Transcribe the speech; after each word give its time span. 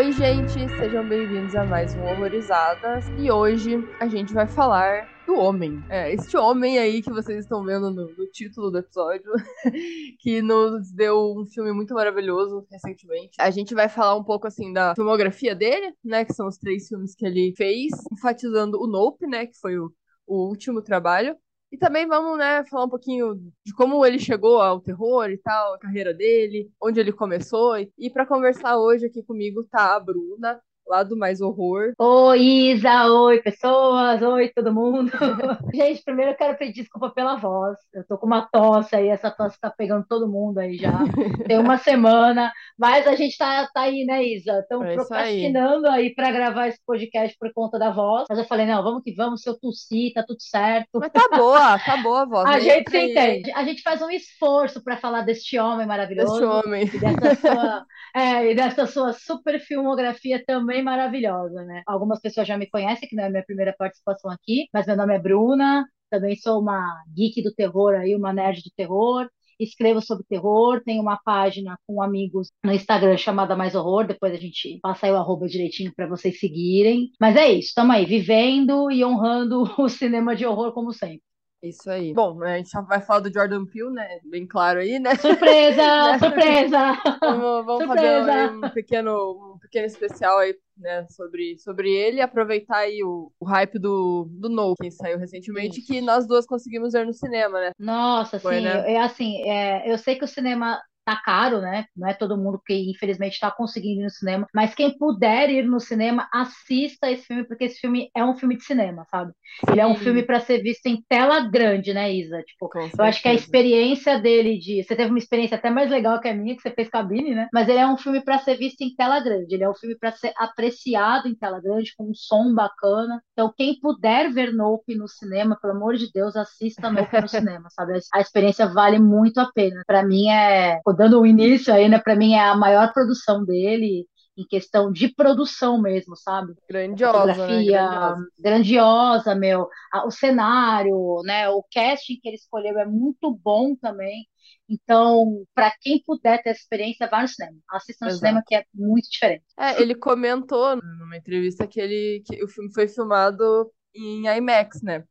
Oi, 0.00 0.12
gente, 0.12 0.66
sejam 0.78 1.06
bem-vindos 1.06 1.54
a 1.54 1.62
mais 1.66 1.94
um 1.94 2.02
Horrorizadas. 2.04 3.04
E 3.18 3.30
hoje 3.30 3.86
a 4.00 4.08
gente 4.08 4.32
vai 4.32 4.46
falar 4.46 5.06
do 5.26 5.34
homem. 5.34 5.84
É, 5.90 6.10
este 6.10 6.38
homem 6.38 6.78
aí 6.78 7.02
que 7.02 7.10
vocês 7.10 7.40
estão 7.40 7.62
vendo 7.62 7.90
no, 7.90 8.06
no 8.06 8.26
título 8.32 8.70
do 8.70 8.78
episódio, 8.78 9.30
que 10.20 10.40
nos 10.40 10.90
deu 10.90 11.34
um 11.38 11.44
filme 11.44 11.70
muito 11.70 11.92
maravilhoso 11.92 12.66
recentemente. 12.70 13.36
A 13.38 13.50
gente 13.50 13.74
vai 13.74 13.90
falar 13.90 14.16
um 14.16 14.24
pouco 14.24 14.46
assim 14.46 14.72
da 14.72 14.94
filmografia 14.94 15.54
dele, 15.54 15.92
né? 16.02 16.24
Que 16.24 16.32
são 16.32 16.48
os 16.48 16.56
três 16.56 16.88
filmes 16.88 17.14
que 17.14 17.26
ele 17.26 17.52
fez, 17.54 17.90
enfatizando 18.10 18.80
o 18.80 18.86
Nope, 18.86 19.26
né? 19.26 19.44
Que 19.44 19.58
foi 19.60 19.78
o, 19.78 19.92
o 20.26 20.48
último 20.48 20.80
trabalho. 20.80 21.36
E 21.72 21.78
também 21.78 22.06
vamos, 22.06 22.36
né, 22.36 22.64
falar 22.66 22.84
um 22.86 22.88
pouquinho 22.88 23.36
de 23.64 23.72
como 23.74 24.04
ele 24.04 24.18
chegou 24.18 24.60
ao 24.60 24.80
terror 24.80 25.30
e 25.30 25.38
tal, 25.38 25.74
a 25.74 25.78
carreira 25.78 26.12
dele, 26.12 26.68
onde 26.82 26.98
ele 26.98 27.12
começou. 27.12 27.76
E 27.96 28.10
para 28.10 28.26
conversar 28.26 28.76
hoje 28.76 29.06
aqui 29.06 29.22
comigo 29.22 29.62
tá 29.64 29.94
a 29.94 30.00
Bruna, 30.00 30.60
lá 30.90 31.04
do 31.04 31.16
Mais 31.16 31.40
Horror. 31.40 31.92
Oi, 31.96 32.40
Isa, 32.40 33.06
oi, 33.06 33.40
pessoas, 33.40 34.20
oi, 34.20 34.48
todo 34.48 34.74
mundo. 34.74 35.08
Gente, 35.72 36.02
primeiro 36.02 36.32
eu 36.32 36.36
quero 36.36 36.58
pedir 36.58 36.82
desculpa 36.82 37.10
pela 37.10 37.36
voz. 37.36 37.78
Eu 37.94 38.04
tô 38.04 38.18
com 38.18 38.26
uma 38.26 38.42
tosse 38.50 38.96
aí, 38.96 39.06
essa 39.06 39.30
tosse 39.30 39.58
tá 39.60 39.70
pegando 39.70 40.04
todo 40.08 40.28
mundo 40.28 40.58
aí 40.58 40.76
já. 40.76 40.90
Tem 41.46 41.58
uma 41.58 41.78
semana, 41.78 42.52
mas 42.76 43.06
a 43.06 43.14
gente 43.14 43.38
tá, 43.38 43.68
tá 43.72 43.82
aí, 43.82 44.04
né, 44.04 44.24
Isa? 44.24 44.58
Estamos 44.58 44.88
É 44.88 44.94
procrastinando 44.94 45.86
aí 45.86 46.12
para 46.12 46.32
gravar 46.32 46.66
esse 46.66 46.80
podcast 46.84 47.36
por 47.38 47.52
conta 47.52 47.78
da 47.78 47.90
voz. 47.90 48.24
Mas 48.28 48.40
eu 48.40 48.44
falei, 48.44 48.66
não, 48.66 48.82
vamos 48.82 49.04
que 49.04 49.14
vamos, 49.14 49.42
se 49.42 49.48
eu 49.48 49.56
tossir, 49.56 50.12
tá 50.12 50.24
tudo 50.26 50.42
certo. 50.42 50.88
Mas 50.94 51.12
tá 51.12 51.28
boa, 51.32 51.78
tá 51.78 51.96
boa 51.98 52.22
a 52.22 52.24
voz. 52.24 52.46
A 52.50 52.58
gente 52.58 52.90
se 52.90 52.96
Aí, 52.96 53.10
entende. 53.12 53.52
A 53.52 53.62
gente 53.62 53.82
faz 53.82 54.02
um 54.02 54.10
esforço 54.10 54.82
para 54.82 54.96
falar 54.96 55.22
deste 55.22 55.56
homem 55.56 55.86
maravilhoso. 55.86 56.34
Este 56.34 56.44
homem. 56.44 56.90
E 56.92 56.98
dessa 56.98 57.34
sua, 57.36 57.86
é, 58.16 58.50
e 58.50 58.54
dessa 58.56 58.86
sua 58.86 59.12
super 59.12 59.60
filmografia 59.60 60.42
também 60.44 60.79
maravilhosa, 60.82 61.64
né? 61.64 61.82
Algumas 61.86 62.20
pessoas 62.20 62.46
já 62.46 62.56
me 62.56 62.68
conhecem, 62.68 63.08
que 63.08 63.16
não 63.16 63.24
é 63.24 63.30
minha 63.30 63.44
primeira 63.44 63.74
participação 63.76 64.30
aqui, 64.30 64.68
mas 64.72 64.86
meu 64.86 64.96
nome 64.96 65.14
é 65.14 65.18
Bruna, 65.18 65.84
também 66.10 66.36
sou 66.36 66.60
uma 66.60 67.02
geek 67.14 67.42
do 67.42 67.54
terror 67.54 67.94
aí, 67.94 68.14
uma 68.14 68.32
nerd 68.32 68.62
do 68.62 68.70
terror. 68.76 69.28
Escrevo 69.58 70.00
sobre 70.00 70.24
terror, 70.26 70.82
tenho 70.82 71.02
uma 71.02 71.18
página 71.22 71.78
com 71.86 72.02
amigos 72.02 72.50
no 72.64 72.72
Instagram 72.72 73.18
chamada 73.18 73.54
Mais 73.54 73.74
Horror, 73.74 74.06
depois 74.06 74.32
a 74.32 74.38
gente 74.38 74.78
passa 74.80 75.04
aí 75.06 75.12
o 75.12 75.16
arroba 75.16 75.46
direitinho 75.46 75.92
para 75.94 76.06
vocês 76.06 76.40
seguirem. 76.40 77.10
Mas 77.20 77.36
é 77.36 77.52
isso, 77.52 77.68
estamos 77.68 77.94
aí, 77.94 78.06
vivendo 78.06 78.90
e 78.90 79.04
honrando 79.04 79.64
o 79.78 79.88
cinema 79.88 80.34
de 80.34 80.46
horror 80.46 80.72
como 80.72 80.92
sempre. 80.92 81.20
Isso 81.62 81.90
aí. 81.90 82.14
Bom, 82.14 82.42
a 82.42 82.56
gente 82.56 82.70
já 82.70 82.80
vai 82.80 83.02
falar 83.02 83.20
do 83.20 83.32
Jordan 83.32 83.66
Peele, 83.66 83.90
né? 83.90 84.18
Bem 84.24 84.46
claro 84.46 84.80
aí, 84.80 84.98
né? 84.98 85.14
Surpresa, 85.16 85.82
surpresa! 86.18 86.98
Vamos, 87.20 87.66
vamos 87.66 87.84
Surpresa! 87.84 88.26
fazer 88.26 88.50
um 88.50 88.70
pequeno, 88.70 89.54
um 89.54 89.58
pequeno 89.58 89.86
especial 89.86 90.38
aí, 90.38 90.56
né, 90.78 91.06
sobre, 91.10 91.58
sobre 91.58 91.90
ele, 91.90 92.22
aproveitar 92.22 92.78
aí 92.78 93.02
o, 93.04 93.30
o 93.38 93.44
hype 93.44 93.78
do, 93.78 94.26
do 94.30 94.48
No, 94.48 94.74
que 94.74 94.90
saiu 94.90 95.18
recentemente, 95.18 95.82
que 95.82 96.00
nós 96.00 96.26
duas 96.26 96.46
conseguimos 96.46 96.94
ver 96.94 97.04
no 97.04 97.12
cinema, 97.12 97.60
né? 97.60 97.72
Nossa, 97.78 98.40
Foi, 98.40 98.56
assim, 98.56 98.64
né? 98.64 98.92
é 98.94 99.00
assim, 99.00 99.42
é, 99.42 99.92
eu 99.92 99.98
sei 99.98 100.16
que 100.16 100.24
o 100.24 100.28
cinema 100.28 100.80
tá 101.14 101.22
caro, 101.24 101.60
né? 101.60 101.86
Não 101.96 102.08
é 102.08 102.14
todo 102.14 102.36
mundo 102.36 102.60
que 102.64 102.74
infelizmente 102.90 103.34
está 103.34 103.50
conseguindo 103.50 104.00
ir 104.00 104.04
no 104.04 104.10
cinema, 104.10 104.46
mas 104.54 104.74
quem 104.74 104.96
puder 104.96 105.50
ir 105.50 105.64
no 105.64 105.80
cinema, 105.80 106.28
assista 106.32 107.10
esse 107.10 107.24
filme, 107.26 107.44
porque 107.44 107.64
esse 107.64 107.80
filme 107.80 108.10
é 108.16 108.24
um 108.24 108.36
filme 108.36 108.56
de 108.56 108.64
cinema, 108.64 109.04
sabe? 109.10 109.32
Ele 109.70 109.80
é 109.80 109.86
um 109.86 109.94
filme 109.96 110.22
para 110.22 110.40
ser 110.40 110.62
visto 110.62 110.86
em 110.86 111.02
tela 111.08 111.40
grande, 111.40 111.92
né, 111.92 112.12
Isa? 112.12 112.42
Tipo, 112.42 112.70
Com 112.70 112.90
eu 112.98 113.04
acho 113.04 113.22
que 113.22 113.28
a 113.28 113.32
certeza. 113.32 113.44
experiência 113.44 114.18
dele 114.20 114.58
de. 114.58 114.82
Você 114.82 114.94
teve 114.96 115.10
uma 115.10 115.18
experiência 115.18 115.56
até 115.56 115.70
mais 115.70 115.90
legal 115.90 116.20
que 116.20 116.28
a 116.28 116.34
minha, 116.34 116.54
que 116.56 116.62
você 116.62 116.70
fez 116.70 116.88
cabine, 116.88 117.34
né? 117.34 117.48
Mas 117.52 117.68
ele 117.68 117.78
é 117.78 117.86
um 117.86 117.96
filme 117.96 118.22
para 118.22 118.38
ser 118.38 118.56
visto 118.56 118.80
em 118.82 118.94
tela 118.94 119.20
grande. 119.20 119.54
Ele 119.54 119.64
é 119.64 119.70
um 119.70 119.74
filme 119.74 119.96
para 119.98 120.12
ser 120.12 120.32
apreciado 120.36 121.28
em 121.28 121.34
tela 121.34 121.60
grande, 121.60 121.94
com 121.96 122.10
um 122.10 122.14
som 122.14 122.54
bacana. 122.54 123.22
Então, 123.32 123.52
quem 123.56 123.78
puder 123.80 124.32
ver 124.32 124.52
Nope 124.52 124.94
no 124.96 125.08
cinema, 125.08 125.58
pelo 125.60 125.74
amor 125.74 125.96
de 125.96 126.10
Deus, 126.12 126.36
assista 126.36 126.90
Nope 126.90 127.18
no 127.20 127.28
cinema, 127.28 127.68
sabe? 127.70 127.98
A 128.12 128.20
experiência 128.20 128.66
vale 128.66 128.98
muito 128.98 129.38
a 129.40 129.50
pena. 129.52 129.82
Para 129.86 130.04
mim 130.04 130.28
é. 130.28 130.80
Dando 131.00 131.20
o 131.20 131.26
início 131.26 131.72
aí, 131.74 131.88
né? 131.88 131.98
Para 131.98 132.16
mim 132.16 132.34
é 132.34 132.40
a 132.40 132.56
maior 132.56 132.92
produção 132.92 133.44
dele. 133.44 134.06
Em 134.36 134.46
questão 134.46 134.90
de 134.92 135.08
produção 135.14 135.80
mesmo, 135.82 136.16
sabe? 136.16 136.54
Grandiosa, 136.66 137.48
né? 137.48 137.62
fotografia 137.62 137.82
Grandiosa. 137.86 138.30
grandiosa, 138.38 139.34
meu, 139.34 139.68
o 140.06 140.10
cenário, 140.10 141.22
né, 141.24 141.48
o 141.50 141.62
casting 141.72 142.18
que 142.20 142.28
ele 142.28 142.36
escolheu 142.36 142.78
é 142.78 142.86
muito 142.86 143.30
bom 143.42 143.76
também. 143.76 144.26
Então, 144.68 145.44
para 145.54 145.70
quem 145.80 146.02
puder 146.04 146.42
ter 146.42 146.50
essa 146.50 146.60
experiência, 146.60 147.08
vá 147.08 147.22
no 147.22 147.28
cinema. 147.28 147.58
Assista 147.70 148.06
no 148.06 148.10
Exato. 148.10 148.18
cinema 148.18 148.42
que 148.46 148.54
é 148.54 148.64
muito 148.74 149.10
diferente. 149.10 149.44
É, 149.58 149.80
ele 149.82 149.94
comentou 149.94 150.76
numa 150.76 151.16
entrevista 151.16 151.66
que, 151.66 151.80
ele, 151.80 152.22
que 152.26 152.42
o 152.42 152.48
filme 152.48 152.72
foi 152.72 152.88
filmado 152.88 153.70
em 153.94 154.26
IMAX, 154.26 154.82
né? 154.82 155.04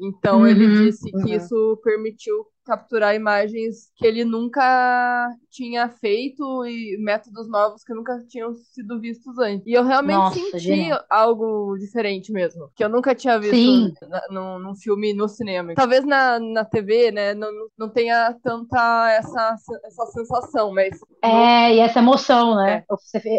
Então 0.00 0.46
ele 0.46 0.68
Uhum, 0.68 0.70
disse 0.70 1.14
que 1.14 1.34
uhum. 1.34 1.36
isso 1.36 1.80
permitiu 1.84 2.46
capturar 2.66 3.14
imagens 3.14 3.90
que 3.96 4.06
ele 4.06 4.24
nunca 4.24 5.30
tinha 5.50 5.88
feito 5.88 6.66
e 6.66 6.96
métodos 6.98 7.48
novos 7.48 7.82
que 7.84 7.94
nunca 7.94 8.22
tinham 8.28 8.52
sido 8.54 9.00
vistos 9.00 9.38
antes. 9.38 9.66
E 9.66 9.72
eu 9.72 9.84
realmente 9.84 10.18
Nossa, 10.18 10.38
senti 10.50 10.58
genial. 10.58 11.00
algo 11.08 11.76
diferente 11.78 12.32
mesmo, 12.32 12.70
que 12.74 12.84
eu 12.84 12.88
nunca 12.88 13.14
tinha 13.14 13.38
visto 13.38 13.70
Sim. 13.70 13.94
na- 14.08 14.26
num, 14.30 14.58
num 14.58 14.74
filme 14.74 15.14
no 15.14 15.28
cinema. 15.28 15.74
Talvez 15.74 16.04
na, 16.04 16.38
na 16.38 16.64
TV, 16.64 17.10
né, 17.12 17.34
não, 17.34 17.48
não 17.78 17.88
tenha 17.88 18.34
tanta 18.42 19.10
essa, 19.12 19.54
essa 19.84 20.06
sensação, 20.06 20.72
mas 20.72 20.98
É, 21.22 21.74
e 21.74 21.80
essa 21.80 21.98
emoção, 21.98 22.54
né? 22.56 22.78
É. 22.78 22.86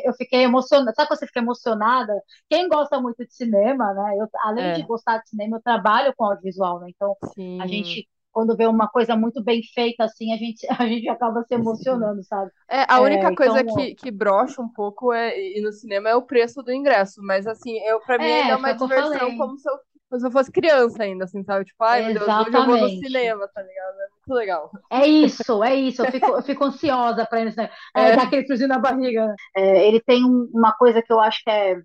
Eu 0.05 0.13
fiquei 0.13 0.43
emocionada. 0.43 0.93
Sabe 0.95 1.07
quando 1.07 1.19
você 1.19 1.27
fica 1.27 1.39
emocionada? 1.39 2.13
Quem 2.49 2.67
gosta 2.67 2.99
muito 2.99 3.25
de 3.25 3.33
cinema, 3.33 3.93
né? 3.93 4.15
Eu, 4.19 4.27
além 4.43 4.63
É. 4.63 4.71
de 4.71 4.83
gostar 4.83 5.19
de 5.19 5.29
cinema, 5.29 5.57
eu 5.57 5.61
trabalho 5.61 6.13
com 6.15 6.25
audiovisual, 6.25 6.79
né? 6.79 6.87
Então, 6.89 7.15
sim, 7.35 7.59
a 7.59 7.67
gente, 7.67 8.07
quando 8.37 8.55
vê 8.55 8.67
uma 8.67 8.87
coisa 8.87 9.15
muito 9.15 9.43
bem 9.43 9.63
feita 9.73 10.03
assim, 10.03 10.31
a 10.31 10.37
gente, 10.37 10.67
a 10.69 10.85
gente 10.87 11.09
acaba 11.09 11.41
se 11.43 11.55
emocionando, 11.55 12.23
sabe? 12.23 12.51
É, 12.69 12.81
a 12.87 12.97
É, 12.97 12.99
única 12.99 13.35
coisa 13.35 13.61
então- 13.61 13.75
que, 13.75 13.95
que 13.95 14.11
brocha 14.11 14.61
um 14.61 14.69
pouco 14.69 15.11
é, 15.11 15.57
e 15.57 15.59
no 15.59 15.71
cinema 15.71 16.07
é 16.09 16.15
o 16.15 16.21
preço 16.21 16.61
do 16.61 16.71
ingresso, 16.71 17.19
mas 17.23 17.47
assim, 17.47 17.79
eu, 17.79 17.99
pra 18.01 18.19
mim 18.19 18.25
É, 18.25 18.49
é 18.51 18.55
uma 18.55 18.73
diversão 18.73 19.35
como 19.37 19.57
se 19.57 19.67
eu, 19.67 19.73
como 20.07 20.19
se 20.21 20.27
eu 20.27 20.31
fosse 20.31 20.51
criança 20.51 21.01
ainda, 21.01 21.23
assim, 21.25 21.43
sabe? 21.43 21.65
Tipo, 21.65 21.83
ai 21.83 22.03
meu 22.03 22.13
Deus, 22.13 22.27
hoje 22.47 22.55
eu 22.55 22.65
vou 22.65 22.77
no 22.77 22.89
cinema, 22.89 23.47
tá 23.47 23.61
ligado? 23.63 23.95
É 23.95 24.07
muito 24.11 24.33
legal. 24.39 24.71
É 24.91 25.07
isso, 25.07 25.63
é 25.63 25.75
isso. 25.75 26.05
Eu 26.05 26.11
fico, 26.11 26.27
eu 26.27 26.43
fico 26.43 26.63
ansiosa 26.63 27.25
para 27.25 27.41
ir 27.41 27.45
no 27.45 27.51
cinema. 27.51 27.71
É, 27.95 28.01
É. 28.09 28.15
dá 28.15 28.21
aquele 28.23 28.43
friozinho 28.45 28.69
na 28.69 28.77
barriga. 28.79 29.33
É, 29.55 29.87
ele 29.87 29.99
tem 29.99 30.23
um- 30.23 30.47
uma 30.53 30.71
coisa 30.73 31.01
que 31.01 31.11
eu 31.11 31.19
acho 31.19 31.43
que 31.43 31.49
é, 31.49 31.75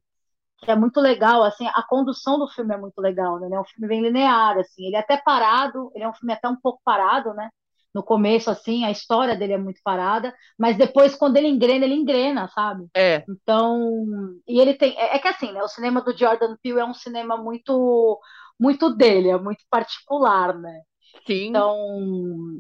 que 0.63 0.71
é 0.71 0.77
muito 0.77 1.01
legal, 1.01 1.43
assim, 1.43 1.67
a 1.69 1.83
condução 1.89 2.39
do 2.39 2.49
filme 2.49 2.75
é 2.75 2.79
muito 2.79 3.01
legal, 3.01 3.39
né? 3.41 3.49
É 3.57 3.61
um 3.61 3.65
filme 3.65 3.89
bem 3.89 4.01
linear, 4.03 4.59
assim. 4.59 4.87
Ele 4.87 4.97
é 4.97 5.01
até 5.01 5.17
parado, 5.17 5.91
ele 5.95 6.05
é 6.05 6.09
um 6.09 6.15
filme 6.15 6.33
até 6.33 6.49
um 6.49 6.57
pouco 6.57 6.81
parado, 6.85 7.35
né? 7.35 7.51
No 7.95 8.03
começo, 8.03 8.51
assim, 8.51 8.85
a 8.85 8.91
história 8.91 9.37
dele 9.37 9.55
é 9.55 9.59
muito 9.59 9.81
parada, 9.85 10.35
mas 10.59 10.77
depois, 10.79 11.15
quando 11.15 11.37
ele 11.37 11.49
engrena, 11.49 11.85
ele 11.85 11.95
engrena, 11.95 12.49
sabe? 12.49 12.87
É, 12.95 13.29
Então, 13.29 14.05
e 14.49 14.61
ele 14.61 14.75
tem, 14.75 14.97
é, 14.99 15.17
é 15.17 15.19
que 15.19 15.29
assim, 15.29 15.53
né? 15.53 15.63
O 15.63 15.69
cinema 15.69 16.01
do 16.03 16.17
Jordan 16.17 16.57
Peele 16.63 16.81
é 16.81 16.85
um 16.85 16.95
cinema 16.95 17.37
muito, 17.37 18.21
muito 18.59 18.95
dele, 18.95 19.29
é 19.31 19.39
muito 19.39 19.65
particular, 19.71 20.59
né? 20.59 20.83
sim. 21.27 21.49
Então, 21.51 21.77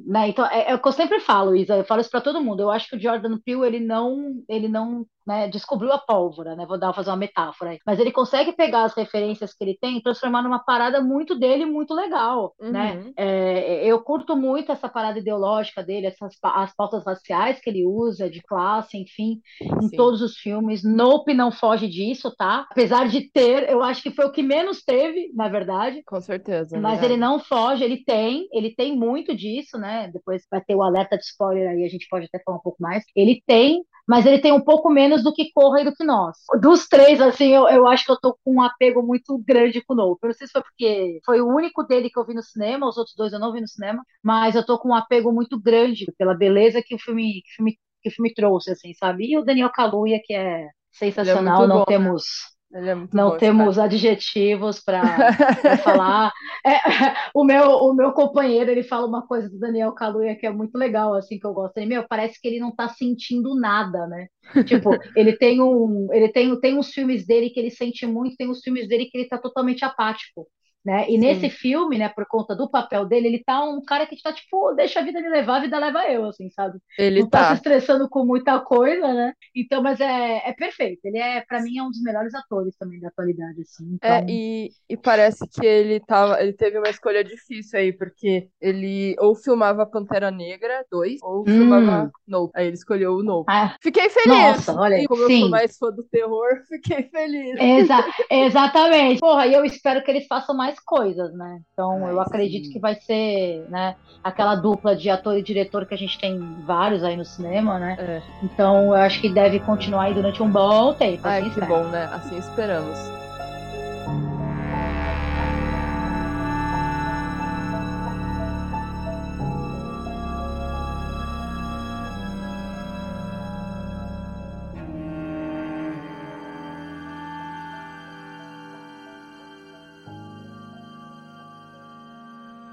né, 0.07 0.29
então 0.29 0.45
é, 0.47 0.71
é 0.71 0.75
o 0.75 0.81
que 0.83 0.89
eu 0.89 0.93
sempre 0.93 1.21
falo, 1.21 1.55
Isa, 1.57 1.77
eu 1.77 1.85
falo 1.85 2.01
isso 2.01 2.11
para 2.11 2.21
todo 2.21 2.43
mundo. 2.43 2.61
Eu 2.63 2.71
acho 2.71 2.89
que 2.89 2.97
o 2.97 3.01
Jordan 3.01 3.39
Peele 3.45 3.67
ele 3.67 3.81
não, 3.81 4.43
ele 4.49 4.69
não, 4.69 5.07
né, 5.27 5.49
descobriu 5.49 5.93
a 5.93 5.99
pólvora, 5.99 6.55
né? 6.57 6.67
Vou 6.67 6.79
dar 6.79 6.93
fazer 6.93 7.11
uma 7.11 7.17
metáfora 7.17 7.73
aí. 7.73 7.79
Mas 7.87 7.99
ele 7.99 8.11
consegue 8.13 8.53
pegar 8.53 8.85
as 8.85 8.95
referências 8.95 9.55
que 9.55 9.65
ele 9.65 9.79
tem 9.81 9.99
e 9.99 10.03
transformar 10.03 10.43
numa 10.43 10.59
parada 10.59 11.01
muito 11.01 11.39
dele, 11.39 11.65
muito 11.65 11.95
legal, 11.95 12.55
né? 12.61 12.95
Uhum. 12.97 13.13
É, 13.17 13.85
eu 13.85 14.01
curto 14.01 14.37
muito 14.37 14.73
essa 14.73 14.89
parada 14.89 15.19
ideológica 15.19 15.83
dele, 15.83 16.07
essas 16.07 16.37
as 16.43 16.75
pautas 16.75 17.05
raciais 17.05 17.61
que 17.61 17.71
ele 17.71 17.85
usa, 17.85 18.29
de 18.29 18.43
classe, 18.43 18.97
enfim, 18.97 19.41
em 19.61 19.89
Sim. 19.89 19.97
todos 19.97 20.23
os 20.23 20.37
filmes. 20.37 20.83
Nope 20.83 21.35
não 21.35 21.53
foge 21.53 21.89
disso, 21.89 22.35
tá? 22.37 22.67
Apesar 22.71 23.09
de 23.09 23.31
ter, 23.31 23.69
eu 23.69 23.83
acho 23.83 24.03
que 24.03 24.11
foi 24.11 24.25
o 24.25 24.33
que 24.33 24.43
menos 24.43 24.83
teve, 24.83 25.31
na 25.35 25.49
verdade. 25.49 26.03
Com 26.05 26.21
certeza. 26.21 26.77
é 26.77 26.81
Mas 26.81 27.01
verdade. 27.01 27.13
ele 27.13 27.21
não 27.21 27.39
foge, 27.39 27.85
ele 27.85 28.03
tem, 28.05 28.49
ele 28.53 28.75
tem 28.75 28.97
muito 28.97 29.35
disso, 29.35 29.79
né? 29.79 30.11
Depois 30.13 30.47
vai 30.51 30.61
ter 30.61 30.75
o 30.75 30.83
alerta 30.83 31.17
de 31.17 31.25
spoiler 31.25 31.69
aí, 31.71 31.85
a 31.85 31.89
gente 31.89 32.09
pode 32.09 32.27
até 32.27 32.43
falar 32.45 32.59
um 32.59 32.63
pouco 32.63 32.83
mais. 32.83 33.05
Ele 33.15 33.43
tem, 33.47 33.85
mas 34.07 34.27
ele 34.27 34.39
tem 34.39 34.53
um 34.53 34.61
pouco 34.61 34.91
menos 34.91 35.12
do 35.21 35.33
que 35.33 35.51
Corra 35.53 35.81
e 35.81 35.85
do 35.85 35.95
que 35.95 36.05
nós. 36.05 36.37
Dos 36.61 36.87
três, 36.89 37.21
assim, 37.21 37.49
eu, 37.53 37.69
eu 37.69 37.87
acho 37.87 38.05
que 38.05 38.13
eu 38.13 38.21
tô 38.21 38.39
com 38.45 38.55
um 38.55 38.63
apego 38.63 39.03
muito 39.03 39.37
grande 39.47 39.83
com 39.85 39.95
o 39.95 39.97
Nope. 39.97 40.21
Eu 40.23 40.29
Não 40.29 40.35
sei 40.35 40.47
se 40.47 40.53
foi 40.53 40.63
porque 40.63 41.21
foi 41.25 41.41
o 41.41 41.49
único 41.49 41.83
dele 41.83 42.09
que 42.11 42.19
eu 42.19 42.25
vi 42.25 42.35
no 42.35 42.43
cinema, 42.43 42.89
os 42.89 42.97
outros 42.97 43.17
dois 43.17 43.33
eu 43.33 43.39
não 43.41 43.53
vi 43.53 43.61
no 43.61 43.69
cinema, 43.69 44.03
mas 44.23 44.55
eu 44.55 44.65
tô 44.65 44.79
com 44.79 44.91
um 44.91 44.95
apego 44.95 45.33
muito 45.33 45.61
grande 45.61 46.07
pela 46.17 46.35
beleza 46.35 46.83
que 46.85 46.95
o 46.95 46.99
filme, 46.99 47.43
que 47.43 47.53
o 47.53 47.57
filme, 47.57 47.79
que 48.03 48.09
o 48.09 48.13
filme 48.13 48.35
trouxe, 48.35 48.71
assim, 48.71 48.95
sabe? 48.95 49.27
E 49.27 49.39
o 49.39 49.45
Daniel 49.45 49.71
Kaluuya, 49.71 50.21
que 50.25 50.35
é 50.35 50.69
sensacional, 50.93 51.59
muito 51.59 51.69
não 51.69 51.79
bom, 51.81 51.81
né? 51.81 51.85
temos 51.87 52.25
Ele 52.62 52.62
é 52.75 52.95
Não 53.13 53.31
bom, 53.31 53.37
temos 53.37 53.77
cara. 53.77 53.79
adjetivos 53.79 54.81
para 54.81 55.03
falar. 55.83 56.33
É, 56.65 56.71
o 57.35 57.45
meu, 57.45 57.65
o 57.71 57.95
meu 57.95 58.13
companheiro, 58.13 58.71
ele 58.71 58.83
fala 58.83 59.07
uma 59.07 59.27
coisa 59.27 59.49
do 59.51 59.59
Daniel 59.59 59.93
Kaluuya 59.93 60.35
que 60.37 60.47
é 60.47 60.51
muito 60.51 60.77
legal, 60.79 61.15
assim, 61.15 61.39
que 61.39 61.47
eu 61.47 61.53
gosto. 61.53 61.77
Ele, 61.77 61.87
meu, 61.87 62.07
parece 62.09 62.41
que 62.41 62.49
ele 62.49 62.61
não 62.61 62.75
tá 62.75 62.89
sentindo 62.89 63.55
nada, 63.55 64.07
né? 64.07 64.29
Tipo, 64.65 64.99
ele 65.15 65.37
tem 65.37 65.61
um, 65.61 66.09
ele 66.13 66.29
tem, 66.31 66.59
tem 66.61 66.79
uns 66.79 66.91
filmes 66.93 67.27
dele 67.27 67.51
que 67.51 67.61
ele 67.61 67.71
sente 67.71 68.07
muito, 68.07 68.37
tem 68.37 68.49
uns 68.49 68.61
filmes 68.63 68.89
dele 68.89 69.07
que 69.07 69.19
ele 69.19 69.29
tá 69.29 69.39
totalmente 69.39 69.85
apático. 69.85 70.47
Né? 70.85 71.09
E 71.11 71.17
nesse 71.19 71.49
Sim, 71.49 71.51
filme, 71.51 71.97
né, 71.99 72.09
por 72.09 72.27
conta 72.27 72.57
do 72.57 72.69
papel 72.71 73.07
dele, 73.07 73.29
ele 73.29 73.45
tá 73.45 73.63
um 73.65 73.81
cara 73.85 74.05
que 74.07 74.21
tá 74.21 74.33
tipo, 74.33 74.73
deixa 74.75 74.99
a 75.01 75.03
vida 75.05 75.21
me 75.21 75.29
levar, 75.29 75.59
a 75.59 75.61
vida 75.61 75.79
leva 75.79 76.05
eu, 76.11 76.27
assim, 76.27 76.51
sabe? 76.51 76.79
ele 76.97 77.23
Não 77.23 77.31
tá 77.31 77.45
se 77.45 77.53
tá. 77.53 77.55
estressando 77.55 78.09
com 78.09 78.25
muita 78.25 78.59
coisa, 78.61 79.13
né? 79.15 79.33
Então, 79.55 79.83
mas 79.83 80.01
é, 80.01 80.49
é 80.49 80.53
perfeito. 80.53 81.01
Ele 81.05 81.19
é, 81.19 81.41
para 81.43 81.61
mim, 81.63 81.79
é 81.79 81.83
um 81.83 81.91
dos 81.91 82.03
melhores 82.03 82.35
atores 82.35 82.77
também 82.77 82.99
da 83.01 83.09
atualidade, 83.09 83.61
assim. 83.63 83.85
É, 84.05 84.25
Então, 84.25 84.27
e, 84.29 84.75
e 84.89 84.97
parece 84.97 85.47
que 85.49 85.65
ele 85.65 86.01
tava, 86.01 86.41
ele 86.43 86.53
teve 86.53 86.77
uma 86.79 86.91
escolha 86.91 87.23
difícil 87.23 87.79
aí, 87.79 87.93
porque 87.93 88.51
ele 88.61 89.15
ou 89.21 89.35
filmava 89.37 89.87
Pantera 89.87 90.29
Negra 90.31 90.85
2 90.91 91.21
ou 91.23 91.47
filmava 91.47 92.11
hum, 92.11 92.13
Nope. 92.27 92.53
Aí 92.57 92.67
ele 92.67 92.75
escolheu 92.77 93.13
o 93.15 93.23
Nope. 93.23 93.49
ah, 93.49 93.77
Fiquei 93.81 94.09
feliz! 94.11 94.59
nossa, 94.59 94.75
olha, 94.75 95.03
E 95.03 95.07
como 95.07 95.23
eu 95.23 95.31
sou 95.31 95.49
sim, 95.49 95.49
mais 95.49 95.77
fã 95.79 95.91
do 95.93 96.03
terror, 96.05 96.49
fiquei 96.69 97.05
feliz. 97.11 97.61
exa 97.61 98.05
exatamente. 98.31 99.21
Porra, 99.21 99.47
e 99.47 99.55
eu 99.55 99.65
espero 99.65 100.03
que 100.03 100.11
eles 100.11 100.27
façam 100.27 100.55
mais 100.57 100.72
coisas, 100.81 101.33
né? 101.35 101.61
Então, 101.73 102.09
eu 102.09 102.21
Ai, 102.21 102.27
acredito 102.27 102.69
que 102.69 102.75
sim. 102.75 102.81
vai 102.81 102.95
ser, 102.95 103.67
né, 103.69 103.97
aquela 104.23 104.55
dupla 104.55 104.95
de 104.95 105.11
ator 105.11 105.37
e 105.37 105.43
diretor 105.43 105.87
que 105.87 105.95
a 105.95 105.99
gente 105.99 106.19
tem 106.19 106.39
vários 106.65 107.03
aí 107.05 107.17
no 107.17 107.25
cinema, 107.25 107.79
né? 107.79 107.97
É. 107.99 108.23
Então, 108.43 108.87
eu 108.87 108.95
acho 108.95 109.21
que 109.21 109.29
deve 109.29 109.61
continuar 109.61 110.05
aí 110.05 110.15
durante 110.15 110.43
um 110.43 110.51
bom 110.51 110.95
tempo, 110.95 111.21
Ai, 111.25 111.41
assim 111.41 111.51
que 111.51 111.61
espero. 111.61 111.73
bom, 111.73 111.89
né? 111.89 112.09
Assim 112.13 112.37
esperamos. 112.39 112.99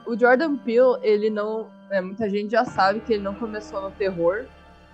O 0.09 0.17
Jordan 0.19 0.57
Peele, 0.57 0.97
ele 1.01 1.29
não. 1.29 1.69
é, 1.91 2.01
muita 2.01 2.29
gente 2.29 2.51
já 2.51 2.65
sabe 2.65 3.01
que 3.01 3.13
ele 3.13 3.23
não 3.23 3.35
começou 3.35 3.81
no 3.81 3.91
terror. 3.91 4.45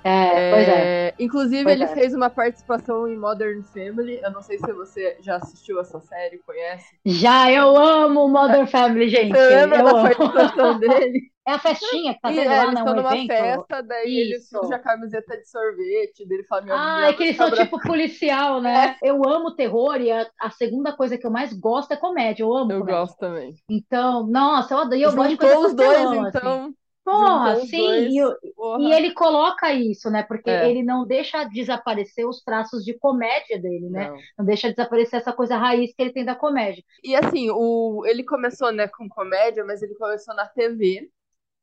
É, 0.04 0.46
pois 0.50 0.68
é, 0.68 0.94
É, 1.10 1.16
inclusive, 1.20 1.64
pois 1.64 1.76
ele 1.76 1.84
é. 1.84 1.88
fez 1.88 2.14
uma 2.14 2.30
participação 2.30 3.08
em 3.08 3.18
Modern 3.18 3.64
Family. 3.64 4.20
Eu 4.22 4.32
não 4.32 4.42
sei 4.42 4.58
se 4.60 4.72
você 4.74 5.18
já 5.22 5.38
assistiu 5.38 5.80
essa 5.80 6.00
série, 6.00 6.40
conhece. 6.40 7.00
Já 7.06 7.52
eu 7.52 7.76
amo 7.78 8.28
Modern 8.28 8.68
Family, 8.68 9.10
Você 9.32 9.46
gente. 9.50 9.50
lembra 9.50 9.80
Eu 9.80 9.84
da 9.84 9.92
amo. 9.92 10.02
participação 10.02 10.78
dele? 10.80 11.32
É 11.48 11.52
a 11.54 11.60
festinha 11.60 12.14
que 12.14 12.22
tá 12.22 12.30
tendo 12.34 12.52
é, 12.52 12.56
lá, 12.56 12.72
né? 12.72 12.84
Um 12.84 12.94
numa 12.94 13.14
evento. 13.14 13.28
festa, 13.28 13.82
daí 13.84 14.20
ele 14.20 14.40
surge 14.40 14.74
a 14.74 14.78
Isso. 14.78 14.84
camiseta 14.84 15.38
de 15.38 15.48
sorvete, 15.50 16.26
dele 16.28 16.44
fala: 16.46 16.64
Ah, 16.70 17.08
é 17.10 17.14
que 17.14 17.24
eles 17.24 17.38
são 17.38 17.52
tipo 17.52 17.80
policial, 17.80 18.62
né? 18.62 18.96
É, 19.02 19.10
Eu 19.10 19.22
amo 19.28 19.56
terror 19.56 20.02
e 20.02 20.12
a, 20.12 20.30
a 20.40 20.50
segunda 20.50 20.96
coisa 20.96 21.18
que 21.18 21.26
eu 21.26 21.32
mais 21.32 21.54
gosto 21.54 21.92
é 21.92 21.98
comédia. 21.98 22.44
Eu 22.44 22.56
amo 22.56 22.72
eu 22.72 22.80
comédia. 22.80 23.02
gosto 23.02 23.18
também. 23.18 23.54
Então, 23.70 24.28
nossa, 24.28 24.74
eu 24.74 24.80
adoro. 24.80 24.96
Eu 25.02 25.14
gosto 25.14 25.30
de 25.30 25.38
coisa 25.38 25.56
Juntou 25.56 25.66
os 25.66 25.74
dois, 25.76 25.98
pastelão, 25.98 26.22
assim. 26.26 26.38
então. 26.40 26.74
Porra, 27.04 27.56
Juntou 27.56 27.64
os 27.64 27.70
sim. 27.70 28.18
E, 28.20 28.20
e 28.20 28.56
Porra. 28.56 28.94
ele 28.94 29.14
coloca 29.14 29.72
isso, 29.74 30.10
né? 30.10 30.24
Porque 30.24 30.50
É, 30.50 30.70
ele 30.70 30.84
não 30.84 31.06
deixa 31.06 31.44
desaparecer 31.46 32.28
os 32.28 32.42
traços 32.44 32.84
de 32.84 32.98
comédia 32.98 33.60
dele, 33.62 33.90
né? 33.90 34.10
não. 34.10 34.18
Não 34.38 34.46
deixa 34.46 34.70
desaparecer 34.72 35.20
essa 35.20 35.34
coisa 35.34 35.58
raiz 35.58 35.94
que 35.96 36.02
ele 36.02 36.14
tem 36.14 36.26
da 36.26 36.36
comédia. 36.36 36.84
E 37.04 37.16
assim, 37.16 37.50
o, 37.52 38.04
ele 38.06 38.24
começou, 38.24 38.72
né, 38.72 38.88
com 38.88 39.08
comédia, 39.10 39.64
mas 39.66 39.82
ele 39.82 39.96
começou 39.96 40.36
na 40.36 40.48
TV. 40.48 41.10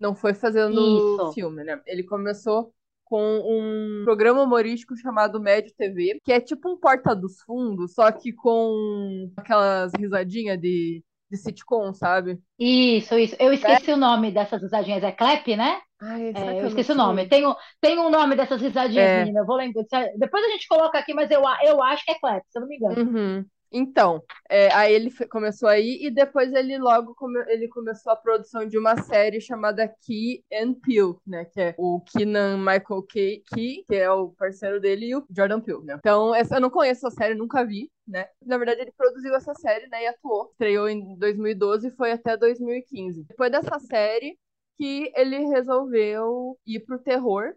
Não 0.03 0.15
foi 0.15 0.35
fazendo 0.35 0.81
Isso. 0.81 1.33
filme, 1.33 1.65
né? 1.65 1.81
Ele 1.87 2.03
começou 2.03 2.75
com 3.05 3.23
um 3.45 4.05
programa 4.05 4.43
humorístico 4.43 4.97
chamado 4.97 5.41
Médio 5.41 5.73
TV, 5.77 6.19
que 6.25 6.33
é 6.33 6.41
tipo 6.41 6.69
um 6.71 6.79
Porta 6.79 7.15
dos 7.15 7.41
Fundos, 7.43 7.95
só 7.95 8.11
que 8.11 8.33
com 8.33 9.31
aquelas 9.37 9.93
risadinhas 9.99 10.59
de, 10.61 11.05
de 11.31 11.37
sitcom, 11.37 11.93
sabe? 11.93 12.41
Isso, 12.59 13.19
isso. 13.19 13.37
Eu 13.39 13.53
esqueci 13.53 13.91
o 13.93 13.97
nome 13.97 14.31
dessas 14.33 14.63
risadinhas. 14.63 15.03
É 15.05 15.13
clap, 15.13 15.47
né? 15.57 15.81
Ai, 16.01 16.33
É, 16.35 16.63
eu 16.63 16.67
esqueci 16.69 16.91
o 16.93 16.95
nome. 16.97 17.29
Tem, 17.29 17.47
um- 17.47 17.55
tem 17.81 17.99
um 17.99 18.11
nome 18.11 18.35
dessas 18.35 18.61
risadinhas, 18.61 19.09
É. 19.09 19.19
menina. 19.21 19.41
Eu 19.41 19.47
vou 19.47 19.57
lembrar. 19.57 19.85
Depois 20.19 20.45
a 20.45 20.49
gente 20.49 20.67
coloca 20.67 20.99
aqui, 20.99 21.15
mas 21.15 21.31
eu, 21.31 21.43
eu 21.65 21.83
acho 21.83 22.05
que 22.05 22.13
é 22.13 22.19
clap, 22.19 22.43
se 22.49 22.59
eu 22.59 22.63
não 22.63 22.69
me 22.69 22.77
engano. 22.77 22.97
Uhum. 22.99 23.45
Então, 23.73 24.23
é, 24.51 24.73
aí 24.75 24.93
ele 24.95 25.11
começou 25.29 25.69
aí 25.69 25.99
e 26.03 26.11
depois 26.11 26.53
ele 26.53 26.79
logo 26.79 27.15
come- 27.15 27.45
ele 27.49 27.69
começou 27.69 28.13
a 28.13 28.17
produção 28.17 28.67
de 28.67 28.77
uma 28.79 28.97
série 29.03 29.41
chamada 29.41 29.89
Key 30.03 30.45
and 30.53 30.75
Peele, 30.75 31.15
né? 31.27 31.45
Que 31.47 31.61
é 31.61 31.75
o 31.79 32.01
Keenan 32.03 32.59
Michael 32.59 33.03
Key, 33.09 33.43
Key, 33.55 33.85
que 33.89 33.95
é 33.97 34.11
o 34.11 34.29
parceiro 34.31 34.81
dele, 34.81 35.07
e 35.07 35.17
o 35.17 35.27
Jordan 35.35 35.61
Peele, 35.61 35.83
né? 35.85 35.95
Então, 35.99 36.35
essa, 36.35 36.57
eu 36.57 36.61
não 36.61 36.71
conheço 36.71 37.07
a 37.07 37.11
série, 37.11 37.35
nunca 37.35 37.65
vi, 37.65 37.91
né? 38.07 38.27
Na 38.45 38.59
verdade, 38.59 38.83
ele 38.83 38.93
produziu 38.93 39.35
essa 39.35 39.55
série, 39.55 39.87
né? 39.89 40.03
E 40.05 40.07
atuou. 40.07 40.51
Estreou 40.53 40.89
em 40.89 41.17
2012 41.17 41.89
e 41.89 41.97
foi 41.97 42.13
até 42.13 42.37
2015. 42.37 43.25
Depois 43.25 43.51
dessa 43.51 43.79
série 43.79 44.39
que 44.79 45.11
ele 45.17 45.39
resolveu 45.47 46.59
ir 46.67 46.81
pro 46.81 46.99
terror, 46.99 47.55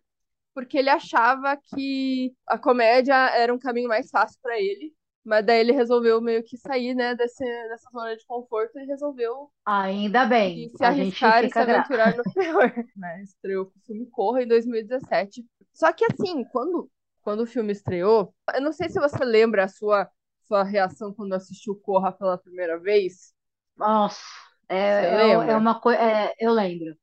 porque 0.53 0.77
ele 0.77 0.89
achava 0.89 1.57
que 1.57 2.33
a 2.47 2.57
comédia 2.57 3.13
era 3.15 3.53
um 3.53 3.59
caminho 3.59 3.89
mais 3.89 4.09
fácil 4.09 4.39
pra 4.41 4.59
ele. 4.59 4.93
Mas 5.25 5.43
daí 5.43 5.59
ele 5.59 5.71
resolveu 5.71 6.21
meio 6.21 6.43
que 6.43 6.55
sair, 6.55 6.93
né, 6.93 7.15
desse, 7.15 7.43
dessa 7.43 7.89
zona 7.91 8.15
de 8.15 8.23
conforto 8.27 8.77
e 8.77 8.85
resolveu 8.85 9.49
Ainda 9.65 10.25
bem. 10.25 10.69
se 10.69 10.85
arriscar 10.85 11.43
e 11.43 11.47
se 11.47 11.47
fica 11.47 11.65
gra... 11.65 11.79
aventurar 11.79 12.15
no 12.15 12.23
terror, 12.31 12.71
né? 12.95 13.21
Estreou 13.25 13.65
com 13.65 13.79
o 13.79 13.81
filme 13.81 14.05
Corra 14.11 14.43
em 14.43 14.47
2017. 14.47 15.43
Só 15.73 15.91
que 15.91 16.05
assim, 16.05 16.43
quando, 16.51 16.89
quando 17.23 17.41
o 17.41 17.47
filme 17.47 17.71
estreou, 17.71 18.33
eu 18.53 18.61
não 18.61 18.71
sei 18.71 18.87
se 18.87 18.99
você 18.99 19.25
lembra 19.25 19.63
a 19.63 19.67
sua, 19.67 20.07
sua 20.43 20.63
reação 20.63 21.11
quando 21.11 21.33
assistiu 21.33 21.75
Corra 21.75 22.11
pela 22.11 22.37
primeira 22.37 22.79
vez. 22.79 23.33
Nossa, 23.75 24.21
é, 24.69 24.77
é, 24.77 25.31
é 25.31 25.57
uma 25.57 25.81
coisa. 25.81 25.99
eu 26.39 26.53
lembro. 26.53 26.95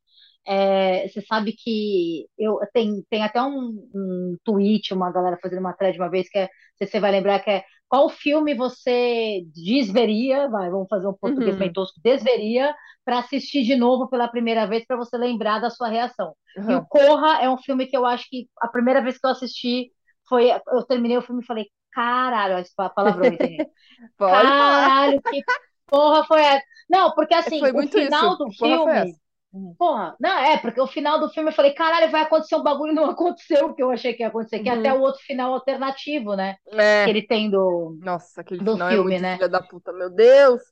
É, 0.47 1.07
você 1.09 1.21
sabe 1.23 1.53
que 1.53 2.29
eu 2.37 2.59
tem, 2.73 3.05
tem 3.09 3.23
até 3.23 3.41
um, 3.43 3.89
um 3.95 4.37
tweet, 4.45 4.93
uma 4.93 5.13
galera 5.13 5.39
fazendo 5.41 5.61
uma 5.61 5.73
thread 5.73 5.97
uma 5.99 6.11
vez 6.11 6.29
que 6.29 6.39
é, 6.39 6.49
você 6.81 6.99
vai 6.99 7.13
lembrar 7.13 7.41
que 7.41 7.51
é 7.51 7.65
qual 7.93 8.09
filme 8.09 8.55
você 8.55 9.43
desveria, 9.55 10.49
vai, 10.49 10.71
vamos 10.71 10.89
fazer 10.89 11.07
um 11.09 11.13
português 11.15 11.57
bem 11.59 11.71
Uhum, 11.71 11.75
tosco, 11.75 12.01
desveria 12.03 12.75
para 13.05 13.19
assistir 13.19 13.65
de 13.65 13.77
novo 13.77 14.09
pela 14.09 14.29
primeira 14.29 14.67
vez 14.67 14.87
para 14.87 14.97
você 14.97 15.17
lembrar 15.19 15.61
da 15.61 15.69
sua 15.71 15.89
reação. 15.89 16.35
E 16.67 16.75
o 16.75 16.81
uhum. 16.81 16.87
Corra 16.89 17.43
é 17.43 17.51
um 17.51 17.59
filme 17.59 17.87
que 17.87 17.97
eu 17.97 18.07
acho 18.07 18.27
que 18.31 18.49
a 18.63 18.69
primeira 18.69 19.03
vez 19.03 19.19
que 19.19 19.27
eu 19.27 19.31
assisti 19.31 19.93
foi, 20.29 20.51
eu 20.69 20.85
terminei 20.87 21.19
o 21.19 21.23
filme 21.23 21.43
e 21.43 21.47
falei, 21.47 21.67
caralho, 21.93 22.59
esse 22.59 22.75
pa- 22.75 22.89
palavrões, 22.91 23.43
hein? 23.43 23.69
Pode 24.17 24.55
falar. 24.57 24.93
Caralho, 24.97 25.23
que 25.29 25.45
porra 25.87 26.25
foi 26.27 26.41
essa? 26.43 26.65
Não, 26.89 27.13
porque 27.15 27.35
É, 27.47 27.51
assim, 27.51 27.59
Foi 27.59 27.73
o 27.73 27.83
muito 27.83 27.99
isso. 27.99 28.25
final 28.25 28.37
do 28.39 28.49
filme. 28.49 29.17
Uhum. 29.53 29.77
Porra, 29.79 30.17
não, 30.21 30.39
é, 30.39 30.59
porque 30.59 30.81
o 30.81 30.87
final 30.87 31.19
do 31.21 31.29
filme 31.31 31.51
eu 31.51 31.55
falei, 31.55 31.75
caralho, 31.75 32.11
vai 32.11 32.23
acontecer 32.23 32.55
um 32.57 32.63
bagulho 32.63 32.93
e 32.93 32.95
não 32.95 33.07
aconteceu 33.11 33.67
o 33.69 33.75
que 33.75 33.83
eu 33.83 33.91
achei 33.91 34.15
que 34.15 34.23
ia 34.23 34.29
acontecer, 34.29 34.61
que 34.61 34.69
é 34.69 34.73
até 34.73 34.93
Uhum. 34.93 34.95
o 34.95 35.01
outro 35.01 35.21
final 35.25 35.53
alternativo, 35.55 36.37
né? 36.37 36.57
Que 37.03 37.11
É. 37.11 37.11
ele 37.11 37.27
tem 37.27 37.51
do, 37.51 37.99
Nossa, 38.01 38.41
aquele 38.43 38.63
do 38.63 38.77
final 38.77 38.89
é 38.91 38.97
filme, 38.97 38.99
muito 38.99 39.21
né? 39.21 39.33
filha 39.33 39.49
da 39.49 39.63
puta, 39.63 39.93
meu 39.93 40.11
Deus. 40.11 40.63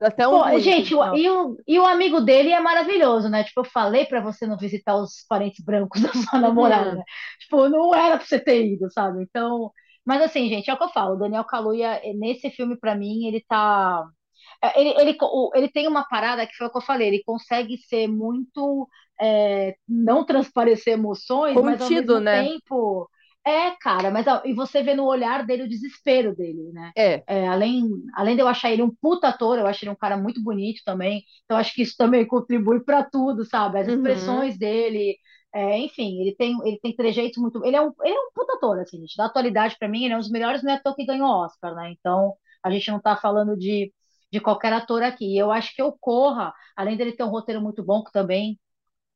Até 0.00 0.28
um 0.28 0.42
Pô, 0.42 0.58
gente, 0.58 0.92
o- 0.94 1.08
e 1.14 1.28
o, 1.30 1.56
e 1.66 1.78
o 1.78 1.86
amigo 1.86 2.20
dele 2.20 2.50
é 2.50 2.58
maravilhoso, 2.60 3.28
né? 3.28 3.44
Tipo, 3.44 3.60
eu 3.60 3.64
falei 3.64 4.06
pra 4.06 4.20
você 4.20 4.44
não 4.46 4.56
visitar 4.58 4.96
os 4.96 5.24
parentes 5.28 5.64
brancos 5.64 6.00
da 6.02 6.12
sua 6.14 6.40
namorada, 6.40 6.96
né? 6.96 7.02
Uhum. 7.02 7.04
Tipo, 7.40 7.68
não 7.68 7.94
era 7.94 8.16
pra 8.16 8.26
você 8.26 8.40
ter 8.40 8.66
ido, 8.66 8.90
sabe? 8.92 9.22
Então, 9.22 9.70
mas 10.04 10.20
assim, 10.22 10.48
gente, 10.48 10.68
é 10.70 10.74
o 10.74 10.76
que 10.78 10.82
eu 10.84 10.88
falo, 10.88 11.14
o 11.14 11.18
Daniel 11.18 11.44
Kaluuya, 11.44 12.00
nesse 12.16 12.50
filme, 12.50 12.76
pra 12.78 12.94
mim, 12.96 13.26
ele 13.26 13.44
tá 13.48 14.04
É, 14.04 14.25
Ele, 14.74 14.90
ele, 15.00 15.16
o- 15.20 15.50
ele 15.54 15.68
tem 15.70 15.86
uma 15.88 16.04
parada 16.08 16.46
que 16.46 16.54
foi 16.56 16.66
o 16.66 16.70
que 16.70 16.78
eu 16.78 16.82
falei, 16.82 17.08
ele 17.08 17.22
consegue 17.24 17.76
ser 17.78 18.06
muito, 18.08 18.88
é, 19.20 19.76
não 19.88 20.24
transparecer 20.24 20.94
emoções, 20.94 21.62
mas 21.62 21.80
ao 21.80 21.90
Contido, 21.90 21.90
mesmo 21.90 22.20
né? 22.20 22.52
tempo, 22.62 23.08
é, 23.46 23.70
cara, 23.80 24.10
mas 24.10 24.26
ó, 24.26 24.42
e 24.44 24.52
você 24.54 24.82
vê 24.82 24.94
no 24.94 25.04
olhar 25.06 25.44
dele 25.46 25.64
o 25.64 25.68
desespero 25.68 26.34
dele, 26.34 26.72
né? 26.72 26.92
É. 26.94 27.26
É, 27.28 27.46
além, 27.48 27.90
além 28.14 28.36
de 28.36 28.42
eu 28.42 28.46
achar 28.48 28.70
ele 28.70 28.82
um 28.82 28.94
puta 29.00 29.28
ator, 29.28 29.58
eu 29.58 29.66
acho 29.66 29.84
ele 29.84 29.90
um 29.90 29.96
cara 29.96 30.16
muito 30.16 30.40
bonito 30.42 30.80
também, 30.84 31.22
então 31.44 31.56
acho 31.56 31.74
que 31.74 31.82
isso 31.82 31.96
também 31.96 32.26
contribui 32.26 32.80
pra 32.84 33.02
tudo, 33.04 33.44
sabe? 33.44 33.78
As 33.80 33.86
Uhum. 33.86 33.88
expressões 33.88 34.56
dele, 34.58 35.16
é, 35.54 35.78
enfim, 35.78 36.20
ele 36.20 36.34
tem, 36.36 36.56
ele 36.66 36.78
tem 36.80 36.94
trejeitos 36.94 37.38
muito. 37.42 37.64
Ele 37.64 37.76
é 37.76 37.80
um, 37.82 37.92
ele 38.04 38.14
é 38.14 38.20
um 38.20 38.30
puta 38.34 38.54
ator, 38.54 38.78
assim, 38.80 38.98
gente. 39.00 39.16
Da 39.16 39.26
atualidade, 39.26 39.76
pra 39.78 39.88
mim, 39.88 40.04
ele 40.04 40.14
é 40.14 40.16
um 40.16 40.20
dos 40.20 40.30
melhores, 40.30 40.62
não 40.62 40.70
é 40.72 40.74
ator 40.76 40.94
que 40.94 41.04
ganhou 41.06 41.28
Oscar, 41.28 41.74
né? 41.74 41.90
Então, 41.98 42.34
a 42.62 42.70
gente 42.70 42.90
não 42.90 43.00
tá 43.00 43.16
falando 43.16 43.56
de 43.56 43.92
de 44.32 44.40
qualquer 44.40 44.72
ator 44.72 45.02
aqui. 45.02 45.34
E 45.34 45.38
eu 45.38 45.50
acho 45.52 45.74
que 45.74 45.82
o 45.82 45.92
Corra, 45.92 46.52
além 46.76 46.96
dele 46.96 47.12
ter 47.12 47.24
um 47.24 47.28
roteiro 47.30 47.60
muito 47.60 47.84
bom, 47.84 48.04
que 48.04 48.12
também 48.12 48.58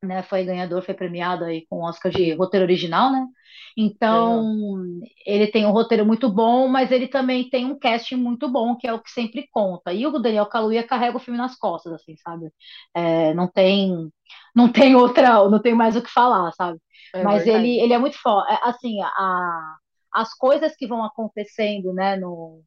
né? 0.02 0.22
Foi 0.22 0.44
ganhador, 0.44 0.82
foi 0.82 0.94
premiado 0.94 1.44
aí 1.44 1.66
com 1.68 1.76
o 1.78 1.84
Oscar 1.88 2.10
de 2.10 2.32
roteiro 2.34 2.64
original, 2.64 3.12
né? 3.12 3.26
Então, 3.76 4.52
ele 5.26 5.46
tem 5.48 5.66
um 5.66 5.72
roteiro 5.72 6.06
muito 6.06 6.28
bom, 6.32 6.68
mas 6.68 6.90
ele 6.90 7.06
também 7.08 7.48
tem 7.50 7.66
um 7.66 7.78
casting 7.78 8.16
muito 8.16 8.48
bom, 8.50 8.76
que 8.76 8.86
é 8.86 8.92
o 8.94 9.02
que 9.02 9.10
sempre 9.10 9.46
conta. 9.50 9.92
E 9.92 10.06
o 10.06 10.18
Daniel 10.18 10.46
Kaluuya 10.46 10.86
carrega 10.86 11.16
o 11.16 11.20
filme 11.20 11.38
nas 11.38 11.56
costas, 11.56 11.92
assim, 11.92 12.16
sabe? 12.16 12.50
É, 12.94 13.34
não 13.34 13.46
tem, 13.50 14.10
não 14.54 14.70
tem 14.72 14.94
outra, 14.96 15.48
não 15.48 15.60
tem 15.60 15.74
mais 15.74 15.96
o 15.96 16.02
que 16.02 16.10
falar, 16.10 16.50
sabe? 16.52 16.78
É 17.14 17.24
Mas 17.24 17.42
verdade. 17.42 17.50
ele, 17.50 17.78
ele 17.80 17.92
é 17.92 17.98
muito 17.98 18.18
forte. 18.18 18.58
Assim, 18.62 19.00
a, 19.02 19.76
as 20.14 20.34
coisas 20.34 20.74
que 20.76 20.86
vão 20.86 21.04
acontecendo, 21.04 21.92
né, 21.92 22.16
no, 22.16 22.62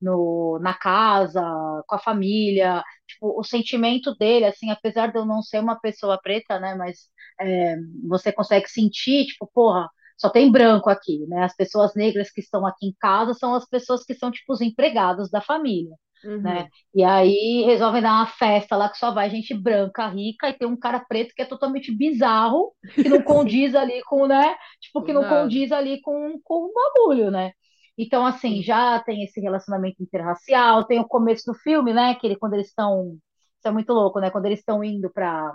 no, 0.00 0.58
na 0.60 0.74
casa, 0.74 1.42
com 1.86 1.94
a 1.94 1.98
família, 1.98 2.82
tipo, 3.06 3.38
o 3.38 3.42
sentimento 3.44 4.14
dele, 4.16 4.44
assim, 4.46 4.70
apesar 4.70 5.08
de 5.12 5.18
eu 5.18 5.24
não 5.26 5.42
ser 5.42 5.60
uma 5.60 5.78
pessoa 5.80 6.20
preta, 6.20 6.58
né, 6.60 6.74
mas 6.74 7.08
é, 7.40 7.76
você 8.08 8.32
consegue 8.32 8.68
sentir, 8.68 9.26
tipo, 9.26 9.50
porra, 9.52 9.88
só 10.16 10.28
tem 10.28 10.50
branco 10.50 10.90
aqui, 10.90 11.24
né? 11.28 11.44
As 11.44 11.54
pessoas 11.54 11.94
negras 11.94 12.30
que 12.30 12.40
estão 12.40 12.66
aqui 12.66 12.86
em 12.86 12.94
casa 12.98 13.34
são 13.34 13.54
as 13.54 13.66
pessoas 13.68 14.04
que 14.04 14.14
são, 14.14 14.30
tipo, 14.32 14.52
os 14.52 14.60
empregados 14.60 15.30
da 15.30 15.40
família. 15.40 15.94
Né? 16.42 16.62
Uhum. 16.62 16.68
E 16.96 17.04
aí 17.04 17.62
resolvem 17.64 18.02
dar 18.02 18.14
uma 18.14 18.26
festa 18.26 18.76
lá 18.76 18.88
que 18.88 18.98
só 18.98 19.12
vai 19.12 19.30
gente 19.30 19.54
branca, 19.54 20.08
rica, 20.08 20.48
e 20.48 20.52
tem 20.52 20.66
um 20.66 20.76
cara 20.76 20.98
preto 20.98 21.32
que 21.32 21.42
é 21.42 21.44
totalmente 21.44 21.94
bizarro, 21.96 22.74
que 22.92 23.08
não 23.08 23.22
condiz 23.22 23.74
ali 23.76 24.02
com, 24.02 24.26
né? 24.26 24.56
Tipo, 24.80 25.04
que 25.04 25.12
não 25.12 25.22
nada. 25.22 25.42
condiz 25.42 25.70
ali 25.70 26.00
com, 26.00 26.40
com 26.42 26.66
o 26.66 26.72
bagulho, 26.72 27.30
né? 27.30 27.52
Então, 27.98 28.26
assim, 28.26 28.62
Sim. 28.62 28.62
já 28.62 29.00
tem 29.00 29.24
esse 29.24 29.40
relacionamento 29.40 30.02
interracial, 30.02 30.86
tem 30.86 31.00
o 31.00 31.08
começo 31.08 31.46
do 31.46 31.54
filme, 31.54 31.94
né? 31.94 32.16
Que 32.16 32.26
ele, 32.28 32.36
quando 32.38 32.54
eles 32.54 32.68
estão. 32.68 33.18
Isso 33.58 33.68
é 33.68 33.72
muito 33.72 33.92
louco, 33.92 34.20
né? 34.20 34.30
Quando 34.30 34.46
eles 34.46 34.60
estão 34.60 34.84
indo 34.84 35.10
pra, 35.12 35.52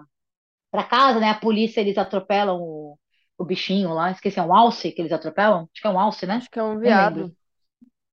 pra 0.71 0.83
casa, 0.85 1.19
né? 1.19 1.29
A 1.31 1.39
polícia, 1.39 1.81
eles 1.81 1.97
atropelam 1.97 2.59
o, 2.61 2.99
o 3.37 3.45
bichinho 3.45 3.93
lá. 3.93 4.11
Esqueci, 4.11 4.39
é 4.39 4.43
um 4.43 4.55
alce 4.55 4.91
que 4.91 5.01
eles 5.01 5.11
atropelam? 5.13 5.63
Acho 5.73 5.81
que 5.81 5.87
é 5.87 5.91
um 5.91 5.99
alce, 5.99 6.25
né? 6.27 6.35
Acho 6.35 6.49
que 6.51 6.59
é 6.59 6.63
um 6.63 6.79
veado. 6.79 7.35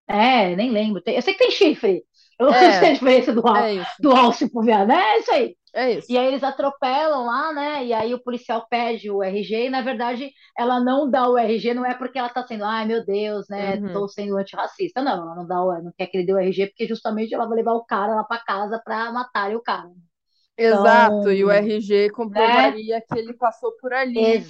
É, 0.07 0.55
nem 0.57 0.71
lembro. 0.71 1.03
Tem- 1.03 1.17
Eu 1.17 1.23
sei 1.23 1.35
que 1.35 1.41
tem 1.41 1.51
chifre. 1.51 2.05
Eu 2.41 2.47
não 2.65 2.73
sei 2.73 2.89
É, 2.89 2.91
a 2.91 2.93
diferença 2.95 3.33
do, 3.35 3.43
é 3.55 3.75
isso. 3.77 4.01
do 4.01 4.13
alce 4.13 4.51
pro 4.51 4.63
viado. 4.63 4.91
É 4.93 5.19
isso 5.19 5.31
aí. 5.33 5.57
É 5.75 5.91
E 6.09 6.19
isso. 6.19 6.19
aí 6.19 6.27
eles 6.27 6.43
atropelam 6.43 7.25
lá, 7.27 7.53
né? 7.53 7.87
E 7.87 7.93
aí 7.93 8.13
o 8.15 8.23
policial 8.23 8.67
pede 8.69 9.11
o 9.11 9.23
RG, 9.23 9.67
e 9.67 9.71
na 9.71 9.81
verdade 9.83 10.33
ela 10.59 10.81
não 10.83 11.09
dá 11.11 11.29
o 11.29 11.39
RG, 11.39 11.73
não 11.75 11.87
é 11.87 11.95
porque 11.95 12.19
ela 12.19 12.29
tá 12.29 12.45
sendo, 12.47 12.65
ai 12.65 12.85
meu 12.87 13.05
Deus, 13.07 13.47
né? 13.49 13.79
Tô 13.93 14.07
Uhum. 14.07 14.09
sendo 14.09 14.37
antirracista. 14.37 15.03
Não, 15.03 15.13
ela 15.23 15.37
não 15.37 15.47
dá 15.47 15.63
o, 15.63 15.83
não 15.83 15.93
quer 15.97 16.07
que 16.09 16.17
ele 16.19 16.27
dê 16.27 16.33
o 16.35 16.39
RG, 16.39 16.67
porque 16.69 16.87
justamente 16.89 17.33
ela 17.35 17.47
vai 17.49 17.57
levar 17.59 17.75
o 17.75 17.85
cara 17.85 18.15
lá 18.17 18.25
pra 18.25 18.39
casa 18.45 18.81
pra 18.85 19.13
matar 19.13 19.55
o 19.55 19.63
cara. 19.63 19.89
Exato, 20.63 21.31
e 21.33 21.45
o 21.45 21.51
Então, 21.51 21.51
RG 21.51 22.11
né? 22.25 22.75
comprovaria 22.75 23.01
que 23.01 23.19
ele 23.19 23.35
passou 23.35 23.73
por 23.79 23.93
ali. 23.93 24.47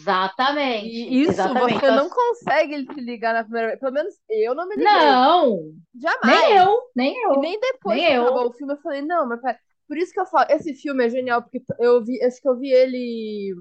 E 0.83 0.91
Exatamente, 0.91 1.09
isso 1.23 1.55
exatamente. 1.55 1.81
você 1.81 1.91
Então, 1.91 1.93
não 1.93 2.11
consegue 2.11 2.87
se 2.93 3.01
ligar 3.01 3.35
na 3.35 3.45
primeira 3.45 3.69
vez. 3.69 3.81
Pelo 3.81 3.93
menos 3.93 4.15
eu 4.29 4.55
não 4.55 4.69
me 4.69 4.77
liguei. 4.77 5.25
não, 5.25 5.73
nem 6.23 6.43
Jamais. 6.43 6.55
eu, 6.57 6.81
nem 6.95 7.15
E 7.29 7.37
eu, 7.37 7.39
nem 7.39 7.61
depois 7.61 8.05
nem 8.05 8.07
que 8.07 8.13
eu. 8.15 8.25
acabou 8.25 8.49
o 8.49 8.53
filme, 8.55 8.75
eu 8.75 8.79
falei, 8.83 9.03
não, 9.03 9.29
mas 9.29 9.41
pera. 9.43 9.59
Por 9.89 9.99
isso 9.99 10.13
que 10.13 10.21
eu 10.21 10.27
falo, 10.27 10.47
esse 10.51 10.75
filme 10.75 11.05
é 11.07 11.11
genial, 11.11 11.43
porque 11.43 11.63
eu 11.81 12.05
vi, 12.05 12.23
acho 12.25 12.41
que 12.43 12.49
eu 12.49 12.59
vi 12.59 12.71
ele 12.73 13.55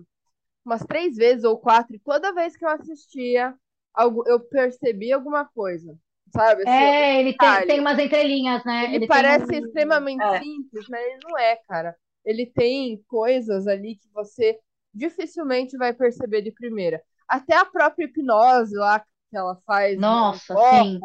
umas 0.65 0.83
três 0.85 1.15
vezes 1.17 1.43
ou 1.45 1.57
quatro, 1.59 1.95
e 1.95 1.99
toda 1.99 2.33
vez 2.33 2.55
que 2.57 2.65
eu 2.65 2.69
assistia, 2.69 3.55
algo, 3.93 4.23
eu 4.27 4.39
percebi 4.41 5.11
alguma 5.13 5.45
coisa, 5.45 5.97
sabe? 6.33 6.63
Assim, 6.63 6.87
É, 6.87 7.19
ele 7.19 7.37
tem, 7.37 7.65
tem 7.65 7.79
umas 7.79 7.99
entrelinhas, 7.99 8.63
né? 8.65 8.93
Ele 8.93 9.01
Ele 9.01 9.07
parece 9.07 9.55
um. 9.55 9.57
extremamente 9.57 10.27
É, 10.35 10.43
simples, 10.43 10.87
mas 10.87 11.01
ele 11.01 11.19
não 11.23 11.37
é, 11.37 11.55
cara. 11.67 11.95
Ele 12.29 12.45
tem 12.45 13.03
coisas 13.07 13.67
ali 13.67 13.95
que 13.95 14.07
você 14.13 14.59
dificilmente 14.93 15.77
vai 15.77 15.93
perceber 15.93 16.41
de 16.41 16.51
primeira. 16.51 17.01
Até 17.27 17.55
a 17.55 17.65
própria 17.65 18.05
hipnose 18.05 18.75
lá 18.75 18.99
que 18.99 19.37
ela 19.37 19.55
faz 19.65 19.97
no, 19.97 20.01
no 20.01 20.11
nossa, 20.11 20.55
sim. 20.55 20.99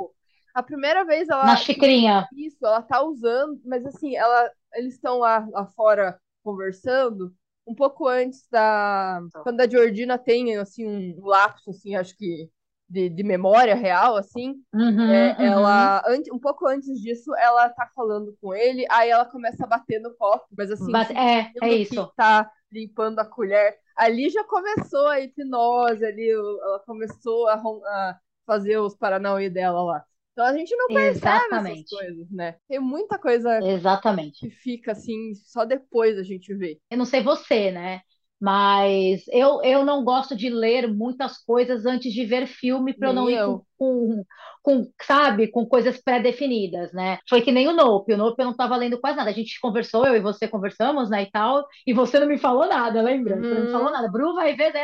A 0.54 0.62
primeira 0.62 1.04
vez 1.04 1.28
Na 1.28 1.34
ela 1.34 1.56
xicrinha. 1.56 2.28
isso, 2.36 2.58
ela 2.64 2.80
tá 2.82 3.02
usando, 3.02 3.60
mas 3.64 3.84
assim, 3.86 4.16
ela, 4.16 4.50
eles 4.74 4.94
estão 4.94 5.18
lá, 5.18 5.46
lá 5.50 5.66
fora 5.66 6.18
conversando, 6.42 7.34
um 7.66 7.74
pouco 7.74 8.06
antes 8.06 8.46
da. 8.50 9.20
Quando 9.42 9.60
a 9.60 9.68
Georgina 9.68 10.18
tem 10.18 10.56
assim, 10.56 10.86
um 10.86 11.26
lapso, 11.26 11.70
assim, 11.70 11.94
acho 11.96 12.16
que 12.16 12.50
de, 12.88 13.08
de 13.08 13.22
memória 13.22 13.74
real, 13.74 14.16
assim. 14.16 14.54
Uhum, 14.74 15.00
é, 15.06 15.36
uhum. 15.40 15.44
ela, 15.46 16.02
ante- 16.08 16.32
um 16.32 16.38
pouco 16.38 16.66
antes 16.66 17.00
disso, 17.00 17.34
ela 17.36 17.68
tá 17.70 17.90
falando 17.94 18.36
com 18.40 18.54
ele, 18.54 18.86
aí 18.90 19.10
ela 19.10 19.24
começa 19.26 19.64
a 19.64 19.66
bater 19.66 20.00
no 20.00 20.14
copo, 20.16 20.46
mas 20.56 20.70
assim, 20.70 20.94
Mas 20.94 21.10
é, 21.10 21.52
é 21.60 21.72
isso. 21.74 22.14
tá 22.16 22.50
limpando 22.72 23.18
a 23.20 23.24
colher. 23.26 23.78
Ali 23.96 24.28
já 24.30 24.42
começou 24.44 25.06
a 25.08 25.20
hipnose, 25.20 26.04
ali 26.04 26.30
ela 26.30 26.80
começou 26.86 27.48
a, 27.48 27.54
a 27.56 28.18
fazer 28.46 28.78
os 28.78 28.96
paranauê 28.96 29.48
dela 29.50 29.82
lá. 29.82 30.04
Então 30.32 30.44
a 30.46 30.52
gente 30.56 30.74
não 30.76 30.90
percebe 30.90 31.56
essas 31.56 31.80
Exatamente. 31.80 31.88
coisas, 31.88 32.28
né? 32.30 32.56
Tem 32.68 32.80
muita 32.80 33.18
coisa 33.18 33.64
Exatamente. 33.70 34.40
que 34.40 34.50
fica 34.50 34.92
assim, 34.92 35.34
só 35.36 35.64
depois 35.64 36.18
a 36.18 36.22
gente 36.22 36.54
vê. 36.54 36.80
Eu 36.90 36.98
não 36.98 37.04
sei 37.04 37.22
você, 37.22 37.70
né? 37.70 38.02
Mas 38.44 39.22
eu, 39.28 39.62
eu 39.62 39.84
não 39.84 40.04
gosto 40.04 40.36
de 40.36 40.50
ler 40.50 40.86
muitas 40.92 41.38
coisas 41.38 41.86
antes 41.86 42.12
de 42.12 42.24
ver 42.26 42.46
filme 42.46 42.92
para 42.92 43.08
eu 43.08 43.12
não 43.14 43.30
ir 43.30 43.42
com, 43.42 43.58
eu. 43.58 43.66
com, 43.78 44.24
com, 44.62 44.92
sabe, 45.02 45.48
com 45.48 45.64
coisas 45.66 45.98
pré-definidas, 46.02 46.92
né? 46.92 47.18
Foi 47.28 47.40
que 47.42 47.50
nem 47.52 47.68
o 47.68 47.72
Nope. 47.72 48.12
O 48.12 48.16
Nope 48.18 48.40
eu 48.40 48.44
não 48.46 48.52
estava 48.52 48.76
lendo 48.76 49.00
quase 49.00 49.16
nada. 49.16 49.30
A 49.30 49.32
gente 49.32 49.58
conversou, 49.60 50.06
eu 50.06 50.14
e 50.16 50.20
você 50.20 50.46
conversamos, 50.48 51.08
né, 51.10 51.22
e 51.22 51.30
tal, 51.30 51.64
e 51.86 51.92
você 51.94 52.18
não 52.18 52.26
me 52.26 52.38
falou 52.38 52.66
nada, 52.68 53.00
lembra? 53.02 53.42
Você 53.42 53.54
não 53.54 53.62
me 53.62 53.70
falou 53.70 53.90
Uhum, 53.90 53.92
nada. 53.92 54.10
Bru 54.10 54.34
vai 54.34 54.54
ver, 54.56 54.72
né? 54.74 54.80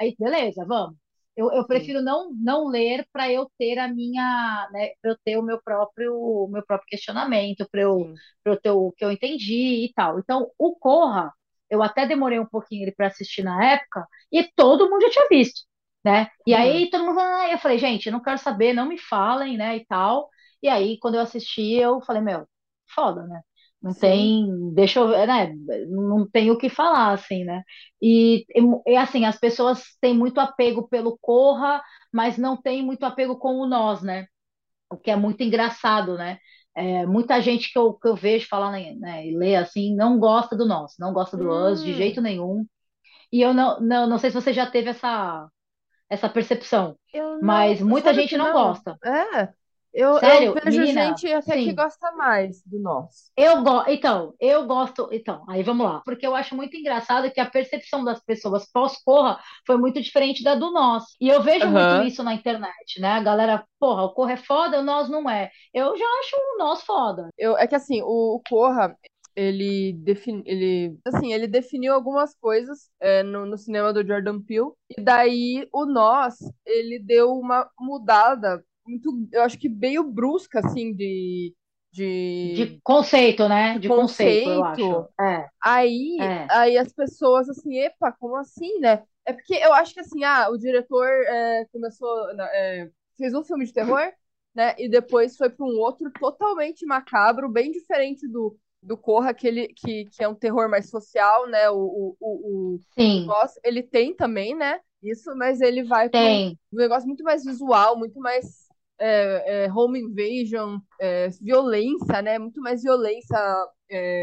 Aí, 0.00 0.14
beleza, 0.18 0.64
vamos. 0.66 0.96
Eu, 1.36 1.52
eu 1.52 1.66
sim, 1.70 1.94
prefiro 1.94 2.00
não, 2.00 2.32
não 2.34 2.68
ler 2.68 3.04
para 3.12 3.30
eu 3.30 3.50
ter 3.58 3.76
a 3.78 3.88
minha, 3.88 4.68
né, 4.72 4.90
para 5.02 5.10
eu 5.12 5.16
ter 5.24 5.36
o 5.36 5.42
meu 5.42 5.60
próprio, 5.62 6.14
o 6.16 6.48
meu 6.48 6.64
próprio 6.64 6.86
questionamento, 6.88 7.66
para 7.70 7.80
eu, 7.82 8.08
eu 8.44 8.60
ter 8.60 8.70
o 8.70 8.92
que 8.92 9.04
eu 9.04 9.10
entendi 9.10 9.84
e 9.86 9.92
tal. 9.94 10.18
Então, 10.20 10.48
o 10.58 10.76
Corra 10.76 11.32
eu 11.74 11.82
até 11.82 12.06
demorei 12.06 12.38
um 12.38 12.46
pouquinho 12.46 12.82
ele 12.84 12.92
para 12.92 13.08
assistir 13.08 13.42
na 13.42 13.72
época 13.72 14.06
e 14.32 14.44
todo 14.56 14.88
mundo 14.90 15.02
já 15.02 15.10
tinha 15.10 15.28
visto, 15.30 15.62
né? 16.04 16.28
E 16.46 16.54
Uhum, 16.54 16.54
aí 16.54 16.90
todo 16.90 17.04
mundo, 17.04 17.20
ah, 17.20 17.50
eu 17.50 17.58
falei, 17.58 17.78
gente, 17.78 18.06
eu 18.06 18.12
não 18.12 18.22
quero 18.22 18.38
saber, 18.38 18.72
não 18.74 18.86
me 18.88 18.98
falem, 18.98 19.56
né, 19.56 19.76
e 19.76 19.86
tal. 19.86 20.28
E 20.62 20.68
aí 20.68 20.98
quando 21.00 21.16
eu 21.16 21.20
assisti, 21.22 21.74
eu 21.74 22.00
falei, 22.02 22.22
meu, 22.22 22.46
foda, 22.94 23.26
né? 23.26 23.40
Não 23.82 23.94
sim. 24.00 24.34
tem, 24.34 24.46
deixa 24.74 24.98
eu 25.00 25.08
ver, 25.08 25.26
né? 25.26 25.52
Não 25.90 26.26
tem 26.30 26.50
o 26.50 26.56
que 26.58 26.70
falar, 26.70 27.12
assim, 27.12 27.44
né? 27.44 27.62
E, 28.00 28.46
e 28.86 28.96
assim, 28.96 29.24
as 29.26 29.38
pessoas 29.38 29.82
têm 30.00 30.14
muito 30.16 30.38
apego 30.40 30.88
pelo 30.88 31.18
Corra, 31.20 31.82
mas 32.12 32.38
não 32.38 32.56
tem 32.60 32.82
muito 32.82 33.04
apego 33.04 33.38
com 33.38 33.56
o 33.58 33.66
nós, 33.66 34.02
né? 34.02 34.26
o 34.90 34.96
que 34.96 35.10
é 35.10 35.16
muito 35.16 35.42
engraçado, 35.42 36.16
né? 36.16 36.38
É, 36.74 37.06
muita 37.06 37.40
gente 37.40 37.72
que 37.72 37.78
eu, 37.78 37.94
que 37.94 38.08
eu 38.08 38.16
vejo 38.16 38.48
falar 38.48 38.72
né, 38.72 39.26
e 39.26 39.36
ler 39.36 39.56
assim 39.56 39.94
não 39.94 40.18
gosta 40.18 40.56
do 40.56 40.66
nosso, 40.66 40.96
não 41.00 41.12
gosta 41.12 41.36
do 41.36 41.48
Us 41.50 41.82
de 41.82 41.94
jeito 41.94 42.20
Hum, 42.20 42.22
nenhum. 42.22 42.66
E 43.32 43.42
eu 43.42 43.54
não, 43.54 43.80
não, 43.80 44.08
não 44.08 44.18
sei 44.18 44.30
se 44.30 44.34
você 44.40 44.52
já 44.52 44.70
teve 44.70 44.90
essa, 44.90 45.48
essa 46.10 46.28
percepção, 46.28 46.98
não. 47.12 47.40
mas 47.40 47.80
muita 47.82 48.14
gente 48.14 48.36
não 48.36 48.52
não? 48.52 48.52
gosta. 48.52 48.98
É. 49.04 49.54
Eu, 49.94 50.14
eu 50.14 50.18
Sério, 50.18 50.54
vejo 50.54 50.80
menina, 50.80 51.06
gente 51.06 51.32
até 51.32 51.56
que 51.56 51.64
sim. 51.70 51.74
gosta 51.74 52.10
mais 52.12 52.60
do 52.66 52.80
nosso. 52.80 53.30
Eu 53.36 53.62
go... 53.62 53.84
Então, 53.86 54.34
eu 54.40 54.66
gosto. 54.66 55.08
Então, 55.12 55.44
aí 55.48 55.62
vamos 55.62 55.86
lá. 55.86 56.02
Porque 56.04 56.26
eu 56.26 56.34
acho 56.34 56.56
muito 56.56 56.76
engraçado 56.76 57.30
que 57.30 57.38
a 57.38 57.48
percepção 57.48 58.04
das 58.04 58.20
pessoas 58.24 58.70
pós-Corra 58.72 59.38
foi 59.64 59.76
muito 59.76 60.02
diferente 60.02 60.42
da 60.42 60.56
do 60.56 60.72
nós. 60.72 61.04
E 61.20 61.28
eu 61.28 61.40
vejo 61.42 61.66
muito 61.66 61.78
Aham. 61.78 62.04
isso 62.04 62.24
na 62.24 62.34
internet, 62.34 63.00
né? 63.00 63.12
A 63.12 63.22
galera, 63.22 63.64
porra, 63.78 64.02
o 64.02 64.12
Corra 64.12 64.32
é 64.32 64.36
foda, 64.36 64.80
o 64.80 64.82
nós 64.82 65.08
não 65.08 65.30
é. 65.30 65.50
Eu 65.72 65.96
já 65.96 66.04
acho 66.20 66.36
o 66.36 66.58
nós 66.58 66.82
foda. 66.82 67.28
Eu, 67.38 67.56
é 67.56 67.66
que 67.68 67.76
assim, 67.76 68.02
o, 68.02 68.34
o 68.34 68.42
Corra, 68.48 68.96
ele, 69.36 69.92
defini, 69.92 70.42
ele, 70.44 70.98
assim, 71.06 71.32
ele 71.32 71.46
definiu 71.46 71.94
algumas 71.94 72.34
coisas 72.34 72.90
é, 73.00 73.22
no, 73.22 73.46
no 73.46 73.56
cinema 73.56 73.92
do 73.92 74.06
Jordan 74.06 74.40
Peele, 74.40 74.72
e 74.90 75.02
daí 75.02 75.68
o 75.72 75.86
Nós, 75.86 76.34
ele 76.64 76.98
deu 76.98 77.32
uma 77.32 77.68
mudada 77.78 78.64
muito, 78.86 79.28
eu 79.32 79.42
acho 79.42 79.58
que 79.58 79.68
meio 79.68 80.04
brusca, 80.04 80.60
assim, 80.60 80.94
de, 80.94 81.54
De 82.50 82.54
de, 82.54 82.80
conceito, 82.82 83.48
né? 83.48 83.78
de 83.78 83.80
De 83.80 83.90
conceito, 83.90 84.50
eu 84.50 84.62
conceito. 84.62 84.64
acho. 84.64 85.08
É, 85.20 85.48
Aí, 85.62 86.18
é. 86.18 86.50
aí 86.50 86.78
as 86.78 86.92
pessoas, 86.92 87.48
assim, 87.48 87.78
epa, 87.78 88.12
como 88.12 88.36
assim, 88.36 88.78
né? 88.80 89.02
É 89.24 89.32
porque 89.32 89.54
eu 89.54 89.72
acho 89.72 89.94
que, 89.94 90.00
assim, 90.00 90.22
ah, 90.24 90.48
o 90.50 90.58
diretor 90.58 91.06
é, 91.08 91.64
começou, 91.72 92.30
é, 92.52 92.90
fez 93.16 93.34
um 93.34 93.42
filme 93.44 93.64
de 93.66 93.72
terror, 93.72 94.12
né? 94.54 94.74
E 94.78 94.88
depois 94.88 95.36
foi 95.36 95.50
para 95.50 95.64
um 95.66 95.78
outro 95.78 96.10
totalmente 96.18 96.84
macabro, 96.86 97.48
bem 97.50 97.70
diferente 97.70 98.28
do, 98.28 98.58
do 98.82 98.96
Corra, 98.96 99.32
que, 99.34 99.46
ele, 99.48 99.68
que, 99.68 100.06
que 100.06 100.22
é 100.22 100.28
um 100.28 100.34
terror 100.34 100.68
mais 100.68 100.90
social, 100.90 101.46
né? 101.48 101.70
O, 101.70 101.76
o, 101.78 102.16
o, 102.20 102.74
o, 102.76 102.80
Sim, 102.96 103.26
Nós, 103.26 103.54
ele 103.64 103.82
tem 103.82 104.14
também, 104.14 104.54
né? 104.54 104.80
Isso, 105.02 105.34
mas 105.36 105.60
ele 105.60 105.82
vai 105.84 106.08
para 106.10 106.40
um 106.72 106.76
negócio 106.78 107.06
muito 107.06 107.24
mais 107.24 107.44
visual, 107.44 107.96
muito 107.98 108.18
mais 108.20 108.63
é, 109.00 109.64
é, 109.66 109.72
home 109.72 110.00
invasion, 110.00 110.78
é, 111.00 111.28
violência, 111.40 112.22
né? 112.22 112.38
Muito 112.38 112.60
mais 112.60 112.82
violência. 112.82 113.36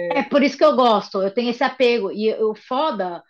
É 0.10 0.20
É... 0.20 0.24
por 0.24 0.44
isso 0.44 0.58
que 0.58 0.64
eu 0.64 0.76
gosto. 0.76 1.22
Eu 1.22 1.32
tenho 1.34 1.50
esse 1.52 1.64
apego. 1.64 2.12
E 2.12 2.34
o 2.36 2.54
foda 2.56 3.24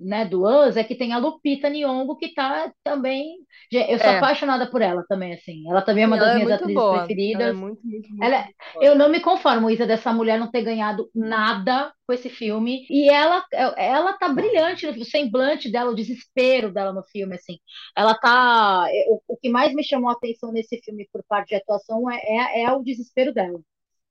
né, 0.00 0.24
do 0.24 0.44
Us 0.46 0.76
é 0.76 0.84
que 0.84 0.94
tem 0.96 1.12
a 1.12 1.18
Lupita 1.18 1.68
Nyong'o 1.70 2.16
que 2.16 2.34
tá 2.34 2.72
também, 2.84 3.36
eu 3.70 3.98
sou 3.98 4.12
É, 4.12 4.12
apaixonada 4.12 4.70
por 4.70 4.82
ela 4.82 5.04
também, 5.08 5.34
assim. 5.34 5.68
Ela 5.70 5.82
também 5.82 6.04
é 6.04 6.06
uma 6.06 6.18
das 6.18 6.32
ela 6.32 6.34
é 6.34 6.38
minhas 6.40 6.50
atrizes 6.50 6.86
boa. 6.86 7.14
Ela 7.32 7.48
é 7.48 7.52
preferidas. 7.52 7.52
muito, 7.52 7.80
muito, 7.86 8.12
muito, 8.14 8.22
Ela, 8.22 8.36
é- 8.38 8.48
eu 8.80 8.96
não 8.96 9.08
me 9.08 9.20
conformo, 9.20 9.70
Isa, 9.70 9.86
dessa 9.86 10.12
mulher 10.12 10.38
não 10.38 10.50
ter 10.50 10.62
ganhado 10.62 11.08
nada 11.14 11.92
com 12.06 12.12
esse 12.12 12.28
filme. 12.28 12.86
E 12.90 13.08
ela, 13.10 13.44
ela 13.76 14.12
tá 14.18 14.28
brilhante, 14.28 14.86
o 14.86 15.04
semblante 15.04 15.70
dela, 15.70 15.90
o 15.90 15.94
desespero 15.94 16.72
dela 16.72 16.92
no 16.92 17.02
filme, 17.04 17.36
assim. 17.36 17.58
Ela 17.96 18.14
tá. 18.18 18.86
O, 19.08 19.22
o 19.34 19.36
que 19.36 19.48
mais 19.48 19.72
me 19.74 19.84
chamou 19.84 20.10
a 20.10 20.14
atenção 20.14 20.52
nesse 20.52 20.78
filme 20.82 21.08
por 21.12 21.22
parte 21.28 21.50
de 21.50 21.56
atuação 21.56 22.10
é, 22.10 22.16
é, 22.24 22.62
é 22.64 22.72
o 22.72 22.82
desespero 22.82 23.32
dela. 23.32 23.60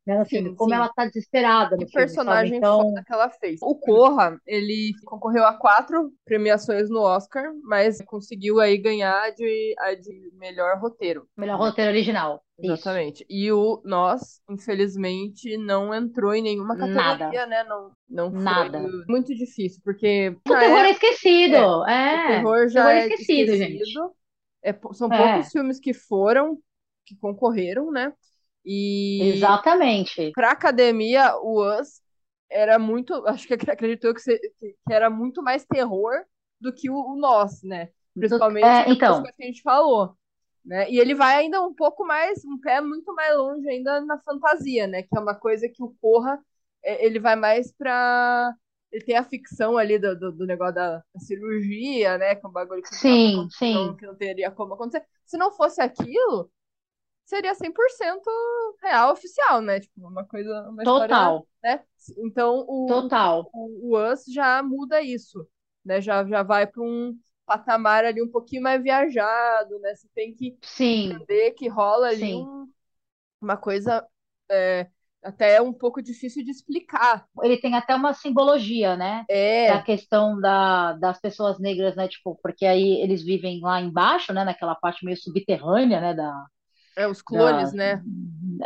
Né, 0.08 0.24
filme, 0.26 0.50
Sim, 0.50 0.56
como 0.56 0.70
sim. 0.70 0.76
ela 0.76 0.90
tá 0.90 1.06
desesperada 1.06 1.76
Que 1.78 1.86
personagem 1.92 2.58
Então, 2.58 2.82
foda 2.82 3.04
que 3.04 3.14
ela 3.14 3.30
fez. 3.30 3.60
O 3.62 3.76
Corra, 3.76 4.40
ele 4.46 4.94
concorreu 5.06 5.44
a 5.46 5.54
quatro 5.54 6.12
premiações 6.24 6.90
no 6.90 7.02
Oscar, 7.02 7.52
mas 7.64 8.02
conseguiu 8.06 8.60
aí 8.62 8.78
ganhar 8.78 9.32
de, 9.32 9.76
a 9.80 9.94
de 9.96 10.32
melhor 10.36 10.80
roteiro. 10.80 11.28
melhor 11.36 11.58
roteiro 11.60 11.92
original. 11.92 12.42
Isso. 12.58 12.74
Exatamente. 12.74 13.26
E 13.30 13.52
o 13.52 13.82
Nós, 13.86 14.42
infelizmente, 14.50 15.58
não 15.58 15.94
entrou 15.94 16.34
em 16.34 16.42
nenhuma 16.42 16.76
categoria, 16.76 17.46
né? 17.46 17.64
Não, 17.66 17.92
não 18.10 18.32
foi 18.32 18.42
Nada. 18.42 18.80
muito 19.08 19.36
difícil, 19.36 19.80
porque 19.84 20.36
O 20.48 20.50
terror 20.50 20.80
é 20.86 20.92
esquecido. 20.92 21.58
o 21.58 21.88
É. 21.88 22.28
terror 22.38 22.68
já 22.70 22.82
terror 22.86 22.92
é 22.94 23.08
esquecido, 23.08 23.52
esquecido. 23.52 23.58
gente. 23.58 23.94
É 24.64 24.74
são 24.94 25.12
É. 25.14 25.34
poucos 25.34 25.52
filmes 25.52 25.80
que 25.80 25.94
foram, 25.94 26.58
que 27.06 27.16
concorreram, 27.18 27.92
né? 27.92 28.12
E 28.70 29.22
Exatamente. 29.34 30.32
pra 30.34 30.52
academia, 30.52 31.38
o 31.38 31.64
Us 31.64 32.02
era 32.52 32.78
muito. 32.78 33.14
Acho 33.26 33.48
que 33.48 33.54
acreditou 33.54 34.14
que, 34.14 34.22
que 34.60 34.76
era 34.94 35.10
muito 35.10 35.42
mais 35.42 35.66
terror 35.66 36.14
do 36.60 36.74
que 36.74 36.90
o, 36.90 36.96
o 36.96 37.16
Nós, 37.16 37.64
né? 37.64 37.90
Principalmente 38.14 38.66
é, 38.66 38.84
pelas 38.84 38.98
então. 38.98 39.14
coisas 39.22 39.36
que 39.38 39.44
a 39.44 39.46
gente 39.46 39.62
falou. 39.62 40.18
Né? 40.66 40.92
E 40.92 41.00
ele 41.00 41.16
vai 41.16 41.36
ainda 41.36 41.62
um 41.66 41.74
pouco 41.74 42.06
mais, 42.06 42.44
um 42.44 42.60
pé 42.60 42.82
muito 42.82 43.14
mais 43.16 43.38
longe 43.38 43.70
ainda 43.70 44.02
na 44.02 44.20
fantasia, 44.20 44.86
né? 44.86 45.02
Que 45.04 45.18
é 45.18 45.20
uma 45.20 45.34
coisa 45.34 45.70
que 45.70 45.82
o 45.82 45.96
Corra, 46.02 46.38
é, 46.84 47.06
ele 47.06 47.20
vai 47.20 47.38
mais 47.38 47.72
pra. 47.72 48.54
Ele 48.92 49.06
tem 49.06 49.16
a 49.16 49.24
ficção 49.24 49.78
ali 49.78 49.98
do, 49.98 50.18
do, 50.18 50.32
do 50.32 50.46
negócio 50.46 50.76
da 50.76 51.02
cirurgia, 51.20 52.18
né? 52.18 52.36
Que 52.36 52.46
é 52.46 52.50
um 52.50 52.52
bagulho 52.52 52.82
que, 52.82 52.94
Sim, 52.94 53.36
não, 53.38 53.50
sim. 53.50 53.96
que 53.98 54.06
não 54.06 54.16
teria 54.16 54.52
como 54.52 54.74
acontecer. 54.74 55.06
Se 55.26 55.38
não 55.38 55.52
fosse 55.52 55.82
aquilo, 55.82 56.52
seria 57.28 57.56
100% 57.56 58.32
real 58.84 59.14
oficial, 59.14 59.62
né? 59.62 59.82
Tipo, 59.82 60.08
uma 60.10 60.26
coisa, 60.26 60.70
uma 60.70 60.84
história, 60.86 61.16
Total. 61.16 61.46
né? 61.64 61.84
Então, 62.20 62.66
o, 62.70 63.10
Total. 63.10 63.52
o, 63.54 63.96
o 63.98 64.12
Us 64.14 64.26
já 64.28 64.64
muda 64.64 65.02
isso, 65.02 65.48
né? 65.86 66.02
Já, 66.02 66.26
já 66.28 66.44
vai 66.44 66.68
para 66.68 66.84
um 66.84 67.20
patamar 67.46 68.06
ali 68.06 68.24
um 68.24 68.32
pouquinho 68.32 68.64
mais 68.64 68.84
viajado, 68.84 69.80
né? 69.80 69.96
Você 69.96 70.10
tem 70.16 70.36
que 70.36 70.58
Sim, 70.62 71.28
entender 71.28 71.52
que 71.54 71.70
rola 71.70 72.10
ali 72.10 72.34
um- 72.36 72.72
uma 73.42 73.58
coisa 73.58 74.08
é, 74.52 74.90
até 75.24 75.62
um 75.62 75.74
pouco 75.74 76.02
difícil 76.02 76.44
de 76.46 76.52
explicar. 76.52 77.28
Ele 77.44 77.58
tem 77.60 77.76
até 77.76 77.96
uma 77.96 78.14
simbologia, 78.14 78.96
né? 78.98 79.26
É 79.64 79.72
a 79.72 79.80
É, 79.80 79.84
questão 79.84 80.40
da, 80.40 80.94
das 80.94 81.20
pessoas 81.20 81.60
negras, 81.60 81.96
né? 81.96 82.08
Tipo, 82.08 82.36
porque 82.42 82.66
aí 82.66 83.02
eles 83.02 83.24
vivem 83.24 83.60
lá 83.62 83.82
embaixo, 83.82 84.34
né? 84.34 84.44
Naquela 84.44 84.76
parte 84.76 85.06
meio 85.06 85.18
subterrânea, 85.18 86.00
né? 86.02 86.14
Da, 86.16 86.46
é 86.98 87.08
os 87.08 87.22
clones, 87.22 87.72
da, 87.72 87.74
né? 87.74 88.04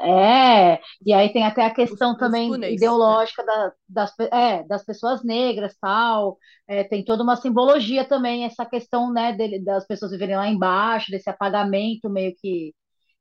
É, 0.03 0.79
e 1.05 1.13
aí 1.13 1.33
tem 1.33 1.45
até 1.45 1.65
a 1.65 1.73
Os, 1.87 1.99
questão 1.99 2.17
os 2.17 2.39
também 2.39 2.41
túneis, 2.41 2.97
né? 3.05 3.17
ideológica 3.17 3.43
da- 3.45 3.73
das, 3.89 4.13
é, 4.31 4.63
das 4.63 4.85
pessoas 4.85 5.23
negras, 5.23 5.75
tal. 5.79 6.37
É, 6.67 6.83
tem 6.83 7.03
toda 7.03 7.23
uma 7.23 7.35
simbologia 7.35 8.05
também, 8.07 8.45
essa 8.45 8.65
questão, 8.65 9.11
né, 9.11 9.33
dele- 9.33 9.63
das 9.63 9.85
pessoas 9.87 10.11
viverem 10.11 10.37
lá 10.37 10.47
embaixo, 10.47 11.11
desse 11.11 11.29
apagamento 11.29 12.09
meio 12.09 12.33
que. 12.37 12.73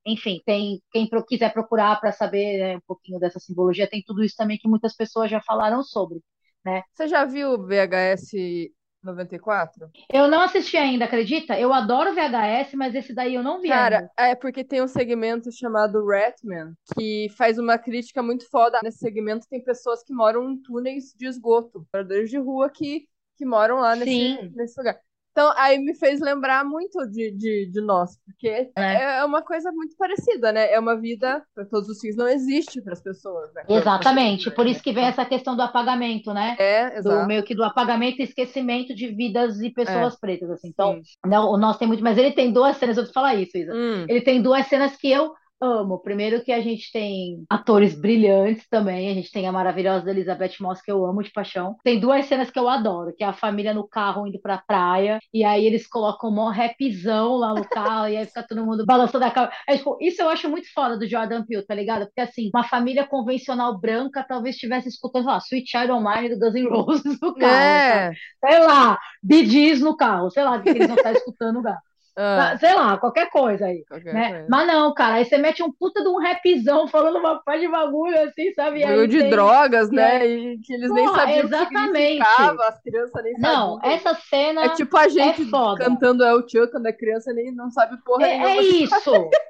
Enfim, 0.06 0.40
tem 0.46 0.82
quem 0.92 1.08
quiser 1.28 1.52
procurar 1.52 2.00
para 2.00 2.12
saber, 2.12 2.58
né, 2.58 2.76
um 2.78 2.80
pouquinho 2.86 3.20
dessa 3.20 3.40
simbologia, 3.40 3.88
tem 3.90 4.02
tudo 4.06 4.24
isso 4.24 4.36
também 4.36 4.58
que 4.58 4.68
muitas 4.68 4.96
pessoas 4.96 5.30
já 5.30 5.40
falaram 5.42 5.82
sobre, 5.84 6.20
né? 6.64 6.82
Você 6.92 7.08
já 7.08 7.24
viu 7.24 7.52
o 7.54 7.66
VHS 7.66 8.72
94? 9.02 9.90
Eu 10.12 10.28
não 10.28 10.40
assisti 10.40 10.76
ainda, 10.76 11.04
acredita? 11.04 11.58
Eu 11.58 11.72
adoro 11.72 12.14
VHS, 12.14 12.76
mas 12.76 12.94
esse 12.94 13.14
daí 13.14 13.34
eu 13.34 13.42
não 13.42 13.60
vi 13.60 13.68
Cara, 13.68 13.96
ainda. 13.98 14.10
é 14.18 14.34
porque 14.34 14.64
tem 14.64 14.82
um 14.82 14.88
segmento 14.88 15.50
chamado 15.52 16.04
Ratman, 16.06 16.74
que 16.94 17.28
faz 17.36 17.58
uma 17.58 17.78
crítica 17.78 18.22
muito 18.22 18.48
foda. 18.50 18.78
Nesse 18.82 18.98
segmento 18.98 19.46
tem 19.48 19.62
pessoas 19.62 20.02
que 20.02 20.12
moram 20.12 20.50
em 20.50 20.60
túneis 20.60 21.14
de 21.16 21.26
esgoto, 21.26 21.86
moradores 21.92 22.30
de 22.30 22.38
rua 22.38 22.70
que, 22.70 23.06
que 23.36 23.44
moram 23.46 23.76
lá 23.80 23.96
nesse, 23.96 24.10
Sim, 24.10 24.52
nesse 24.54 24.78
lugar. 24.78 24.98
Então, 25.40 25.54
aí 25.56 25.78
me 25.78 25.94
fez 25.94 26.20
lembrar 26.20 26.66
muito 26.66 26.98
de, 27.08 27.30
de, 27.30 27.70
de 27.72 27.80
nós, 27.80 28.10
porque 28.26 28.70
né? 28.76 28.96
é 28.96 29.20
é 29.20 29.24
uma 29.24 29.40
coisa 29.40 29.72
muito 29.72 29.96
parecida, 29.96 30.52
né? 30.52 30.70
É 30.70 30.78
uma 30.78 31.00
vida 31.00 31.42
para 31.54 31.64
todos 31.64 31.88
os 31.88 31.98
fins, 31.98 32.14
não 32.14 32.28
existe 32.28 32.82
para 32.82 32.92
as 32.92 33.02
pessoas, 33.02 33.50
né? 33.54 33.64
Exatamente, 33.66 34.50
por 34.50 34.66
isso 34.66 34.82
que 34.82 34.92
vem 34.92 35.06
essa 35.06 35.24
questão 35.24 35.56
do 35.56 35.62
apagamento, 35.62 36.34
né? 36.34 36.56
É, 36.58 36.90
do 36.90 36.98
exato. 36.98 37.26
meio 37.26 37.42
que 37.42 37.54
do 37.54 37.64
apagamento 37.64 38.20
e 38.20 38.24
esquecimento 38.24 38.94
de 38.94 39.08
vidas 39.08 39.60
e 39.60 39.68
É, 39.68 39.70
pessoas 39.70 40.18
pretas, 40.20 40.50
assim. 40.50 40.68
Então, 40.68 40.94
sim. 41.02 41.02
não, 41.24 41.50
o 41.50 41.56
nosso 41.56 41.78
tem 41.78 41.88
muito, 41.88 42.02
mas 42.02 42.18
ele 42.18 42.32
tem 42.32 42.52
duas 42.52 42.76
cenas, 42.76 42.98
eu 42.98 43.04
vou 43.04 43.10
te 43.10 43.14
falar 43.14 43.34
isso, 43.34 43.56
Isa. 43.56 43.72
Hum, 43.74 44.04
Ele 44.08 44.20
tem 44.20 44.42
duas 44.42 44.66
cenas 44.66 44.94
que 44.96 45.10
eu 45.10 45.32
amo. 45.60 45.98
Primeiro 45.98 46.42
que 46.42 46.52
a 46.52 46.60
gente 46.60 46.90
tem 46.92 47.44
atores 47.48 47.94
brilhantes 47.94 48.66
também, 48.68 49.10
a 49.10 49.14
gente 49.14 49.30
tem 49.30 49.46
a 49.46 49.52
maravilhosa 49.52 50.10
Elizabeth 50.10 50.54
Moss 50.60 50.80
que 50.80 50.90
eu 50.90 51.04
amo 51.04 51.22
de 51.22 51.30
paixão. 51.30 51.76
Tem 51.84 52.00
duas 52.00 52.26
cenas 52.26 52.50
que 52.50 52.58
eu 52.58 52.68
adoro, 52.68 53.14
que 53.16 53.22
é 53.22 53.26
a 53.26 53.32
família 53.32 53.74
no 53.74 53.86
carro 53.86 54.26
indo 54.26 54.40
pra 54.40 54.58
praia 54.58 55.18
e 55.32 55.44
aí 55.44 55.64
eles 55.66 55.86
colocam 55.86 56.30
um 56.30 56.48
rapzão 56.48 57.36
lá 57.36 57.54
no 57.54 57.68
carro 57.68 58.08
e 58.08 58.16
aí 58.16 58.26
fica 58.26 58.42
todo 58.42 58.64
mundo 58.64 58.84
balançando 58.86 59.24
a 59.24 59.30
cabeça. 59.30 59.56
É, 59.68 59.76
tipo, 59.76 59.96
isso 60.00 60.22
eu 60.22 60.28
acho 60.28 60.48
muito 60.48 60.72
foda 60.72 60.98
do 60.98 61.06
Jordan 61.06 61.44
Peele, 61.44 61.66
tá 61.66 61.74
ligado? 61.74 62.06
Porque 62.06 62.20
assim, 62.20 62.50
uma 62.54 62.64
família 62.64 63.06
convencional 63.06 63.78
branca 63.78 64.24
talvez 64.26 64.54
estivesse 64.54 64.88
escutando, 64.88 65.24
sei 65.24 65.32
lá, 65.32 65.38
Sweet 65.38 65.70
Child 65.70 65.92
O' 65.92 66.00
Mine 66.00 66.28
do 66.30 66.38
Guns 66.38 66.54
N' 66.54 66.68
Roses 66.68 67.20
no 67.20 67.34
carro, 67.34 67.54
é. 67.54 68.12
sei 68.44 68.58
lá, 68.60 68.98
Bee 69.22 69.46
Gees 69.46 69.80
no 69.80 69.96
carro, 69.96 70.30
sei 70.30 70.44
lá, 70.44 70.56
o 70.56 70.62
que 70.62 70.70
eles 70.70 70.86
vão 70.86 70.96
estar 70.96 71.12
escutando 71.12 71.56
no 71.56 71.62
carro. 71.62 71.89
Ah, 72.16 72.56
Sei 72.58 72.74
lá, 72.74 72.98
qualquer 72.98 73.30
coisa 73.30 73.66
aí, 73.66 73.84
qualquer 73.86 74.12
né? 74.14 74.28
coisa. 74.28 74.46
Mas 74.48 74.66
não, 74.66 74.92
cara, 74.94 75.16
aí 75.16 75.24
você 75.24 75.38
mete 75.38 75.62
um 75.62 75.72
puta 75.72 76.02
de 76.02 76.08
um 76.08 76.18
rapzão 76.20 76.88
falando 76.88 77.18
uma 77.18 77.42
parte 77.42 77.62
de 77.62 77.68
bagulho 77.68 78.18
assim, 78.28 78.52
sabe? 78.54 78.80
Bagulho 78.82 79.08
de 79.08 79.18
tem. 79.18 79.30
drogas, 79.30 79.90
né? 79.90 80.26
E 80.26 80.58
que 80.60 80.72
eles 80.72 80.92
nem 80.92 81.08
sabiam 81.08 81.46
o 81.46 81.48
que 81.48 81.56
exatamente. 81.56 81.56
significava, 81.56 82.68
as 82.68 82.80
crianças 82.82 83.22
nem 83.22 83.36
Não, 83.38 83.78
sabiam. 83.78 83.80
essa 83.82 84.14
É 84.60 84.68
cena 84.68 84.68
tipo 84.68 84.96
a 84.96 85.04
é 85.04 85.08
gente 85.08 85.44
foda. 85.50 85.84
cantando 85.84 86.24
El 86.24 86.42
quando 86.70 86.86
é 86.86 86.92
criança 86.92 87.32
nem 87.32 87.52
não 87.52 87.70
sabe 87.70 87.96
porra 88.04 88.26
É, 88.26 88.28
é 88.28 88.56
nenhuma. 88.56 88.62
isso. 88.62 89.10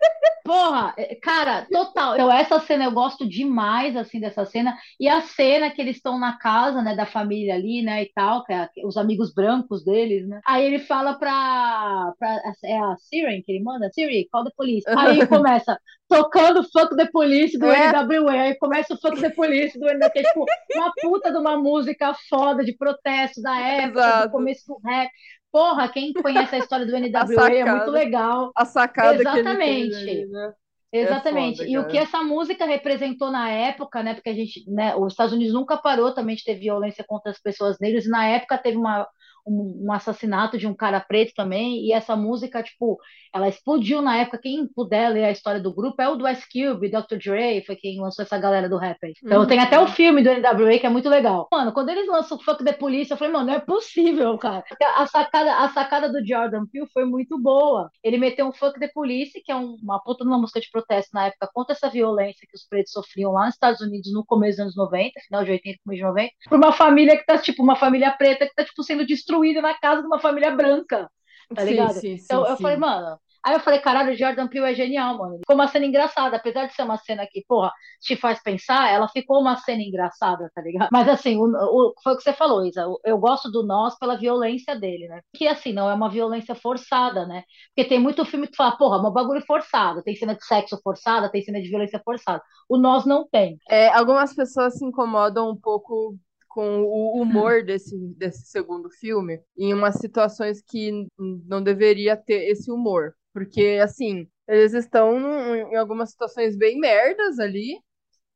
Porra, 0.44 0.94
é, 0.96 1.14
cara, 1.16 1.66
total. 1.70 2.14
Então, 2.14 2.32
essa 2.32 2.58
cena 2.60 2.84
eu 2.84 2.92
gosto 2.92 3.28
demais, 3.28 3.94
assim, 3.96 4.18
dessa 4.18 4.44
cena. 4.46 4.76
E 4.98 5.08
a 5.08 5.20
cena 5.20 5.70
que 5.70 5.80
eles 5.80 5.96
estão 5.96 6.18
na 6.18 6.38
casa, 6.38 6.82
né, 6.82 6.96
da 6.96 7.06
família 7.06 7.54
ali, 7.54 7.82
né, 7.82 8.02
e 8.02 8.12
tal, 8.12 8.44
que 8.44 8.52
é 8.52 8.56
a- 8.62 8.70
os 8.84 8.96
amigos 8.96 9.32
brancos 9.34 9.84
deles, 9.84 10.26
né? 10.26 10.40
Aí 10.46 10.64
ele 10.64 10.78
fala 10.80 11.14
pra, 11.18 12.12
pra 12.18 12.49
é 12.64 12.78
a 12.78 12.96
Siren 12.96 13.42
que 13.42 13.52
ele 13.52 13.62
manda? 13.64 13.90
Siri, 13.92 14.28
call 14.30 14.44
the 14.44 14.50
police. 14.56 14.84
Aí 14.88 15.26
começa 15.26 15.78
tocando 16.08 16.62
Fuck 16.72 16.96
the 16.96 17.06
Police 17.12 17.56
do 17.58 17.66
É. 17.66 17.92
NWA. 17.92 18.32
Aí 18.32 18.54
começa 18.58 18.94
o 18.94 18.98
Fuck 18.98 19.20
the 19.20 19.30
Police 19.30 19.78
do 19.78 19.86
NWA, 19.86 20.10
que 20.10 20.18
é 20.18 20.22
tipo 20.22 20.44
uma 20.74 20.92
puta 21.00 21.30
de 21.30 21.38
uma 21.38 21.56
música 21.56 22.14
foda 22.28 22.64
de 22.64 22.76
protesto 22.76 23.40
da 23.42 23.58
época, 23.60 24.00
do 24.00 24.08
Exato. 24.08 24.30
começo 24.32 24.62
do 24.66 24.80
rap. 24.84 25.10
Porra, 25.52 25.88
quem 25.88 26.12
conhece 26.12 26.54
a 26.54 26.58
história 26.58 26.86
do 26.86 26.92
NWA 26.92 26.98
é 27.50 27.64
muito 27.64 27.78
sacada. 27.78 27.90
legal. 27.90 28.52
A 28.54 28.64
sacada 28.64 29.18
que 29.18 29.22
ele 29.22 29.24
fez 29.30 29.36
Exatamente. 29.46 29.94
ali, 29.96 30.26
né? 30.26 30.52
Exatamente. 30.92 31.58
foda, 31.58 31.68
e 31.70 31.78
o 31.78 31.86
que 31.86 31.96
essa 31.98 32.20
música 32.22 32.64
representou 32.64 33.30
na 33.30 33.48
época, 33.48 34.02
né? 34.02 34.14
Porque 34.14 34.30
a 34.30 34.34
gente, 34.34 34.64
né, 34.68 34.94
os 34.96 35.12
Estados 35.12 35.32
Unidos 35.32 35.54
nunca 35.54 35.76
parou 35.76 36.12
também 36.12 36.34
de 36.34 36.42
ter 36.44 36.56
violência 36.56 37.04
contra 37.06 37.30
as 37.30 37.40
pessoas 37.40 37.78
negras, 37.80 38.06
e 38.06 38.08
na 38.08 38.26
época 38.26 38.58
teve 38.58 38.76
uma, 38.76 39.06
um, 39.46 39.86
um 39.86 39.92
assassinato 39.92 40.56
de 40.58 40.66
um 40.66 40.74
cara 40.74 41.00
preto 41.00 41.32
também, 41.34 41.84
e 41.86 41.92
essa 41.92 42.16
música, 42.16 42.62
tipo, 42.62 42.98
ela 43.34 43.48
explodiu 43.48 44.02
na 44.02 44.16
época. 44.18 44.38
Quem 44.42 44.66
puder 44.66 45.08
ler 45.10 45.24
a 45.24 45.30
história 45.30 45.60
do 45.60 45.72
grupo 45.72 46.00
é 46.02 46.08
o 46.08 46.16
do 46.16 46.28
Ice 46.28 46.44
Cube, 46.50 46.88
Dr. 46.90 47.16
Dre, 47.16 47.62
foi 47.64 47.76
quem 47.76 48.00
lançou 48.00 48.24
essa 48.24 48.38
galera 48.38 48.68
do 48.68 48.76
rap 48.76 48.98
aí. 49.02 49.12
Então 49.24 49.40
Uhum. 49.42 49.46
tem 49.46 49.58
até 49.60 49.78
o 49.78 49.86
filme 49.86 50.22
do 50.22 50.30
NWA 50.30 50.78
que 50.78 50.86
é 50.86 50.90
muito 50.90 51.08
legal. 51.08 51.48
Mano, 51.52 51.72
quando 51.72 51.88
eles 51.90 52.06
lançam 52.08 52.36
o 52.36 52.42
Fuck 52.42 52.64
the 52.64 52.72
Police, 52.72 53.10
eu 53.10 53.16
falei, 53.16 53.32
mano, 53.32 53.46
não 53.46 53.54
é 53.54 53.60
possível, 53.60 54.36
cara. 54.38 54.64
A 54.96 55.06
sacada, 55.06 55.54
a 55.56 55.68
sacada 55.68 56.08
do 56.10 56.26
Jordan 56.26 56.66
Peele 56.72 56.86
foi 56.92 57.04
muito 57.04 57.38
boa. 57.38 57.90
Ele 58.02 58.18
meteu 58.18 58.46
um 58.46 58.52
Fuck 58.52 58.78
the 58.78 58.88
Police, 58.88 59.40
que 59.44 59.50
é 59.52 59.56
um- 59.56 59.76
uma 59.82 59.98
puta 60.02 60.24
de 60.24 60.30
uma 60.30 60.38
música 60.38 60.60
de 60.60 60.70
protesto 60.70 61.10
na 61.14 61.26
época 61.26 61.48
contra 61.54 61.74
essa 61.74 61.88
violência 61.88 62.46
que 62.50 62.56
os 62.56 62.66
pretos 62.68 62.92
sofriam 62.92 63.32
lá 63.32 63.46
nos 63.46 63.54
Estados 63.54 63.80
Unidos 63.80 64.12
no 64.12 64.24
começo 64.24 64.56
dos 64.58 64.60
anos 64.62 64.76
90, 64.76 65.20
final 65.26 65.44
de 65.44 65.50
80, 65.52 65.78
começo 65.84 65.98
de 66.00 66.06
90, 66.06 66.32
por 66.48 66.56
uma 66.58 66.72
família 66.72 67.16
que 67.16 67.24
tá, 67.24 67.38
tipo, 67.38 67.62
uma 67.62 67.76
família 67.76 68.10
preta 68.12 68.46
que 68.46 68.54
tá, 68.54 68.64
tipo, 68.64 68.82
sendo 68.82 69.06
destruída 69.06 69.29
na 69.62 69.74
casa 69.78 70.00
de 70.02 70.06
uma 70.06 70.20
família 70.20 70.50
branca, 70.54 71.10
tá 71.54 71.64
Sim, 71.64 71.64
ligado? 71.64 72.00
sim, 72.00 72.18
Então 72.24 72.44
sim, 72.44 72.46
eu 72.46 72.56
falei, 72.56 72.76
sim. 72.76 72.76
mano, 72.76 73.18
Aí 73.42 73.54
eu 73.54 73.60
falei, 73.60 73.80
caralho, 73.80 74.12
o 74.12 74.16
Jordan 74.16 74.48
Peele 74.48 74.66
é 74.70 74.74
genial, 74.74 75.16
mano. 75.16 75.38
Ficou 75.38 75.54
uma 75.56 75.66
cena 75.66 75.86
engraçada, 75.86 76.36
apesar 76.36 76.66
de 76.66 76.74
ser 76.74 76.82
uma 76.82 76.98
cena 76.98 77.26
que, 77.26 77.42
porra, 77.48 77.72
te 77.98 78.14
faz 78.14 78.42
pensar, 78.42 78.90
ela 78.90 79.08
ficou 79.08 79.40
uma 79.40 79.56
cena 79.56 79.82
engraçada, 79.82 80.50
tá 80.54 80.60
ligado? 80.60 80.90
Mas 80.92 81.08
assim, 81.08 81.38
o, 81.38 81.44
o, 81.46 81.94
foi 82.02 82.12
o 82.12 82.16
que 82.18 82.22
você 82.22 82.34
falou, 82.34 82.66
Isa. 82.66 82.84
Eu 83.02 83.16
gosto 83.18 83.50
do 83.50 83.62
Nós 83.66 83.96
pela 83.98 84.18
violência 84.18 84.78
dele, 84.78 85.08
né? 85.08 85.22
Que 85.34 85.48
assim, 85.48 85.72
não 85.72 85.88
é 85.88 85.94
uma 85.94 86.10
violência 86.10 86.54
forçada, 86.54 87.26
né? 87.26 87.42
Porque 87.74 87.88
tem 87.88 87.98
muito 87.98 88.24
filme 88.26 88.46
que 88.46 88.56
fala, 88.56 88.76
porra, 88.76 88.98
é 88.98 89.00
um 89.08 89.10
bagulho 89.12 89.40
forçado, 89.46 90.02
tem 90.02 90.14
cena 90.14 90.34
de 90.34 90.44
sexo 90.44 90.78
forçada, 90.82 91.30
tem 91.30 91.40
cena 91.42 91.62
de 91.62 91.68
violência 91.70 92.00
forçada. 92.04 92.42
O 92.68 92.76
Nós 92.76 93.06
não 93.06 93.26
tem. 93.26 93.58
É, 93.68 93.88
algumas 93.88 94.34
pessoas 94.34 94.74
se 94.78 94.84
incomodam 94.84 95.50
um 95.50 95.56
pouco 95.56 96.16
com 96.50 96.82
o 96.82 97.22
humor 97.22 97.62
desse, 97.64 97.96
desse 98.16 98.46
segundo 98.46 98.90
filme 98.90 99.40
em 99.56 99.72
umas 99.72 99.94
situações 99.94 100.60
que 100.60 101.06
não 101.18 101.62
deveria 101.62 102.16
ter 102.16 102.50
esse 102.50 102.70
humor. 102.72 103.14
Porque, 103.32 103.78
assim, 103.82 104.26
eles 104.48 104.74
estão 104.74 105.16
em 105.54 105.76
algumas 105.76 106.10
situações 106.10 106.56
bem 106.56 106.78
merdas 106.78 107.38
ali, 107.38 107.78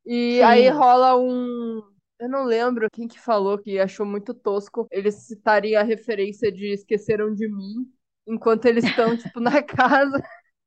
e 0.05 0.37
Sim. 0.37 0.43
aí 0.43 0.69
rola 0.69 1.17
um. 1.17 1.81
Eu 2.17 2.29
não 2.29 2.45
lembro 2.45 2.87
quem 2.89 3.07
que 3.07 3.19
falou 3.19 3.57
que 3.57 3.77
achou 3.77 4.05
muito 4.05 4.33
tosco 4.33 4.87
eles 4.89 5.15
citarem 5.15 5.75
a 5.75 5.83
referência 5.83 6.49
de 6.49 6.71
Esqueceram 6.73 7.33
de 7.33 7.49
Mim, 7.49 7.85
enquanto 8.25 8.65
eles 8.65 8.85
estão, 8.85 9.17
tipo, 9.17 9.41
na 9.41 9.61
casa 9.61 10.23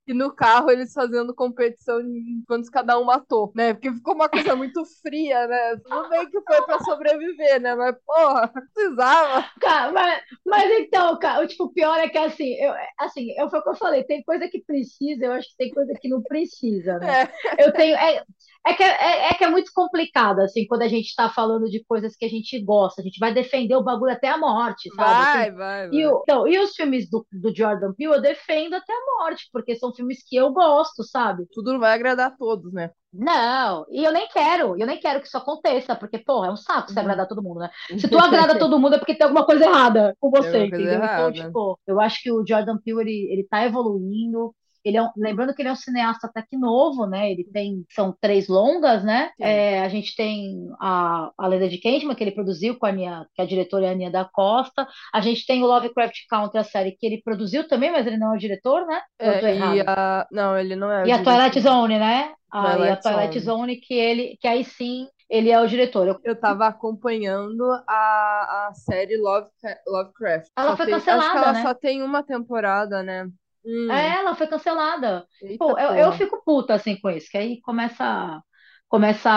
e 0.08 0.14
no 0.14 0.34
carro 0.34 0.70
eles 0.70 0.92
fazendo 0.94 1.34
competição 1.34 2.00
enquanto 2.00 2.70
cada 2.70 2.98
um 2.98 3.04
matou, 3.04 3.52
né? 3.54 3.74
Porque 3.74 3.92
ficou 3.92 4.14
uma 4.14 4.28
coisa 4.28 4.56
muito 4.56 4.82
fria, 5.02 5.46
né? 5.46 5.76
Tudo 5.76 6.08
bem 6.08 6.30
que 6.30 6.40
foi 6.40 6.62
pra 6.62 6.78
sobreviver, 6.80 7.60
né? 7.60 7.74
Mas, 7.74 7.94
porra, 8.06 8.48
precisava. 8.48 9.44
Cara, 9.60 9.92
mas, 9.92 10.22
mas 10.46 10.80
então, 10.80 11.18
cara, 11.18 11.44
o 11.44 11.46
tipo, 11.46 11.70
pior 11.74 11.98
é 11.98 12.08
que 12.08 12.16
assim, 12.16 12.54
eu, 12.54 12.72
assim, 12.98 13.34
eu, 13.38 13.50
foi 13.50 13.58
o 13.58 13.62
que 13.62 13.68
eu 13.68 13.76
falei, 13.76 14.02
tem 14.04 14.22
coisa 14.22 14.48
que 14.48 14.62
precisa, 14.62 15.26
eu 15.26 15.32
acho 15.32 15.50
que 15.50 15.56
tem 15.58 15.70
coisa 15.70 15.92
que 16.00 16.08
não 16.08 16.22
precisa, 16.22 16.98
né? 16.98 17.24
É. 17.24 17.66
Eu 17.66 17.72
tenho. 17.72 17.94
É, 17.96 18.24
é 18.68 18.74
que 18.74 18.82
é, 18.82 18.86
é, 18.86 19.30
é, 19.30 19.34
que 19.34 19.44
é 19.44 19.48
muito 19.48 19.72
complicado, 19.72 20.40
assim, 20.40 20.66
quando 20.66 20.82
a 20.82 20.88
gente 20.88 21.06
está 21.06 21.30
falando 21.30 21.70
de 21.70 21.82
coisas 21.84 22.14
que 22.14 22.26
a 22.26 22.28
gente 22.28 22.62
gosta. 22.62 23.00
A 23.00 23.04
gente 23.04 23.18
vai 23.18 23.32
defender 23.32 23.74
o 23.74 23.82
bagulho 23.82 24.12
até 24.12 24.28
a 24.28 24.36
morte, 24.36 24.90
sabe? 24.94 25.10
Vai, 25.10 25.42
assim, 25.42 25.56
vai, 25.56 25.88
vai. 25.88 25.98
E, 25.98 26.06
o, 26.06 26.20
então, 26.22 26.46
e 26.46 26.58
os 26.58 26.74
filmes 26.74 27.08
do, 27.08 27.26
do 27.32 27.54
Jordan 27.54 27.94
Peele 27.94 28.14
eu 28.14 28.20
defendo 28.20 28.74
até 28.74 28.92
a 28.92 29.24
morte, 29.24 29.48
porque 29.50 29.74
são 29.74 29.94
filmes 29.94 30.18
que 30.22 30.36
eu 30.36 30.52
gosto, 30.52 31.02
sabe? 31.02 31.46
Tudo 31.50 31.72
não 31.72 31.80
vai 31.80 31.94
agradar 31.94 32.28
a 32.28 32.36
todos, 32.36 32.70
né? 32.72 32.90
Não, 33.10 33.86
e 33.90 34.04
eu 34.04 34.12
nem 34.12 34.28
quero, 34.28 34.78
eu 34.78 34.86
nem 34.86 35.00
quero 35.00 35.20
que 35.22 35.28
isso 35.28 35.38
aconteça, 35.38 35.96
porque, 35.96 36.18
porra, 36.18 36.48
é 36.48 36.50
um 36.50 36.56
saco 36.56 36.90
você 36.90 36.98
uhum. 36.98 37.04
agradar 37.04 37.26
todo 37.26 37.42
mundo, 37.42 37.60
né? 37.60 37.70
Se 37.98 38.06
tu 38.06 38.18
agrada 38.18 38.58
todo 38.60 38.78
mundo 38.78 38.96
é 38.96 38.98
porque 38.98 39.14
tem 39.14 39.24
alguma 39.26 39.46
coisa 39.46 39.64
errada 39.64 40.14
com 40.20 40.30
você, 40.30 40.66
entendeu? 40.66 40.92
Então, 40.92 41.04
errada. 41.04 41.30
Então, 41.30 41.46
tipo, 41.46 41.80
eu 41.86 41.98
acho 42.00 42.22
que 42.22 42.30
o 42.30 42.44
Jordan 42.46 42.76
Peele, 42.84 43.00
ele, 43.00 43.32
ele 43.32 43.44
tá 43.48 43.64
evoluindo, 43.64 44.54
ele 44.88 44.96
é 44.96 45.02
um, 45.02 45.10
lembrando 45.16 45.54
que 45.54 45.62
ele 45.62 45.68
é 45.68 45.72
um 45.72 45.76
cineasta 45.76 46.26
até 46.26 46.42
que 46.42 46.56
novo, 46.56 47.06
né? 47.06 47.30
Ele 47.30 47.44
tem 47.44 47.84
são 47.90 48.14
três 48.20 48.48
longas, 48.48 49.04
né? 49.04 49.30
É, 49.40 49.80
a 49.82 49.88
gente 49.88 50.14
tem 50.16 50.68
a, 50.80 51.30
a 51.36 51.46
Lenda 51.46 51.68
de 51.68 51.78
Candyman, 51.78 52.14
que 52.14 52.24
ele 52.24 52.32
produziu 52.32 52.78
com 52.78 52.86
a 52.86 52.88
Ania, 52.88 53.26
que 53.34 53.40
é 53.40 53.44
a 53.44 53.48
diretora 53.48 53.86
é 53.86 53.88
a 53.88 53.92
Ania 53.92 54.10
da 54.10 54.24
Costa. 54.24 54.86
A 55.12 55.20
gente 55.20 55.46
tem 55.46 55.62
o 55.62 55.66
Lovecraft 55.66 56.16
Country, 56.28 56.58
a 56.58 56.64
série 56.64 56.92
que 56.92 57.06
ele 57.06 57.22
produziu 57.22 57.66
também, 57.68 57.90
mas 57.90 58.06
ele 58.06 58.16
não 58.18 58.32
é 58.32 58.36
o 58.36 58.40
diretor, 58.40 58.86
né? 58.86 59.00
É, 59.18 59.56
e 59.56 59.80
a... 59.86 60.26
Não, 60.32 60.58
ele 60.58 60.74
não 60.74 60.90
é. 60.90 61.06
E 61.06 61.12
a 61.12 61.22
Twilight 61.22 61.60
Zone, 61.60 61.98
né? 61.98 62.32
Twilight 62.50 62.82
e 62.82 62.90
a 62.90 62.96
Twilight 62.96 63.40
Zone. 63.40 63.58
Zone, 63.60 63.76
que 63.76 63.94
ele, 63.94 64.38
que 64.40 64.48
aí 64.48 64.64
sim 64.64 65.06
ele 65.28 65.50
é 65.50 65.60
o 65.60 65.66
diretor. 65.66 66.08
Eu, 66.08 66.18
eu 66.24 66.40
tava 66.40 66.66
acompanhando 66.66 67.62
a, 67.86 68.68
a 68.68 68.72
série 68.74 69.16
Love, 69.18 69.48
Lovecraft. 69.86 70.48
Ela 70.56 70.70
só 70.70 70.76
foi 70.76 70.86
tem, 70.86 70.94
cancelada, 70.94 71.22
Acho 71.22 71.32
que 71.32 71.38
ela 71.38 71.52
né? 71.52 71.62
só 71.62 71.74
tem 71.74 72.02
uma 72.02 72.22
temporada, 72.22 73.02
né? 73.02 73.28
Hum. 73.68 73.90
É, 73.90 74.16
ela 74.20 74.34
foi 74.34 74.46
cancelada. 74.46 75.26
Eita, 75.42 75.58
Pô, 75.58 75.78
eu, 75.78 75.90
eu 76.06 76.12
fico 76.12 76.42
puta 76.44 76.74
assim 76.74 76.98
com 77.00 77.10
isso, 77.10 77.28
que 77.30 77.36
aí 77.38 77.60
começa, 77.60 78.40
começa, 78.88 79.30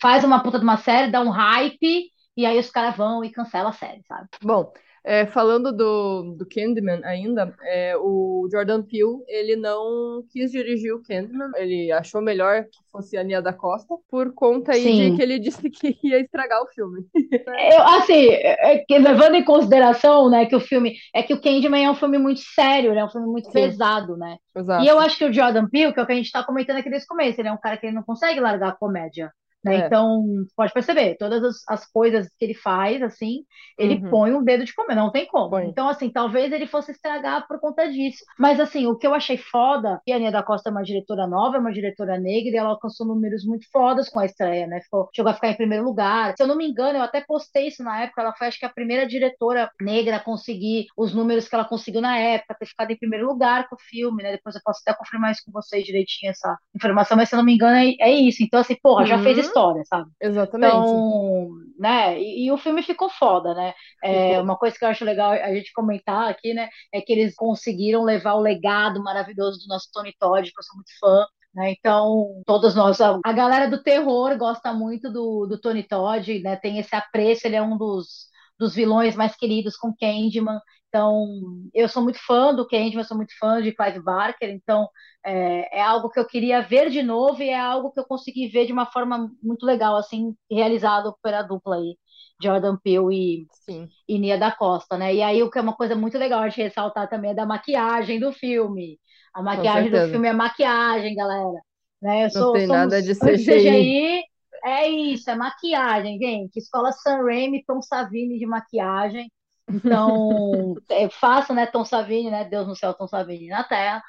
faz 0.00 0.24
uma 0.24 0.42
puta 0.42 0.58
de 0.58 0.64
uma 0.64 0.76
série, 0.76 1.10
dá 1.10 1.20
um 1.20 1.30
hype, 1.30 2.10
e 2.36 2.46
aí 2.46 2.58
os 2.58 2.70
caras 2.70 2.96
vão 2.96 3.24
e 3.24 3.32
cancela 3.32 3.70
a 3.70 3.72
série, 3.72 4.02
sabe? 4.06 4.28
Bom, 4.42 4.72
é, 5.06 5.24
falando 5.24 5.70
do, 5.70 6.34
do 6.36 6.44
Candyman 6.44 7.00
ainda, 7.04 7.54
é, 7.62 7.96
o 7.96 8.48
Jordan 8.50 8.82
Peele, 8.82 9.22
ele 9.28 9.54
não 9.54 10.24
quis 10.32 10.50
dirigir 10.50 10.92
o 10.92 11.00
Candyman, 11.00 11.52
ele 11.54 11.92
achou 11.92 12.20
melhor 12.20 12.64
que 12.64 12.78
fosse 12.90 13.16
a 13.16 13.22
Nia 13.22 13.40
da 13.40 13.52
Costa, 13.52 13.94
por 14.10 14.34
conta 14.34 14.72
aí 14.72 14.82
Sim. 14.82 15.10
de 15.10 15.16
que 15.16 15.22
ele 15.22 15.38
disse 15.38 15.70
que 15.70 15.96
ia 16.02 16.18
estragar 16.18 16.60
o 16.60 16.66
filme. 16.66 17.06
Eu, 17.14 17.82
assim, 17.82 18.30
é, 18.30 18.84
é 18.90 18.98
levando 18.98 19.36
em 19.36 19.44
consideração, 19.44 20.28
né, 20.28 20.44
que 20.44 20.56
o 20.56 20.60
filme, 20.60 20.96
é 21.14 21.22
que 21.22 21.34
o 21.34 21.40
Candyman 21.40 21.84
é 21.84 21.90
um 21.90 21.94
filme 21.94 22.18
muito 22.18 22.40
sério, 22.40 22.92
né, 22.92 23.02
é 23.02 23.04
um 23.04 23.10
filme 23.10 23.28
muito 23.28 23.46
Sim. 23.46 23.52
pesado, 23.52 24.16
né, 24.16 24.38
Exato. 24.56 24.84
e 24.84 24.88
eu 24.88 24.98
acho 24.98 25.16
que 25.18 25.24
o 25.24 25.32
Jordan 25.32 25.68
Peele, 25.68 25.92
que 25.92 26.00
é 26.00 26.02
o 26.02 26.06
que 26.06 26.12
a 26.12 26.16
gente 26.16 26.32
tá 26.32 26.42
comentando 26.42 26.78
aqui 26.78 26.90
desde 26.90 27.04
o 27.04 27.08
começo, 27.08 27.40
ele 27.40 27.48
é 27.48 27.52
um 27.52 27.60
cara 27.60 27.76
que 27.76 27.86
ele 27.86 27.94
não 27.94 28.02
consegue 28.02 28.40
largar 28.40 28.70
a 28.70 28.76
comédia, 28.76 29.30
né? 29.66 29.82
É. 29.82 29.86
Então, 29.86 30.24
pode 30.56 30.72
perceber, 30.72 31.16
todas 31.16 31.42
as, 31.42 31.56
as, 31.68 31.90
coisas 31.90 32.28
que 32.38 32.44
ele 32.44 32.54
faz, 32.54 33.02
assim, 33.02 33.44
ele 33.76 33.96
uhum. 33.96 34.10
põe 34.10 34.32
um 34.32 34.44
dedo 34.44 34.64
de 34.64 34.72
comer, 34.72 34.94
não 34.94 35.10
tem 35.10 35.26
como. 35.26 35.50
Põe. 35.50 35.66
Então, 35.66 35.88
assim, 35.88 36.08
talvez 36.08 36.52
ele 36.52 36.68
fosse 36.68 36.92
estragar 36.92 37.46
por 37.48 37.58
conta 37.58 37.90
disso. 37.90 38.24
Mas, 38.38 38.60
assim, 38.60 38.86
o 38.86 38.96
que 38.96 39.06
eu 39.06 39.12
achei 39.12 39.36
foda, 39.36 40.00
que 40.04 40.12
a 40.12 40.16
Aninha 40.16 40.30
da 40.30 40.42
Costa 40.42 40.70
é 40.70 40.72
uma 40.72 40.84
diretora 40.84 41.26
nova, 41.26 41.56
é 41.56 41.60
uma 41.60 41.72
diretora 41.72 42.16
negra, 42.16 42.54
e 42.54 42.56
ela 42.56 42.70
alcançou 42.70 43.06
números 43.06 43.44
muito 43.44 43.66
fodas 43.72 44.08
com 44.08 44.20
a 44.20 44.24
estreia, 44.24 44.68
né? 44.68 44.80
Ficou, 44.82 45.08
chegou 45.14 45.30
a 45.30 45.34
ficar 45.34 45.50
em 45.50 45.56
primeiro 45.56 45.84
lugar. 45.84 46.34
Se 46.36 46.42
eu 46.44 46.46
não 46.46 46.56
me 46.56 46.68
engano, 46.68 46.98
eu 46.98 47.02
até 47.02 47.20
postei 47.20 47.66
isso 47.66 47.82
na 47.82 48.02
época, 48.02 48.22
ela 48.22 48.34
foi, 48.34 48.46
acho 48.46 48.60
que, 48.60 48.66
a 48.66 48.70
primeira 48.70 49.04
diretora 49.04 49.68
negra 49.80 50.16
a 50.16 50.20
conseguir 50.20 50.86
os 50.96 51.12
números 51.12 51.48
que 51.48 51.54
ela 51.54 51.64
conseguiu 51.64 52.00
na 52.00 52.16
época, 52.16 52.54
ter 52.54 52.66
ficado 52.66 52.92
em 52.92 52.98
primeiro 52.98 53.26
lugar 53.26 53.68
com 53.68 53.74
o 53.74 53.80
filme, 53.80 54.22
né? 54.22 54.30
Depois 54.32 54.54
eu 54.54 54.60
posso 54.64 54.80
até 54.86 54.96
confirmar 54.96 55.32
isso 55.32 55.42
com 55.44 55.50
vocês 55.50 55.84
direitinho, 55.84 56.30
essa 56.30 56.56
informação, 56.74 57.16
mas 57.16 57.28
se 57.28 57.34
eu 57.34 57.38
não 57.38 57.44
me 57.44 57.54
engano, 57.54 57.76
é, 57.76 57.94
é 57.98 58.10
isso. 58.12 58.44
Então, 58.44 58.60
assim, 58.60 58.76
porra, 58.80 59.00
uhum. 59.00 59.06
já 59.06 59.18
fez 59.18 59.38
isso 59.38 59.55
história, 59.56 59.82
sabe? 59.84 60.10
Exatamente. 60.20 60.74
Então, 60.74 61.48
né? 61.78 62.20
E, 62.20 62.46
e 62.46 62.52
o 62.52 62.58
filme 62.58 62.82
ficou 62.82 63.08
foda, 63.08 63.54
né? 63.54 63.72
É, 64.04 64.40
uma 64.40 64.56
coisa 64.56 64.76
que 64.78 64.84
eu 64.84 64.88
acho 64.88 65.04
legal 65.04 65.32
a 65.32 65.54
gente 65.54 65.72
comentar 65.72 66.28
aqui, 66.28 66.52
né? 66.52 66.68
É 66.92 67.00
que 67.00 67.12
eles 67.12 67.34
conseguiram 67.34 68.02
levar 68.02 68.34
o 68.34 68.40
legado 68.40 69.02
maravilhoso 69.02 69.60
do 69.60 69.68
nosso 69.68 69.88
Tony 69.92 70.14
Todd, 70.18 70.50
que 70.50 70.58
eu 70.58 70.64
sou 70.64 70.76
muito 70.76 70.90
fã. 71.00 71.26
Né? 71.54 71.72
Então, 71.72 72.42
todos 72.44 72.74
nós, 72.74 73.00
a 73.00 73.32
galera 73.32 73.68
do 73.70 73.82
terror 73.82 74.36
gosta 74.36 74.74
muito 74.74 75.10
do, 75.10 75.46
do 75.46 75.58
Tony 75.58 75.82
Todd, 75.82 76.38
né? 76.40 76.56
Tem 76.56 76.78
esse 76.78 76.94
apreço, 76.94 77.46
ele 77.46 77.56
é 77.56 77.62
um 77.62 77.78
dos, 77.78 78.26
dos 78.58 78.74
vilões 78.74 79.16
mais 79.16 79.34
queridos 79.34 79.76
com 79.76 79.94
Candyman. 79.98 80.60
Então, 80.96 81.26
eu 81.74 81.90
sou 81.90 82.02
muito 82.02 82.18
fã 82.24 82.54
do 82.54 82.66
Candyman, 82.66 83.04
sou 83.04 83.18
muito 83.18 83.36
fã 83.38 83.60
de 83.60 83.70
Clive 83.70 84.00
Barker, 84.00 84.48
então 84.48 84.88
é, 85.22 85.78
é, 85.78 85.82
algo 85.82 86.08
que 86.08 86.18
eu 86.18 86.26
queria 86.26 86.62
ver 86.62 86.88
de 86.88 87.02
novo 87.02 87.42
e 87.42 87.50
é 87.50 87.60
algo 87.60 87.92
que 87.92 88.00
eu 88.00 88.06
consegui 88.06 88.48
ver 88.48 88.64
de 88.64 88.72
uma 88.72 88.86
forma 88.86 89.30
muito 89.42 89.66
legal, 89.66 89.94
assim, 89.94 90.34
realizado 90.50 91.14
pela 91.22 91.42
dupla 91.42 91.76
aí, 91.76 91.98
Jordan 92.42 92.78
Peele 92.82 93.14
e, 93.14 93.46
Sim. 93.50 93.88
e 94.08 94.18
Nia 94.18 94.38
da 94.38 94.50
Costa, 94.50 94.96
né? 94.96 95.14
E 95.14 95.20
aí 95.20 95.42
o 95.42 95.50
que 95.50 95.58
é 95.58 95.60
uma 95.60 95.76
coisa 95.76 95.94
muito 95.94 96.16
legal 96.16 96.48
de 96.48 96.56
ressaltar 96.56 97.10
também 97.10 97.32
é 97.32 97.34
da 97.34 97.44
maquiagem 97.44 98.18
do 98.18 98.32
filme. 98.32 98.98
A 99.34 99.42
maquiagem 99.42 99.90
do 99.90 100.00
filme 100.08 100.28
é 100.28 100.32
maquiagem, 100.32 101.14
galera. 101.14 101.60
Né? 102.00 102.20
Eu 102.20 102.24
Não 102.24 102.30
sou, 102.30 102.52
tem 102.54 102.66
nada 102.66 103.02
de 103.02 103.14
CGI. 103.14 103.44
CGI. 103.44 104.22
É 104.64 104.88
isso, 104.88 105.28
é 105.30 105.36
maquiagem, 105.36 106.18
gente. 106.18 106.56
Escola 106.56 106.90
San 106.90 107.22
Remi, 107.22 107.62
Tom 107.66 107.82
Savini 107.82 108.38
de 108.38 108.46
maquiagem. 108.46 109.30
Então, 109.68 110.74
é, 110.90 111.08
faça, 111.10 111.52
né, 111.54 111.66
Tom 111.66 111.84
Savini, 111.84 112.30
né? 112.30 112.44
Deus 112.44 112.66
no 112.66 112.76
céu, 112.76 112.94
Tom 112.94 113.06
Savini 113.06 113.48
na 113.48 113.64
terra. 113.64 114.02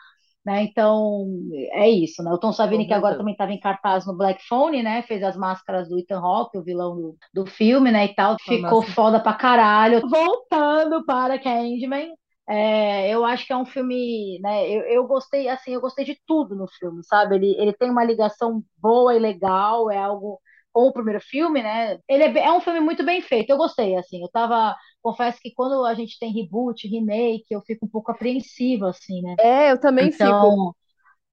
Né? 0.46 0.64
Então, 0.64 1.28
é 1.74 1.90
isso, 1.90 2.24
né? 2.24 2.32
O 2.32 2.38
Tom 2.38 2.54
Savini, 2.54 2.88
que 2.88 2.94
agora 2.94 3.18
também 3.18 3.34
estava 3.34 3.52
em 3.52 3.60
cartaz 3.60 4.06
no 4.06 4.16
Black 4.16 4.42
Phone, 4.48 4.82
né? 4.82 5.02
Fez 5.02 5.22
as 5.22 5.36
máscaras 5.36 5.90
do 5.90 6.00
Ethan 6.00 6.20
Hawke, 6.20 6.58
o 6.58 6.64
vilão 6.64 6.96
do, 6.96 7.18
do 7.34 7.46
filme, 7.46 7.92
né? 7.92 8.06
E 8.06 8.16
tal. 8.16 8.38
Ficou 8.42 8.80
massa. 8.82 8.94
foda 8.94 9.20
pra 9.20 9.34
caralho. 9.34 10.08
Voltando 10.08 11.06
para 11.06 11.38
Candyman, 11.38 12.14
é, 12.50 13.10
eu 13.10 13.26
acho 13.26 13.46
que 13.46 13.52
é 13.52 13.58
um 13.58 13.66
filme, 13.66 14.40
né? 14.40 14.70
Eu, 14.70 14.84
eu 14.84 15.06
gostei, 15.06 15.50
assim, 15.50 15.74
eu 15.74 15.82
gostei 15.82 16.06
de 16.06 16.18
tudo 16.26 16.56
no 16.56 16.66
filme, 16.80 17.04
sabe? 17.04 17.36
Ele, 17.36 17.54
ele 17.60 17.74
tem 17.74 17.90
uma 17.90 18.06
ligação 18.06 18.64
boa 18.78 19.14
e 19.14 19.20
legal, 19.20 19.92
é 19.92 19.98
algo 19.98 20.40
com 20.78 20.90
o 20.90 20.94
primeiro 20.94 21.20
filme, 21.20 21.64
né? 21.64 21.98
Ele 22.08 22.24
é, 22.24 22.46
é, 22.46 22.52
um 22.52 22.62
filme 22.62 22.80
muito 22.80 23.04
bem 23.04 23.20
feito. 23.20 23.50
Eu 23.50 23.58
gostei, 23.58 23.96
assim. 23.96 24.22
Eu 24.22 24.30
tava, 24.30 24.76
confesso 25.02 25.40
que 25.42 25.52
quando 25.52 25.84
a 25.84 25.96
gente 25.96 26.20
tem 26.20 26.32
reboot, 26.32 26.88
remake, 26.88 27.48
eu 27.50 27.62
fico 27.62 27.88
um 27.88 27.90
pouco 27.90 28.12
apreensiva, 28.12 28.90
assim, 28.90 29.24
né? 29.24 29.36
É, 29.40 29.72
eu 29.72 29.80
também 29.80 30.10
então, 30.10 30.52
fico. 30.52 30.76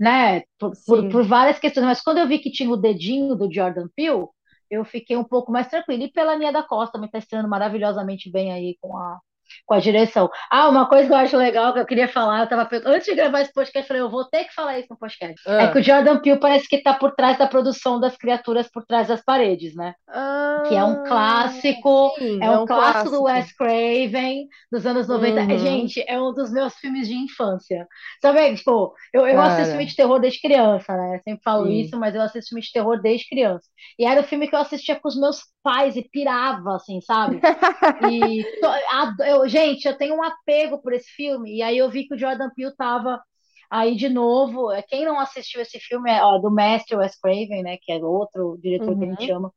Né? 0.01 0.45
Por, 0.59 0.73
por, 0.87 1.09
por, 1.11 1.25
várias 1.25 1.59
questões. 1.59 1.85
Mas 1.85 2.01
quando 2.01 2.19
eu 2.19 2.27
vi 2.27 2.39
que 2.39 2.51
tinha 2.51 2.71
o 2.71 2.77
dedinho 2.77 3.35
do 3.35 3.53
Jordan 3.53 3.87
Peele, 3.95 4.29
eu 4.71 4.83
fiquei 4.83 5.15
um 5.15 5.25
pouco 5.25 5.53
mais 5.53 5.69
tranquila. 5.69 6.05
E 6.05 6.11
pela 6.11 6.39
Nia 6.39 6.51
da 6.51 6.63
Costa, 6.63 6.93
também 6.93 7.11
tá 7.11 7.19
estreando 7.19 7.49
maravilhosamente 7.49 8.31
bem 8.31 8.51
aí 8.51 8.79
com 8.81 8.97
a 8.97 9.21
com 9.67 9.75
a 9.75 9.81
direção. 9.81 10.31
Ah, 10.51 10.69
uma 10.69 10.89
coisa 10.89 11.07
que 11.09 11.13
eu 11.13 11.19
acho 11.19 11.37
legal 11.37 11.73
que 11.73 11.81
eu 11.81 11.87
queria 11.87 12.09
falar, 12.09 12.41
eu 12.41 12.49
tava 12.49 12.69
antes 12.87 13.07
de 13.07 13.15
gravar 13.15 13.41
esse 13.43 13.53
podcast, 13.53 13.83
eu 13.85 13.87
falei, 13.89 14.03
eu 14.03 14.11
vou 14.11 14.25
ter 14.29 14.45
que 14.45 14.55
falar 14.55 14.79
isso 14.79 14.89
no 14.91 14.99
podcast. 14.99 15.41
É 15.47 15.67
Ah, 15.67 15.69
que 15.69 15.79
o 15.79 15.83
Jordan 15.83 16.21
Peele 16.21 16.39
parece 16.41 16.69
que 16.69 16.83
tá 16.83 16.95
por 16.95 17.15
trás 17.15 17.39
da 17.39 17.47
produção 17.47 18.01
das 18.01 18.17
criaturas 18.17 18.69
por 18.71 18.85
trás 18.85 19.09
das 19.09 19.23
paredes, 19.23 19.75
né? 19.75 19.95
Que 20.65 20.75
é 20.75 20.85
um 20.85 21.03
ah, 21.05 21.05
clássico, 21.05 22.13
sim, 22.19 22.43
é 22.43 22.47
é 22.47 22.51
um 22.51 22.63
um 22.63 22.67
clássico 22.67 23.11
do 23.11 23.23
clássico. 23.23 23.25
Wes 23.25 23.53
Craven 23.57 24.49
dos 24.73 24.87
anos 24.87 25.07
90. 25.09 25.41
É, 25.41 25.45
Uhum. 25.45 25.59
Gente, 25.59 26.03
é 26.09 26.19
um 26.21 26.33
dos 26.33 26.51
meus 26.53 26.75
filmes 26.77 27.07
de 27.09 27.15
infância. 27.15 27.87
Sabe, 28.21 28.55
tipo, 28.57 28.95
eu, 29.13 29.27
eu 29.27 29.41
assisto 29.41 29.71
filme 29.73 29.85
Cara, 29.85 29.87
de 29.87 29.95
terror 29.97 30.19
desde 30.21 30.41
criança, 30.41 30.97
né? 30.97 31.17
Eu 31.17 31.21
sempre 31.23 31.43
falo 31.43 31.67
sim. 31.67 31.81
isso, 31.81 31.99
mas 31.99 32.15
eu 32.15 32.23
assisto 32.23 32.49
filme 32.51 32.63
de 32.63 32.73
terror 32.73 33.01
desde 33.01 33.29
criança. 33.29 33.69
E 33.99 34.05
era 34.07 34.21
o 34.21 34.25
filme 34.25 34.49
que 34.49 34.55
eu 34.55 34.61
assistia 34.61 34.99
com 34.99 35.09
os 35.09 35.17
meus 35.21 35.43
pais 35.63 35.97
e 35.97 36.03
pirava, 36.09 36.77
assim, 36.77 37.01
sabe? 37.03 37.41
E, 38.01 38.47
a- 38.63 39.15
eu, 39.45 39.49
gente, 39.49 39.87
eu 39.87 39.97
tenho 39.97 40.17
um 40.17 40.23
apego 40.23 40.81
por 40.83 40.93
esse 40.93 41.09
filme. 41.11 41.57
E 41.57 41.63
aí 41.63 41.79
eu 41.79 41.91
vi 41.91 42.07
que 42.07 42.15
o 42.15 42.19
Jordan 42.19 42.51
Peele 42.55 42.75
tava 42.77 43.21
aí 43.71 43.97
de 43.97 44.09
novo. 44.09 44.71
É, 44.73 44.83
Quem 44.83 45.05
não 45.05 45.19
assistiu 45.21 45.61
esse 45.63 45.79
filme 45.81 46.11
é 46.11 46.23
ó, 46.25 46.39
do 46.39 46.51
mestre 46.51 46.97
Wes 46.97 47.19
Craven, 47.21 47.63
né? 47.63 47.77
Que 47.83 47.93
é 47.93 47.99
outro 48.05 48.59
diretor 48.63 48.97
que 48.97 49.05
a 49.05 49.09
gente 49.09 49.31
Uhum. 49.31 49.33
ama. 49.33 49.53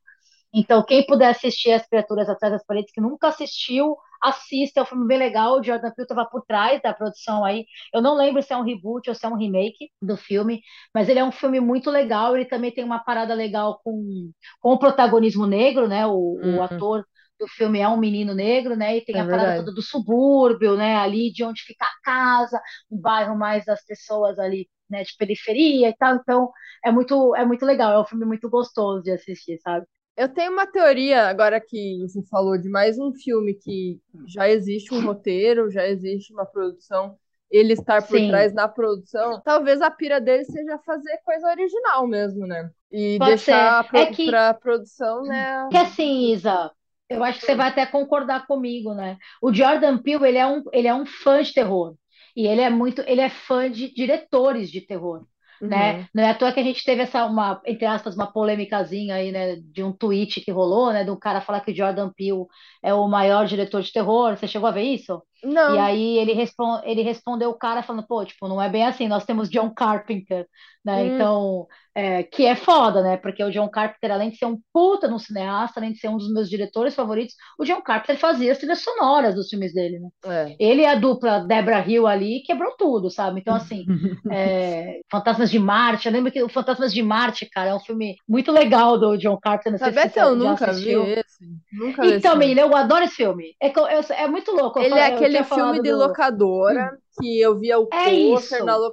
Então, 0.54 0.84
quem 0.84 1.04
puder 1.06 1.28
assistir 1.30 1.72
As 1.72 1.86
Criaturas 1.86 2.28
Atrás 2.28 2.52
das 2.54 2.64
Paredes, 2.64 2.92
que 2.92 3.00
nunca 3.00 3.28
assistiu, 3.28 3.96
assista. 4.22 4.80
É 4.80 4.82
um 4.82 4.86
filme 4.86 5.06
bem 5.06 5.18
legal. 5.18 5.58
O 5.60 5.62
Jordan 5.64 5.90
Peele 5.92 6.04
estava 6.04 6.26
por 6.28 6.42
trás 6.46 6.80
da 6.82 6.94
produção 6.94 7.44
aí. 7.44 7.66
Eu 7.94 8.02
não 8.02 8.16
lembro 8.16 8.42
se 8.42 8.52
é 8.52 8.56
um 8.56 8.62
reboot 8.64 9.08
ou 9.10 9.14
se 9.16 9.26
é 9.26 9.28
um 9.28 9.36
remake 9.36 9.90
do 10.02 10.16
filme, 10.16 10.62
mas 10.94 11.08
ele 11.08 11.20
é 11.20 11.24
um 11.24 11.32
filme 11.32 11.60
muito 11.60 11.90
legal. 11.90 12.34
Ele 12.36 12.46
também 12.46 12.72
tem 12.72 12.84
uma 12.84 12.98
parada 13.00 13.34
legal 13.34 13.80
com, 13.84 14.30
com 14.60 14.72
o 14.72 14.78
protagonismo 14.78 15.46
negro, 15.46 15.88
né? 15.88 16.06
O, 16.06 16.56
o 16.56 16.62
Hum, 16.62 16.62
ator 16.62 17.04
do 17.38 17.46
filme 17.48 17.80
é 17.80 17.88
um 17.88 17.96
menino 17.96 18.34
negro, 18.34 18.76
né? 18.76 18.96
E 18.96 19.04
tem 19.04 19.16
é 19.16 19.20
a 19.20 19.26
parada 19.26 19.52
toda 19.56 19.72
do 19.72 19.82
subúrbio, 19.82 20.76
né? 20.76 20.96
Ali 20.96 21.32
de 21.32 21.44
onde 21.44 21.62
fica 21.62 21.84
a 21.84 22.00
casa, 22.04 22.60
um 22.90 23.00
bairro 23.00 23.36
mais 23.36 23.64
das 23.64 23.84
pessoas 23.84 24.38
ali, 24.38 24.68
né? 24.90 25.02
De 25.02 25.14
periferia 25.16 25.88
e 25.90 25.96
tal. 25.96 26.16
Então, 26.16 26.50
é 26.84 26.90
muito, 26.92 27.34
é 27.36 27.44
muito 27.44 27.64
legal. 27.64 27.92
É 27.92 28.00
um 28.00 28.04
filme 28.06 28.24
muito 28.26 28.48
gostoso 28.50 29.02
de 29.02 29.10
assistir, 29.12 29.58
sabe? 29.60 29.86
Eu 30.16 30.28
tenho 30.28 30.52
uma 30.52 30.66
teoria, 30.66 31.28
agora 31.28 31.60
que 31.60 32.00
você 32.00 32.20
falou 32.28 32.58
de 32.58 32.68
mais 32.68 32.98
um 32.98 33.12
filme 33.14 33.54
que 33.54 34.00
já 34.26 34.48
existe 34.48 34.92
um 34.92 35.00
roteiro, 35.00 35.70
já 35.70 35.86
existe 35.86 36.32
uma 36.32 36.44
produção, 36.44 37.16
ele 37.48 37.74
estar 37.74 38.02
por 38.02 38.20
trás 38.26 38.50
Sim, 38.50 38.56
na 38.56 38.66
produção, 38.66 39.40
talvez 39.44 39.80
a 39.80 39.90
pira 39.90 40.20
dele 40.20 40.44
seja 40.44 40.76
fazer 40.84 41.18
coisa 41.24 41.46
original 41.48 42.06
mesmo, 42.06 42.46
né? 42.46 42.68
E 42.90 43.16
pode 43.18 43.30
deixar 43.36 43.84
É 43.94 44.06
pro, 44.06 44.16
que 44.16 44.26
pra 44.26 44.54
produção, 44.54 45.22
né? 45.22 45.68
Que 45.70 45.76
assim, 45.76 46.32
Isa, 46.32 46.70
eu 47.08 47.22
acho 47.24 47.40
que 47.40 47.46
você 47.46 47.54
vai 47.54 47.68
até 47.68 47.86
concordar 47.86 48.46
comigo, 48.46 48.94
né? 48.94 49.16
O 49.42 49.52
Jordan 49.52 49.98
Peele, 49.98 50.28
ele 50.28 50.38
é 50.38 50.46
um, 50.46 50.62
ele 50.72 50.88
é 50.88 50.94
um 50.94 51.06
fã 51.06 51.42
de 51.42 51.52
terror. 51.52 51.94
E 52.36 52.46
ele 52.46 52.60
é 52.60 52.70
muito, 52.70 53.02
ele 53.06 53.20
é 53.20 53.28
fã 53.28 53.70
de 53.70 53.92
diretores 53.92 54.70
de 54.70 54.80
terror, 54.80 55.26
né? 55.68 55.98
Uhum. 55.98 56.06
Não 56.14 56.22
é 56.24 56.30
à 56.30 56.34
toa 56.34 56.52
que 56.52 56.60
a 56.60 56.62
gente 56.62 56.84
teve 56.84 57.02
essa, 57.02 57.24
uma, 57.26 57.60
entre 57.66 57.84
aspas, 57.86 58.14
uma 58.14 58.30
polêmicazinha 58.32 59.16
aí, 59.16 59.32
né? 59.32 59.56
De 59.56 59.82
um 59.82 59.92
tweet 59.92 60.40
que 60.40 60.50
rolou, 60.52 60.92
né? 60.92 61.04
De 61.04 61.10
um 61.10 61.18
cara 61.18 61.40
falar 61.40 61.60
que 61.60 61.72
o 61.72 61.76
Jordan 61.76 62.12
Peele 62.12 62.46
é 62.82 62.94
o 62.94 63.08
maior 63.08 63.46
diretor 63.46 63.82
de 63.82 63.92
terror. 63.92 64.36
Você 64.36 64.46
chegou 64.46 64.68
a 64.68 64.72
ver 64.72 64.82
isso? 64.82 65.22
E 65.66 65.76
Não. 65.76 65.78
aí 65.78 66.18
ele, 66.18 66.32
respon 66.32 66.80
ele 66.84 67.02
respondeu 67.02 67.50
o 67.50 67.58
cara 67.58 67.82
falando, 67.82 68.06
pô, 68.06 68.24
tipo, 68.24 68.48
não 68.48 68.60
é 68.60 68.68
bem 68.70 68.86
assim, 68.86 69.06
nós 69.08 69.24
temos 69.26 69.50
John 69.50 69.72
Carpenter, 69.74 70.46
né? 70.84 71.04
Hum, 71.04 71.06
Então, 71.06 71.66
é, 71.94 72.22
que 72.22 72.46
é 72.46 72.56
foda, 72.56 73.02
né? 73.02 73.16
Porque 73.18 73.42
o 73.44 73.50
John 73.50 73.68
Carpenter, 73.68 74.10
além 74.12 74.30
de 74.30 74.38
ser 74.38 74.46
um 74.46 74.58
puta 74.72 75.06
no 75.08 75.18
cineasta, 75.18 75.78
além 75.80 75.92
de 75.92 75.98
ser 75.98 76.08
um 76.08 76.16
dos 76.16 76.32
meus 76.32 76.48
diretores 76.48 76.94
favoritos, 76.94 77.34
o 77.58 77.64
John 77.64 77.82
Carpenter 77.82 78.18
fazia 78.18 78.52
as 78.52 78.58
trilhas 78.58 78.80
sonoras 78.82 79.34
dos 79.34 79.48
filmes 79.50 79.74
dele, 79.74 79.98
né? 80.00 80.08
é. 80.24 80.58
Ele 80.58 80.82
e 80.82 80.86
a 80.86 80.94
dupla 80.94 81.40
Debra 81.46 81.86
Hill 81.88 82.06
ali 82.06 82.42
quebrou 82.42 82.74
tudo, 82.76 83.10
sabe? 83.10 83.40
Então, 83.40 83.54
assim, 83.54 83.86
é, 84.30 85.00
Fantasmas 85.10 85.50
de 85.50 85.58
Marte, 85.58 86.06
eu 86.06 86.12
lembro 86.12 86.32
que 86.32 86.42
o 86.42 86.48
Fantasmas 86.48 86.92
de 86.92 87.02
Marte, 87.02 87.46
cara, 87.50 87.70
é 87.70 87.74
um 87.74 87.80
filme 87.80 88.16
muito 88.28 88.50
legal 88.52 88.98
do 88.98 89.16
John 89.16 89.38
Carpenter, 89.38 89.72
não 89.72 89.78
sei 89.78 89.92
se 89.94 90.00
eu 90.02 90.34
você 90.34 90.36
já 90.40 90.52
nunca 90.52 90.72
vi 90.74 90.92
assistiu. 90.92 91.14
esse? 91.18 91.44
Nunca 91.72 92.06
vi 92.06 92.14
esse 92.16 92.28
Então, 92.28 92.30
filme. 92.30 92.46
menina, 92.46 92.62
eu 92.62 92.74
adoro 92.76 93.04
esse 93.04 93.16
filme. 93.16 93.54
É, 93.60 93.68
eu- 93.68 93.88
eu- 93.88 94.02
é 94.16 94.28
muito 94.28 94.50
louco. 94.52 94.78
Eu, 94.78 94.84
Ele 94.84 94.98
é 94.98 95.10
fa- 95.10 95.10
eu 95.10 95.27
aquele 95.28 95.44
filme 95.44 95.80
de 95.80 95.92
do. 95.92 95.92
locadora, 95.92 96.98
que 97.18 97.40
eu 97.40 97.58
via 97.58 97.78
o 97.78 97.86
É 97.92 98.12
pôster 98.12 98.64
na 98.64 98.76
isso, 98.76 98.86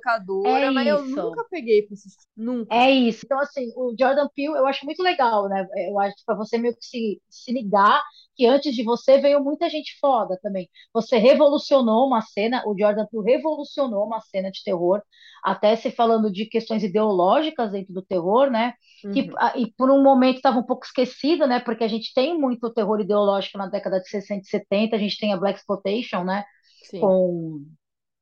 é 0.44 0.60
locadora, 0.64 0.72
mas 0.72 0.88
eu 0.88 1.06
isso. 1.06 1.06
nunca 1.06 1.44
peguei 1.50 1.84
pra 1.84 1.94
assistir. 1.94 2.28
Nunca. 2.36 2.76
É 2.76 2.90
isso. 2.92 3.26
Então, 3.26 3.40
assim, 3.40 3.72
o 3.76 3.96
Jordan 4.00 4.28
Peele 4.36 4.54
eu 4.58 4.68
acho 4.68 4.86
muito 4.86 5.02
legal, 5.04 5.48
né? 5.50 5.68
Eu 5.90 6.00
acho 6.00 6.16
para 6.26 6.36
você 6.36 6.58
meio 6.58 6.76
que 6.76 6.86
se, 6.86 7.22
se 7.30 7.52
ligar 7.54 8.02
que 8.36 8.46
antes 8.46 8.76
de 8.76 8.84
você 8.84 9.18
veio 9.20 9.44
muita 9.44 9.70
gente 9.70 9.98
foda 10.00 10.38
também. 10.42 10.70
Você 10.94 11.18
revolucionou 11.18 12.08
uma 12.08 12.22
cena, 12.22 12.64
o 12.68 12.76
Jordan 12.78 13.06
Peele 13.08 13.38
revolucionou 13.38 14.06
uma 14.06 14.22
cena 14.22 14.52
de 14.52 14.64
terror, 14.64 15.02
até 15.44 15.76
se 15.76 15.92
falando 15.92 16.32
de 16.32 16.46
questões 16.46 16.84
ideológicas 16.84 17.72
dentro 17.72 17.94
do 17.94 18.02
terror, 18.02 18.50
né? 18.50 18.74
Que, 19.12 19.22
Uhum. 19.22 19.34
ah, 19.38 19.54
e 19.58 19.72
por 19.74 19.90
um 19.92 20.02
momento 20.04 20.38
estava 20.38 20.60
um 20.60 20.64
pouco 20.64 20.86
esquecida, 20.86 21.48
né? 21.48 21.60
Porque 21.60 21.84
a 21.84 21.88
gente 21.88 22.14
tem 22.14 22.38
muito 22.38 22.74
terror 22.74 23.00
ideológico 23.00 23.58
na 23.58 23.68
década 23.68 24.00
de 24.00 24.10
60 24.10 24.42
e 24.44 24.50
70, 24.50 24.96
a 24.96 25.00
gente 25.00 25.18
tem 25.20 25.34
a 25.34 25.38
Black 25.38 25.60
Exploitation, 25.60 26.24
né? 26.24 26.44
Sim. 26.84 27.00
Com 27.00 27.66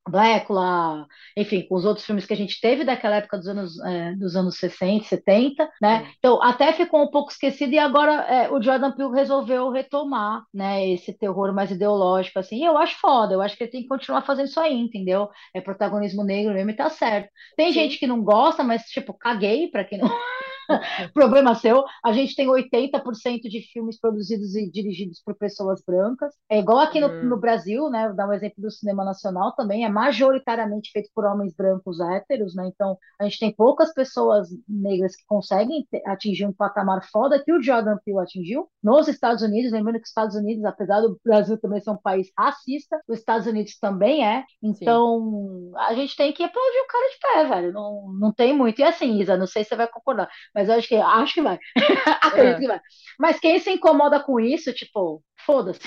Drácula, 0.10 1.08
enfim, 1.36 1.66
com 1.68 1.76
os 1.76 1.86
outros 1.86 2.06
filmes 2.06 2.26
que 2.26 2.34
a 2.34 2.38
gente 2.38 2.60
teve 2.60 2.84
daquela 2.84 3.16
época 3.16 3.38
dos 3.38 3.48
anos, 3.48 3.80
é, 3.80 4.14
dos 4.16 4.36
anos 4.36 4.58
60, 4.58 5.06
70, 5.06 5.70
né? 5.82 6.04
Sim. 6.06 6.12
Então, 6.20 6.44
até 6.44 6.74
ficou 6.74 7.04
um 7.04 7.10
pouco 7.10 7.32
esquecido 7.32 7.74
e 7.74 7.80
agora 7.80 8.14
é, 8.24 8.52
o 8.52 8.62
Jordan 8.62 8.92
Peele 8.92 9.14
resolveu 9.14 9.70
retomar, 9.70 10.44
né, 10.54 10.88
esse 10.90 11.14
terror 11.14 11.54
mais 11.54 11.72
ideológico, 11.72 12.40
assim, 12.40 12.58
e 12.58 12.66
eu 12.66 12.78
acho 12.78 13.00
foda, 13.00 13.34
eu 13.34 13.42
acho 13.42 13.56
que 13.56 13.64
ele 13.64 13.72
tem 13.72 13.82
que 13.82 13.88
continuar 13.88 14.22
fazendo 14.24 14.48
isso 14.48 14.60
aí, 14.60 14.74
entendeu? 14.74 15.30
É 15.54 15.62
protagonismo 15.62 16.24
negro 16.24 16.54
mesmo 16.54 16.72
e 16.72 16.76
tá 16.76 16.90
certo. 16.90 17.30
Tem 17.56 17.72
gente 17.72 17.94
Sim. 17.94 18.00
que 18.00 18.08
não 18.08 18.22
gosta, 18.22 18.64
mas, 18.64 18.84
tipo, 18.84 19.14
caguei 19.14 19.70
pra 19.70 19.86
quem 19.86 20.00
não 20.00 20.10
Problema 21.14 21.56
seu. 21.56 21.84
A 22.04 22.12
gente 22.14 22.36
tem 22.36 22.48
80% 22.48 23.50
de 23.50 23.62
filmes 23.72 24.00
produzidos 24.00 24.56
e 24.56 24.70
dirigidos 24.70 25.22
por 25.24 25.36
pessoas 25.36 25.82
brancas. 25.86 26.34
É 26.50 26.60
igual 26.60 26.80
aqui 26.80 27.00
no, 27.00 27.14
no 27.22 27.38
Hum, 27.38 27.40
Brasil, 27.40 27.90
né? 27.90 28.08
Vou 28.08 28.16
dar 28.16 28.28
um 28.28 28.34
exemplo 28.34 28.62
do 28.62 28.72
cinema 28.72 29.04
nacional 29.04 29.54
também. 29.56 29.86
É 29.86 29.90
majoritariamente 29.90 30.92
feito 30.92 31.10
por 31.14 31.26
homens 31.26 31.54
brancos 31.56 32.00
héteros, 32.00 32.56
né? 32.56 32.68
Então, 32.68 32.98
a 33.20 33.24
gente 33.26 33.40
tem 33.40 33.54
poucas 33.54 33.94
pessoas 33.94 34.50
negras 34.68 35.16
que 35.16 35.24
conseguem 35.28 35.88
atingir 36.06 36.46
um 36.46 36.54
patamar 36.54 37.04
foda 37.12 37.42
que 37.44 37.52
o 37.54 37.62
Jordan 37.62 37.98
Peele 38.06 38.20
atingiu 38.20 38.68
nos 38.82 39.08
Estados 39.08 39.42
Unidos. 39.44 39.72
Lembrando 39.72 39.96
que 39.98 40.04
os 40.04 40.10
Estados 40.10 40.36
Unidos, 40.36 40.64
apesar 40.66 41.02
do 41.02 41.20
Brasil 41.24 41.58
também 41.60 41.80
ser 41.82 41.92
um 41.92 41.98
país 41.98 42.30
racista, 42.38 43.00
os 43.08 43.20
Estados 43.20 43.48
Unidos 43.48 43.78
também 43.80 44.26
é. 44.26 44.44
sim. 44.74 44.74
Então, 44.82 45.72
a 45.78 45.94
gente 45.94 46.16
tem 46.16 46.32
que 46.34 46.44
aplaudir 46.44 46.80
o 46.80 46.88
cara 46.88 47.10
de 47.10 47.18
pé, 47.20 47.56
velho. 47.56 47.74
Não, 47.74 48.14
não 48.20 48.34
tem 48.34 48.56
muito. 48.56 48.80
E 48.80 48.84
assim, 48.84 49.20
Isa, 49.20 49.38
não 49.38 49.48
sei 49.48 49.64
se 49.64 49.70
você 49.70 49.76
vai 49.76 49.88
concordar. 49.88 50.30
Mas 50.54 50.70
eu 50.70 50.76
acho 50.76 50.88
que 50.88 50.96
acho 50.96 51.34
que 51.34 51.42
vai. 51.42 51.60
Acredito 52.22 52.58
É. 52.58 52.60
que 52.60 52.68
vai. 52.68 52.82
Mas 53.20 53.40
quem 53.40 53.60
se 53.60 53.72
incomoda 53.72 54.20
com 54.24 54.40
isso, 54.40 54.74
tipo, 54.74 55.24
foda-se. 55.46 55.80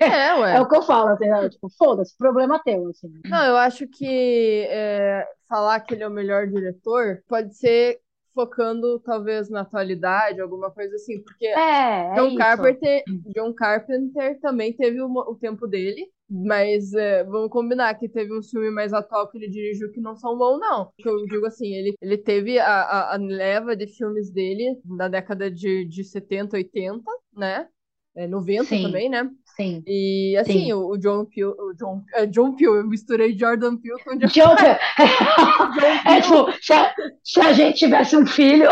É, 0.00 0.34
É 0.52 0.60
o 0.60 0.66
ué. 0.66 0.68
que 0.68 0.76
eu 0.76 0.82
falo, 0.82 1.08
assim, 1.10 1.26
né? 1.28 1.48
Tipo, 1.48 1.68
foda-se, 1.78 2.16
problema 2.16 2.62
teu, 2.62 2.88
assim. 2.88 3.08
Não, 3.24 3.44
eu 3.44 3.56
acho 3.56 3.86
que 3.88 4.66
é, 4.70 5.26
falar 5.48 5.80
que 5.80 5.94
ele 5.94 6.02
é 6.02 6.08
o 6.08 6.10
melhor 6.10 6.46
diretor 6.46 7.22
pode 7.28 7.56
ser 7.56 7.98
focando 8.34 8.98
talvez 9.00 9.48
na 9.48 9.60
atualidade, 9.60 10.40
alguma 10.40 10.70
coisa 10.70 10.94
assim, 10.96 11.22
porque 11.22 11.46
É, 11.46 12.08
é 12.10 12.14
John. 12.16 12.36
Carpenter, 12.36 13.02
John 13.34 13.54
Carpenter 13.54 14.40
também 14.40 14.72
teve 14.74 15.00
o, 15.00 15.06
o 15.06 15.36
tempo 15.36 15.66
dele, 15.66 16.06
mas 16.28 16.92
é, 16.94 17.22
vamos 17.24 17.50
combinar 17.50 17.94
que 17.94 18.08
teve 18.08 18.36
um 18.36 18.42
filme 18.42 18.70
mais 18.70 18.92
atual 18.92 19.30
que 19.30 19.38
ele 19.38 19.48
dirigiu 19.48 19.90
que 19.92 20.00
não 20.00 20.16
são 20.16 20.36
bons, 20.36 20.58
não. 20.58 20.90
Eu 20.98 21.24
digo 21.26 21.46
assim, 21.46 21.72
ele, 21.72 21.94
ele 22.00 22.18
teve 22.18 22.58
a, 22.58 22.66
a, 22.66 23.14
a 23.14 23.16
leva 23.18 23.76
de 23.76 23.86
filmes 23.86 24.30
dele 24.30 24.80
na 24.84 25.08
década 25.08 25.50
de, 25.50 25.84
de 25.86 26.02
70, 26.02 26.56
80, 26.56 27.02
né? 27.36 27.68
É, 28.16 28.26
90 28.28 28.64
Sim, 28.64 28.82
também, 28.82 29.08
né? 29.08 29.28
sim, 29.56 29.82
E 29.86 30.36
assim, 30.40 30.52
sim. 30.66 30.72
o, 30.72 30.90
o 30.90 30.98
John 30.98 31.24
Peele, 31.24 31.48
o 31.58 31.72
John, 31.74 32.02
é, 32.14 32.26
John 32.26 32.54
Peele, 32.54 32.78
eu 32.78 32.86
misturei 32.86 33.36
Jordan 33.36 33.76
Peele 33.76 34.02
com 34.04 34.16
John! 34.16 34.28
John 34.28 34.54
É 36.06 36.20
Peele. 36.20 36.22
tipo, 36.22 36.52
se 36.62 36.72
a, 36.72 36.94
se 37.22 37.40
a 37.40 37.52
gente 37.52 37.78
tivesse 37.78 38.16
um 38.16 38.26
filho, 38.26 38.68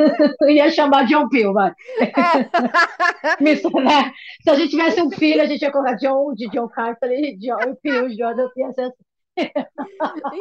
ia 0.48 0.70
chamar 0.70 1.04
John 1.06 1.28
Peele, 1.28 1.52
vai. 1.52 1.72
Isso, 3.40 3.70
né? 3.80 4.12
Se 4.42 4.50
a 4.50 4.54
gente 4.54 4.70
tivesse 4.70 5.00
um 5.02 5.10
filho, 5.10 5.42
a 5.42 5.46
gente 5.46 5.62
ia 5.62 5.72
colocar 5.72 5.94
John 5.96 6.34
de 6.34 6.48
John 6.48 6.68
Carter 6.68 7.10
e 7.10 7.36
John 7.38 7.74
Peele, 7.82 8.16
Jordan 8.16 8.48
ser 8.54 8.62
assim. 8.64 8.92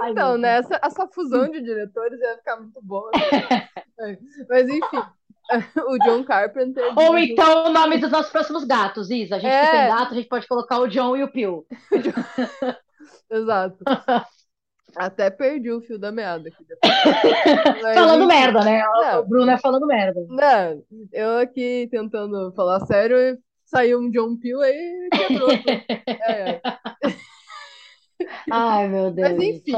Ai, 0.01 0.11
Então, 0.11 0.29
meu 0.33 0.37
né? 0.37 0.57
Essa, 0.59 0.79
essa 0.81 1.07
fusão 1.07 1.49
de 1.49 1.61
diretores 1.61 2.19
ia 2.19 2.37
ficar 2.37 2.57
muito 2.57 2.81
boa. 2.81 3.11
né? 3.99 4.17
Mas 4.49 4.69
enfim, 4.69 5.01
o 5.87 5.97
John 5.99 6.23
Carpenter 6.23 6.83
Ou 6.95 7.17
então 7.17 7.67
o 7.67 7.69
nome 7.69 7.97
dos 7.97 8.11
nossos 8.11 8.31
próximos 8.31 8.63
gatos, 8.63 9.09
Isa. 9.09 9.35
A 9.35 9.39
gente 9.39 9.51
que 9.51 9.71
tem 9.71 9.79
É, 9.81 9.87
gato, 9.87 10.11
a 10.11 10.15
gente 10.15 10.27
pode 10.27 10.47
colocar 10.47 10.79
o 10.79 10.87
John 10.87 11.15
e 11.15 11.23
o 11.23 11.31
Peele. 11.31 11.61
exato. 13.29 13.77
Até 14.95 15.29
perdi 15.29 15.71
o 15.71 15.81
fio 15.81 15.99
da 15.99 16.11
meada 16.11 16.47
aqui. 16.47 16.65
Mas 17.81 17.95
falando 17.95 18.23
enfim, 18.23 18.27
merda, 18.27 18.63
né? 18.63 18.83
O 18.87 19.01
não, 19.01 19.27
Bruno 19.27 19.51
é 19.51 19.57
falando 19.57 19.85
merda. 19.85 20.25
não, 20.29 20.83
eu 21.11 21.39
aqui 21.39 21.87
tentando 21.91 22.53
falar 22.53 22.79
sério, 22.85 23.37
saiu 23.65 23.99
um 23.99 24.09
John 24.09 24.37
Peel 24.37 24.61
aí 24.61 25.09
quebrou. 25.11 25.49
É, 26.07 26.51
é. 26.51 26.61
Ai, 28.49 28.87
meu 28.87 29.11
Deus. 29.11 29.31
Mas 29.31 29.43
enfim, 29.43 29.73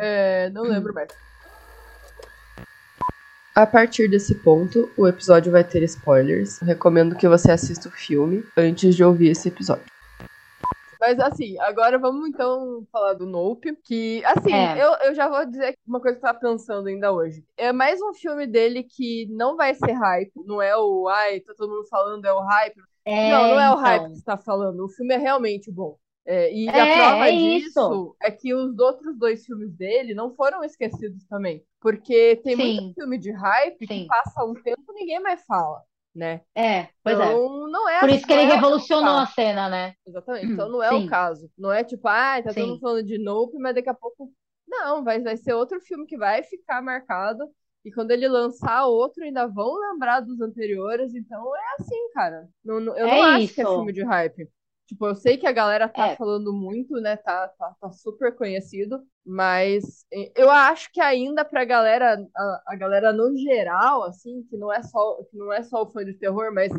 é, 0.00 0.48
não 0.50 0.62
lembro 0.62 0.94
mais. 0.94 1.08
A 3.54 3.66
partir 3.66 4.08
desse 4.08 4.34
ponto, 4.34 4.90
o 4.96 5.06
episódio 5.06 5.52
vai 5.52 5.62
ter 5.62 5.82
spoilers. 5.84 6.58
Recomendo 6.58 7.14
que 7.16 7.28
você 7.28 7.52
assista 7.52 7.88
o 7.88 7.92
filme 7.92 8.44
antes 8.56 8.96
de 8.96 9.04
ouvir 9.04 9.28
esse 9.28 9.48
episódio. 9.48 9.84
Mas 11.00 11.20
assim, 11.20 11.58
agora 11.60 11.98
vamos 11.98 12.26
então 12.28 12.84
falar 12.90 13.12
do 13.12 13.26
Nope. 13.26 13.76
Que, 13.84 14.24
assim, 14.24 14.52
É. 14.52 14.82
eu, 14.82 14.90
eu 15.08 15.14
já 15.14 15.28
vou 15.28 15.44
dizer 15.44 15.76
uma 15.86 16.00
coisa 16.00 16.18
que 16.18 16.24
eu 16.24 16.28
tava 16.32 16.40
pensando 16.40 16.88
ainda 16.88 17.12
hoje. 17.12 17.44
É 17.56 17.72
mais 17.72 18.00
um 18.02 18.12
filme 18.14 18.46
dele 18.46 18.82
que 18.82 19.26
não 19.30 19.54
vai 19.56 19.74
ser 19.74 19.92
hype. 19.92 20.32
Não 20.46 20.60
é 20.60 20.76
o, 20.76 21.06
ai, 21.08 21.40
tá 21.40 21.52
todo 21.56 21.70
mundo 21.70 21.86
falando, 21.88 22.24
é 22.24 22.32
o 22.32 22.40
hype. 22.40 22.80
É, 23.04 23.30
não, 23.30 23.48
não 23.50 23.60
é 23.60 23.68
o 23.68 23.72
então. 23.72 23.82
hype 23.82 24.08
que 24.10 24.16
você 24.16 24.24
tá 24.24 24.36
falando. 24.38 24.84
O 24.84 24.88
filme 24.88 25.14
é 25.14 25.18
realmente 25.18 25.70
bom. 25.70 25.96
É, 26.26 26.50
e 26.52 26.66
É, 26.66 26.80
a 26.80 26.96
prova 26.96 27.28
é 27.28 27.32
disso 27.32 27.66
isso. 27.68 28.16
é 28.22 28.30
que 28.30 28.54
os 28.54 28.78
outros 28.78 29.14
dois 29.18 29.44
filmes 29.44 29.70
dele 29.76 30.14
não 30.14 30.34
foram 30.34 30.64
esquecidos 30.64 31.22
também. 31.28 31.62
Porque 31.84 32.36
tem 32.44 32.56
Sim. 32.56 32.56
muito 32.56 32.94
filme 32.94 33.18
de 33.18 33.32
hype 33.32 33.88
que 33.88 34.00
Sim. 34.00 34.08
passa 34.08 34.44
um 34.44 34.56
tempo 34.56 34.82
e 34.90 34.94
ninguém 34.94 35.20
mais 35.20 35.44
fala, 35.46 35.82
né? 36.16 36.42
É, 36.54 36.88
pois 37.02 37.18
é. 37.20 37.34
Então, 37.34 37.68
não 37.70 37.88
é 37.88 38.00
Por 38.00 38.10
isso 38.10 38.26
que 38.26 38.32
ele 38.32 38.42
é 38.42 38.46
revolucionou 38.46 39.16
a 39.18 39.26
cena, 39.26 39.68
né? 39.68 39.94
Exatamente. 40.06 40.52
Então 40.52 40.68
não 40.68 40.82
é 40.82 40.92
Sim. 40.92 41.04
o 41.04 41.04
caso. 41.06 41.50
Não 41.56 41.72
é 41.72 41.82
tipo, 41.84 42.06
ah, 42.08 42.42
tá 42.42 42.52
todo 42.54 42.68
mundo 42.68 42.80
falando 42.80 43.04
de 43.06 43.18
Nope, 43.18 43.58
mas 43.58 43.74
daqui 43.74 43.88
a 43.88 43.94
pouco. 43.94 44.32
Não, 44.66 45.02
vai, 45.04 45.20
vai 45.20 45.36
ser 45.36 45.54
outro 45.54 45.80
filme 45.80 46.06
que 46.06 46.16
vai 46.16 46.42
ficar 46.42 46.82
marcado. 46.82 47.44
E 47.84 47.92
quando 47.92 48.10
ele 48.10 48.26
lançar 48.28 48.86
outro, 48.86 49.22
ainda 49.24 49.46
vão 49.46 49.74
lembrar 49.78 50.20
dos 50.20 50.40
anteriores. 50.40 51.14
Então 51.14 51.54
é 51.56 51.60
assim, 51.80 52.10
cara. 52.12 52.48
Não, 52.64 52.80
não- 52.80 52.96
eu 52.96 53.08
É 53.08 53.10
não 53.10 53.22
acho 53.22 53.52
que 53.54 53.60
é 53.60 53.66
isso. 53.66 53.72
filme 53.74 53.92
de 53.92 54.02
hype. 54.04 54.48
Tipo, 54.86 55.06
eu 55.06 55.14
sei 55.14 55.38
que 55.38 55.46
a 55.46 55.52
galera 55.52 55.88
tá 55.88 56.08
É. 56.08 56.16
falando 56.16 56.52
muito, 56.52 56.94
né? 57.00 57.16
Tá, 57.16 57.48
tá, 57.48 57.74
tá 57.80 57.90
super 57.92 58.34
conhecido. 58.36 59.02
Mas 59.24 60.04
eu 60.36 60.50
acho 60.50 60.90
que 60.92 61.00
ainda 61.00 61.44
pra 61.44 61.64
galera, 61.64 62.22
a, 62.36 62.62
a 62.68 62.76
galera 62.76 63.12
no 63.12 63.34
geral, 63.36 64.02
assim, 64.02 64.42
que 64.50 64.56
não 64.56 64.70
é 64.72 64.82
só, 64.82 65.22
que 65.30 65.36
não 65.36 65.50
é 65.52 65.62
só 65.62 65.82
o 65.82 65.90
fã 65.90 66.04
de 66.04 66.12
terror, 66.14 66.52
mas 66.52 66.70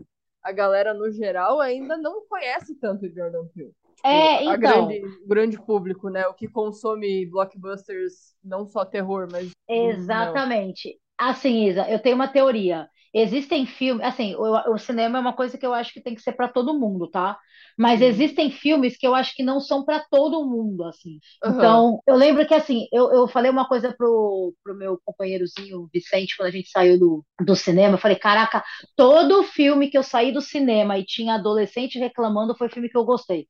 a 0.44 0.52
galera 0.52 0.94
no 0.94 1.12
geral 1.12 1.60
ainda 1.60 1.98
não 1.98 2.28
conhece 2.28 2.76
tanto 2.76 3.10
Jordan 3.10 3.48
Peele. 3.48 3.74
Tipo, 3.96 4.08
É, 4.08 4.38
a 4.38 4.44
então. 4.44 4.58
grande, 4.88 5.02
grande 5.26 5.60
público, 5.60 6.10
né? 6.10 6.28
O 6.28 6.34
que 6.36 6.48
consome 6.48 7.26
blockbusters, 7.26 8.36
não 8.44 8.68
só 8.68 8.86
terror, 8.86 9.28
mas. 9.32 9.50
Não. 9.68 9.90
Exatamente. 9.90 11.00
Assim, 11.18 11.68
Isa, 11.70 11.90
eu 11.90 11.98
tenho 12.00 12.16
uma 12.16 12.28
teoria. 12.28 12.88
Existem 13.18 13.66
filmes, 13.66 14.06
assim, 14.06 14.36
o, 14.36 14.74
o 14.74 14.78
cinema 14.78 15.18
é 15.18 15.22
uma 15.22 15.34
coisa 15.36 15.58
que 15.58 15.66
eu 15.66 15.74
acho 15.74 15.94
que 15.94 16.02
tem 16.02 16.14
que 16.16 16.22
ser 16.22 16.34
para 16.34 16.50
todo 16.50 16.78
mundo, 16.78 17.10
tá? 17.10 17.38
Mas 17.78 18.02
Uhum. 18.02 18.02
existem 18.02 18.52
filmes 18.52 18.98
que 18.98 19.08
eu 19.08 19.16
acho 19.16 19.34
que 19.36 19.44
não 19.44 19.60
são 19.62 19.86
para 19.86 20.00
todo 20.12 20.46
mundo, 20.46 20.84
assim. 20.86 21.20
Aham. 21.42 21.86
Então, 21.86 22.02
eu 22.08 22.16
lembro 22.16 22.46
que, 22.48 22.54
assim, 22.54 22.88
eu, 22.92 23.12
eu 23.14 23.28
falei 23.28 23.50
uma 23.50 23.68
coisa 23.68 23.94
pro, 23.98 24.54
pro 24.64 24.76
meu 24.76 25.00
companheirozinho 25.06 25.90
Vicente, 25.94 26.36
quando 26.38 26.50
a 26.50 26.52
gente 26.52 26.70
saiu 26.70 27.00
do, 27.00 27.26
do 27.46 27.56
cinema, 27.56 27.96
eu 27.96 28.00
falei, 28.00 28.18
caraca, 28.18 28.64
todo 28.96 29.44
filme 29.44 29.90
que 29.90 29.98
eu 29.98 30.04
saí 30.04 30.32
do 30.34 30.42
cinema 30.42 30.98
e 30.98 31.06
tinha 31.06 31.36
adolescente 31.36 32.00
reclamando 32.00 32.56
foi 32.58 32.70
filme 32.70 32.90
que 32.90 32.98
eu 32.98 33.06
gostei. 33.06 33.48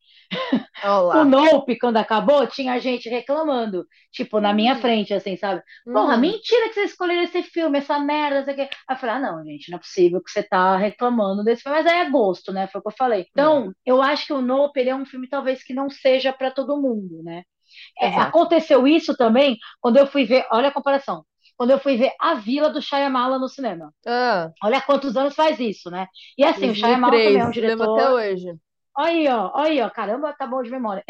Olha 0.82 1.26
O. 1.26 1.26
Nope, 1.26 1.78
quando 1.80 1.98
acabou, 1.98 2.46
tinha 2.48 2.80
gente 2.80 3.08
reclamando, 3.10 3.86
tipo, 4.12 4.40
na 4.40 4.54
minha 4.54 4.76
Hum. 4.76 4.76
frente, 4.76 5.14
assim, 5.14 5.38
sabe? 5.38 5.62
Porra, 5.92 6.18
Uhum. 6.18 6.18
mentira 6.18 6.68
que 6.68 6.74
vocês 6.76 6.92
escolheram 6.92 7.24
esse 7.24 7.42
filme, 7.44 7.78
essa 7.78 7.98
merda, 8.00 8.42
isso 8.42 8.50
aqui. 8.52 8.62
Aí 8.62 8.70
eu 8.90 8.98
falei, 8.98 9.16
ah, 9.16 9.20
não, 9.20 9.44
gente, 9.46 9.55
não 9.70 9.78
é 9.78 9.80
possível 9.80 10.22
que 10.22 10.32
você 10.32 10.44
tá 10.44 10.78
reclamando 10.78 11.44
desse 11.44 11.64
filme, 11.64 11.78
mas 11.78 11.88
aí 11.88 12.00
é 12.00 12.10
gosto, 12.10 12.52
né? 12.52 12.68
Foi 12.68 12.80
o 12.80 12.82
que 12.82 12.90
eu 12.90 12.96
falei. 12.98 13.26
Então, 13.32 13.72
eu 13.86 14.02
acho 14.02 14.28
que 14.28 14.34
o 14.34 14.42
Nope, 14.42 14.82
é 14.82 14.96
um 14.96 15.06
filme 15.06 15.28
talvez 15.28 15.64
que 15.64 15.74
não 15.74 15.90
seja 15.90 16.34
pra 16.34 16.52
todo 16.52 16.82
mundo, 16.82 17.22
né? 17.24 17.44
É, 18.00 18.08
aconteceu 18.18 18.88
isso 18.88 19.16
também 19.18 19.58
quando 19.82 19.98
eu 19.98 20.08
fui 20.08 20.26
ver, 20.26 20.46
olha 20.52 20.70
a 20.70 20.74
comparação, 20.74 21.26
quando 21.58 21.72
eu 21.72 21.80
fui 21.80 21.98
ver 21.98 22.12
A 22.20 22.36
Vila 22.36 22.70
do 22.70 22.82
Shyamalan 22.82 23.40
no 23.40 23.50
cinema. 23.50 23.94
Ah, 24.06 24.52
Olha 24.64 24.82
quantos 24.82 25.16
anos 25.16 25.36
faz 25.36 25.60
isso, 25.60 25.90
né? 25.90 26.08
E 26.38 26.44
assim, 26.44 26.70
o 26.70 26.76
Shyamalan 26.76 27.12
também 27.12 27.40
é 27.40 27.46
um 27.46 27.52
2003, 27.52 27.52
lembro 27.52 27.94
até 27.94 28.02
diretor... 28.02 28.14
hoje. 28.14 28.60
Olha 28.98 29.08
aí, 29.10 29.28
ó, 29.28 29.52
olha 29.54 29.70
aí, 29.72 29.82
ó, 29.82 29.90
caramba, 29.90 30.34
tá 30.34 30.48
bom 30.48 30.62
de 30.64 30.70
memória. 30.72 31.04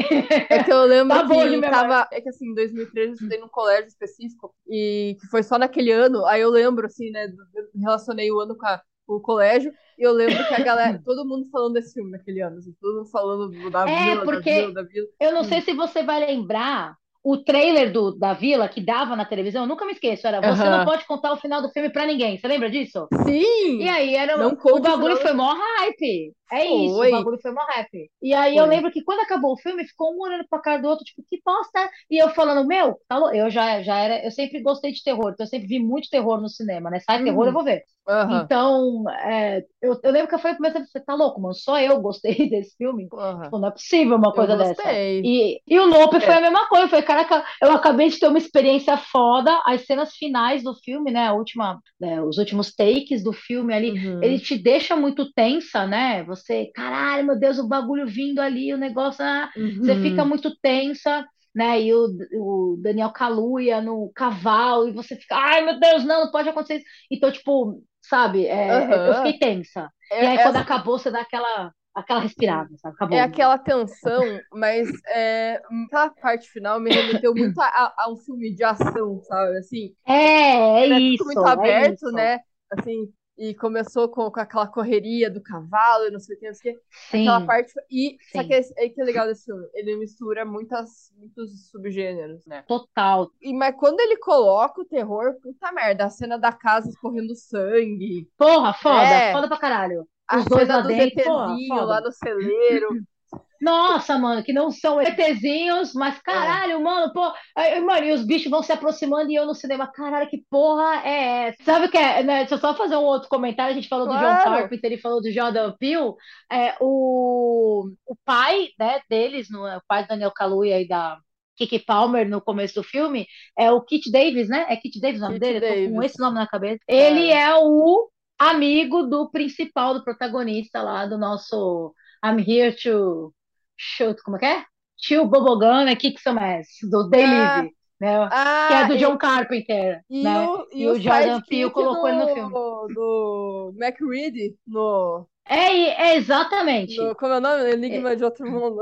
É 0.49 0.59
que 0.59 0.71
eu 0.71 0.83
lembro 0.85 1.17
Tá 1.17 1.23
bom 1.23 1.47
de 1.47 1.57
que 1.57 1.63
memória. 1.63 1.67
tava. 1.67 2.07
É 2.11 2.21
que 2.21 2.29
assim, 2.29 2.49
em 2.51 2.53
2013 2.53 3.09
eu 3.09 3.13
estudei 3.15 3.39
num 3.39 3.49
colégio 3.49 3.87
específico 3.87 4.55
e 4.67 5.17
que 5.19 5.27
foi 5.27 5.41
só 5.43 5.57
naquele 5.57 5.91
ano. 5.91 6.25
Aí 6.25 6.41
eu 6.41 6.49
lembro, 6.49 6.85
assim, 6.85 7.09
né? 7.11 7.25
eu 7.55 7.67
Relacionei 7.81 8.31
o 8.31 8.39
ano 8.39 8.55
com, 8.57 8.65
a- 8.65 8.81
o 9.07 9.19
colégio. 9.19 9.73
E 9.97 10.03
eu 10.03 10.11
lembro 10.13 10.45
que 10.45 10.53
a 10.53 10.59
galera, 10.59 10.99
todo 11.03 11.25
mundo 11.27 11.49
falando 11.49 11.73
desse 11.73 11.93
filme 11.93 12.11
naquele 12.11 12.41
ano. 12.41 12.57
assim, 12.59 12.73
todo 12.79 12.97
mundo 12.97 13.09
falando 13.09 13.49
do- 13.51 13.71
da 13.71 13.87
É, 13.87 13.87
vila, 13.87 14.27
da 14.27 14.39
porque 14.39 14.51
vila, 14.51 14.71
da 14.73 14.83
vila. 14.83 15.07
Eu 15.19 15.33
não 15.33 15.43
Hum. 15.43 15.45
sei 15.45 15.61
se 15.61 15.73
você 15.73 16.03
vai 16.03 16.19
lembrar 16.21 16.97
o 17.25 17.37
trailer 17.43 17.91
do, 17.91 18.15
da 18.15 18.33
Vila 18.33 18.69
que 18.69 18.79
dava 18.79 19.15
na 19.15 19.25
televisão, 19.25 19.63
eu 19.63 19.67
nunca 19.67 19.83
me 19.83 19.93
esqueço, 19.93 20.27
era 20.27 20.39
você 20.39 20.63
Aham. 20.63 20.77
não 20.77 20.85
pode 20.85 21.05
contar 21.07 21.33
o 21.33 21.37
final 21.37 21.59
do 21.59 21.69
filme 21.69 21.89
pra 21.89 22.05
ninguém. 22.05 22.37
Você 22.37 22.47
lembra 22.47 22.69
disso? 22.69 23.07
Sim! 23.25 23.79
E 23.81 23.89
aí 23.89 24.15
era 24.15 24.37
Não 24.37 24.55
o 24.63 24.79
bagulho 24.79 25.17
foi 25.17 25.33
mó 25.33 25.51
hype. 25.53 26.33
É 26.51 26.63
isso, 26.65 26.95
Foi. 26.95 27.07
o 27.07 27.11
bagulho 27.11 27.39
foi 27.41 27.51
mó 27.51 27.61
hype. 27.61 28.11
E 28.21 28.31
aí 28.31 28.55
eu 28.55 28.65
Foi. 28.65 28.75
lembro 28.75 28.91
que 28.91 29.03
quando 29.03 29.21
acabou 29.21 29.53
o 29.53 29.57
filme, 29.57 29.87
ficou 29.87 30.13
um 30.15 30.21
olhando 30.21 30.45
pra 30.47 30.59
cara 30.61 30.79
do 30.79 30.87
outro, 30.87 31.03
tipo, 31.03 31.23
que 31.27 31.41
bosta. 31.43 31.89
E 32.11 32.17
eu 32.21 32.29
falando, 32.29 32.65
meu, 32.67 32.95
tá 33.07 33.17
eu 33.33 33.49
já, 33.49 33.81
já 33.81 33.97
era, 33.97 34.23
eu 34.23 34.29
sempre 34.31 34.61
gostei 34.61 34.91
de 34.91 35.03
terror, 35.03 35.31
então 35.33 35.45
eu 35.45 35.49
sempre 35.49 35.67
vi 35.67 35.79
muito 35.79 36.09
terror 36.09 36.39
no 36.39 36.47
cinema, 36.47 36.91
né? 36.91 36.99
Sai 36.99 37.23
terror, 37.23 37.41
Uhum. 37.41 37.47
eu 37.47 37.53
vou 37.53 37.63
ver. 37.63 37.81
Aham. 38.07 38.43
Então, 38.43 39.07
é, 39.09 39.63
eu, 39.81 39.99
eu 40.03 40.11
lembro 40.11 40.27
que 40.27 40.35
eu 40.35 40.39
falei 40.39 40.57
pro 40.57 40.63
meu 40.63 40.71
você 40.85 40.99
tá 40.99 41.13
louco, 41.13 41.39
mano? 41.41 41.53
Só 41.53 41.79
eu 41.79 42.01
gostei 42.01 42.33
desse 42.49 42.75
filme. 42.77 43.11
Tipo, 43.41 43.59
não 43.59 43.67
é 43.67 43.71
possível 43.71 44.15
uma 44.17 44.29
Eu 44.29 44.33
coisa 44.33 44.57
dessa. 44.57 44.81
E, 45.23 45.61
e 45.67 45.79
o 45.79 45.85
foi 46.21 46.33
É. 46.33 46.37
a 46.37 46.41
mesma 46.41 46.67
coisa. 46.67 46.87
Foi, 46.87 47.01
caraca, 47.03 47.45
eu 47.61 47.71
acabei 47.71 48.09
de 48.09 48.19
ter 48.19 48.27
uma 48.27 48.37
experiência 48.39 48.97
foda. 48.97 49.61
As 49.65 49.85
cenas 49.85 50.15
finais 50.15 50.63
do 50.63 50.73
filme, 50.75 51.11
né? 51.11 51.31
Última, 51.31 51.79
né, 51.99 52.21
os 52.21 52.37
últimos 52.39 52.73
takes 52.73 53.23
do 53.23 53.31
filme 53.31 53.73
ali, 53.73 53.91
Uhum. 53.91 54.21
ele 54.21 54.39
te 54.39 54.57
deixa 54.57 54.95
muito 54.95 55.31
tensa, 55.33 55.85
né? 55.85 56.23
Você, 56.23 56.71
caralho, 56.73 57.25
meu 57.27 57.39
Deus, 57.39 57.59
o 57.59 57.67
bagulho 57.67 58.07
vindo 58.07 58.39
ali, 58.39 58.73
o 58.73 58.77
negócio, 58.77 59.23
ah, 59.23 59.49
você 59.83 59.95
Uhum. 59.95 60.01
fica 60.01 60.25
muito 60.25 60.51
tensa. 60.61 61.25
Né, 61.55 61.81
e 61.83 61.93
o, 61.93 62.07
o 62.33 62.77
Daniel 62.81 63.11
Kaluuya 63.13 63.81
no 63.81 64.11
cavalo, 64.13 64.89
e 64.89 64.91
você 64.93 65.15
fica, 65.15 65.35
ai 65.37 65.61
meu 65.63 65.79
Deus, 65.79 66.03
não, 66.05 66.25
não 66.25 66.31
pode 66.31 66.49
acontecer 66.49 66.77
isso. 66.79 66.85
Então, 67.11 67.31
tipo, 67.31 67.81
sabe, 68.01 68.45
é, 68.45 69.07
eu 69.07 69.13
Aham. 69.13 69.15
fiquei 69.15 69.39
tensa. 69.39 69.89
É, 70.11 70.19
E 70.19 70.27
aí, 70.27 70.39
é 70.41 70.43
quando 70.43 70.57
assim, 70.57 70.57
acabou, 70.57 70.99
você 70.99 71.11
dá 71.11 71.21
aquela, 71.21 71.73
aquela 71.93 72.19
respirada, 72.21 72.69
sabe? 72.77 72.95
Acabou. 72.95 73.21
É 73.21 73.21
aquela 73.21 73.57
tensão, 73.57 74.43
mas 74.51 74.89
é, 75.07 75.61
aquela 75.85 76.09
parte 76.09 76.49
final 76.49 76.79
me 76.79 76.91
remeteu 76.91 77.35
muito 77.35 77.59
a, 77.59 77.65
a- 77.67 77.95
a 78.05 78.11
um 78.11 78.17
filme 78.17 78.53
de 78.53 78.63
ação, 78.63 79.21
sabe? 79.23 79.57
Assim, 79.59 79.95
É, 80.07 80.83
é 80.83 80.87
era 80.87 81.01
isso, 81.15 81.25
tudo 81.25 81.25
muito 81.25 81.45
é 81.63 81.71
aberto, 81.71 82.11
isso. 82.11 82.11
né? 82.11 82.39
Assim, 82.71 83.13
e 83.37 83.53
começou 83.55 84.09
com, 84.09 84.29
com 84.31 84.39
aquela 84.39 84.67
correria 84.67 85.29
do 85.29 85.41
cavalo 85.41 86.05
e 86.07 86.11
não 86.11 86.19
sei 86.19 86.35
o 86.35 86.39
que, 86.39 86.47
não 86.47 86.53
sei 86.55 86.73
o 86.73 86.75
que. 86.77 86.83
Aquela 87.21 87.41
Sim, 87.41 87.41
parte. 87.41 87.73
E 87.91 88.19
só 88.31 88.43
sim, 88.43 88.45
que 88.45 88.53
esse- 88.53 88.73
aí 88.79 88.89
que 88.89 89.01
é 89.01 89.03
legal 89.03 89.27
desse 89.27 89.45
filme, 89.45 89.67
ele 89.73 89.95
mistura 89.97 90.45
muitas, 90.45 91.11
muitos 91.17 91.69
subgêneros, 91.69 92.45
né? 92.45 92.65
total. 92.67 93.31
E, 93.41 93.53
mas 93.53 93.75
quando 93.77 93.99
ele 93.99 94.17
coloca 94.17 94.81
o 94.81 94.85
terror, 94.85 95.35
puta 95.41 95.71
merda, 95.71 96.05
a 96.05 96.09
cena 96.09 96.37
da 96.37 96.51
casa 96.51 96.89
escorrendo 96.89 97.35
sangue, 97.35 98.29
Porra, 98.37 98.73
foda, 98.73 99.21
É. 99.21 99.31
foda 99.31 99.47
pra 99.47 99.57
caralho. 99.57 100.07
a 100.27 100.39
Os 100.39 100.47
dois 100.47 100.67
cena 100.67 100.77
lá 100.77 100.81
dos 100.81 100.95
dentro, 100.95 101.23
porra, 101.67 101.85
lá 101.85 102.01
no 102.01 102.11
celeiro. 102.11 102.99
Nossa, 103.61 104.17
mano, 104.17 104.43
que 104.43 104.53
não 104.53 104.69
são 104.69 105.01
ETzinhos, 105.01 105.93
mas 105.93 106.19
caralho, 106.19 106.81
mano, 106.83 107.11
pô, 107.13 107.31
aí, 107.55 107.79
mano, 107.81 108.05
e 108.05 108.11
os 108.11 108.25
bichos 108.25 108.49
vão 108.51 108.61
se 108.61 108.71
aproximando 108.71 109.31
e 109.31 109.35
eu 109.35 109.45
no 109.45 109.55
cinema, 109.55 109.87
caralho, 109.87 110.29
que 110.29 110.43
porra 110.49 111.01
é 111.05 111.47
essa? 111.47 111.63
Sabe 111.63 111.85
o 111.85 111.89
que 111.89 111.97
é, 111.97 112.23
né, 112.23 112.39
deixa 112.39 112.55
eu 112.55 112.59
só 112.59 112.75
fazer 112.75 112.95
um 112.95 113.03
outro 113.03 113.29
comentário, 113.29 113.71
a 113.71 113.75
gente 113.75 113.87
falou 113.87 114.07
do 114.07 114.13
John 114.13 114.19
Claro. 114.19 114.43
Carpenter 114.43 114.91
e 114.91 115.01
falou 115.01 115.21
do 115.21 115.31
Jordan 115.31 115.73
Peele, 115.79 116.13
é, 116.51 116.75
o, 116.81 117.89
o 118.05 118.15
pai, 118.25 118.69
né, 118.79 119.01
deles, 119.09 119.49
no, 119.49 119.65
o 119.65 119.81
pai 119.87 120.03
do 120.03 120.09
Daniel 120.09 120.31
Kaluuya 120.31 120.81
e 120.81 120.87
da 120.87 121.17
Kiki 121.57 121.79
Palmer 121.79 122.27
no 122.27 122.41
começo 122.41 122.75
do 122.75 122.83
filme, 122.83 123.25
é 123.57 123.71
o 123.71 123.81
Kit 123.81 124.11
Davis, 124.11 124.49
né? 124.49 124.65
É 124.69 124.75
Kit 124.75 124.99
Davis 124.99 125.21
o 125.21 125.25
nome 125.25 125.39
dele? 125.39 125.57
Eu 125.57 125.61
tô 125.61 125.67
com 125.67 126.01
Davis. 126.01 126.11
esse 126.11 126.19
nome 126.19 126.35
na 126.35 126.47
cabeça. 126.47 126.79
Ele 126.87 127.29
é 127.31 127.55
o 127.55 128.09
amigo 128.37 129.03
do 129.03 129.29
principal, 129.31 129.93
do 129.93 130.03
protagonista 130.03 130.81
lá 130.81 131.05
do 131.05 131.17
nosso 131.17 131.93
I'm 132.23 132.39
Here 132.39 132.75
to 132.83 133.33
Shoot, 133.77 134.21
como 134.23 134.37
é 134.37 134.39
que 134.39 134.45
é? 134.45 134.65
Tio 134.97 135.25
Bobogana, 135.27 135.95
Kick 135.95 136.21
Some 136.21 136.39
Ass, 136.39 136.67
do 136.89 137.09
They 137.09 137.25
Ah, 137.25 137.63
né? 137.99 138.31
Ah, 138.31 138.67
Que 138.67 138.73
é 138.73 138.85
do 138.85 138.95
e- 138.95 138.97
John 138.97 139.17
Carpenter, 139.17 140.01
E, 140.09 140.21
né? 140.23 140.37
o, 140.37 140.67
e, 140.71 140.87
E 140.87 140.87
o, 140.87 140.99
Jordan 141.01 141.41
Peele 141.41 141.71
colocou 141.71 142.09
ele 142.09 142.17
no 142.19 142.27
filme. 142.27 142.53
do, 142.53 142.87
do 142.89 143.73
Mac 143.77 143.97
Reed 144.01 144.55
no, 144.67 145.27
É, 145.45 146.11
é 146.11 146.15
exatamente. 146.17 146.95
no. 146.95 147.15
Como 147.15 147.33
é 147.33 147.37
o 147.37 147.41
nome? 147.41 147.71
Enigma 147.71 148.15
de 148.15 148.23
Outro 148.23 148.45
Mundo. 148.49 148.81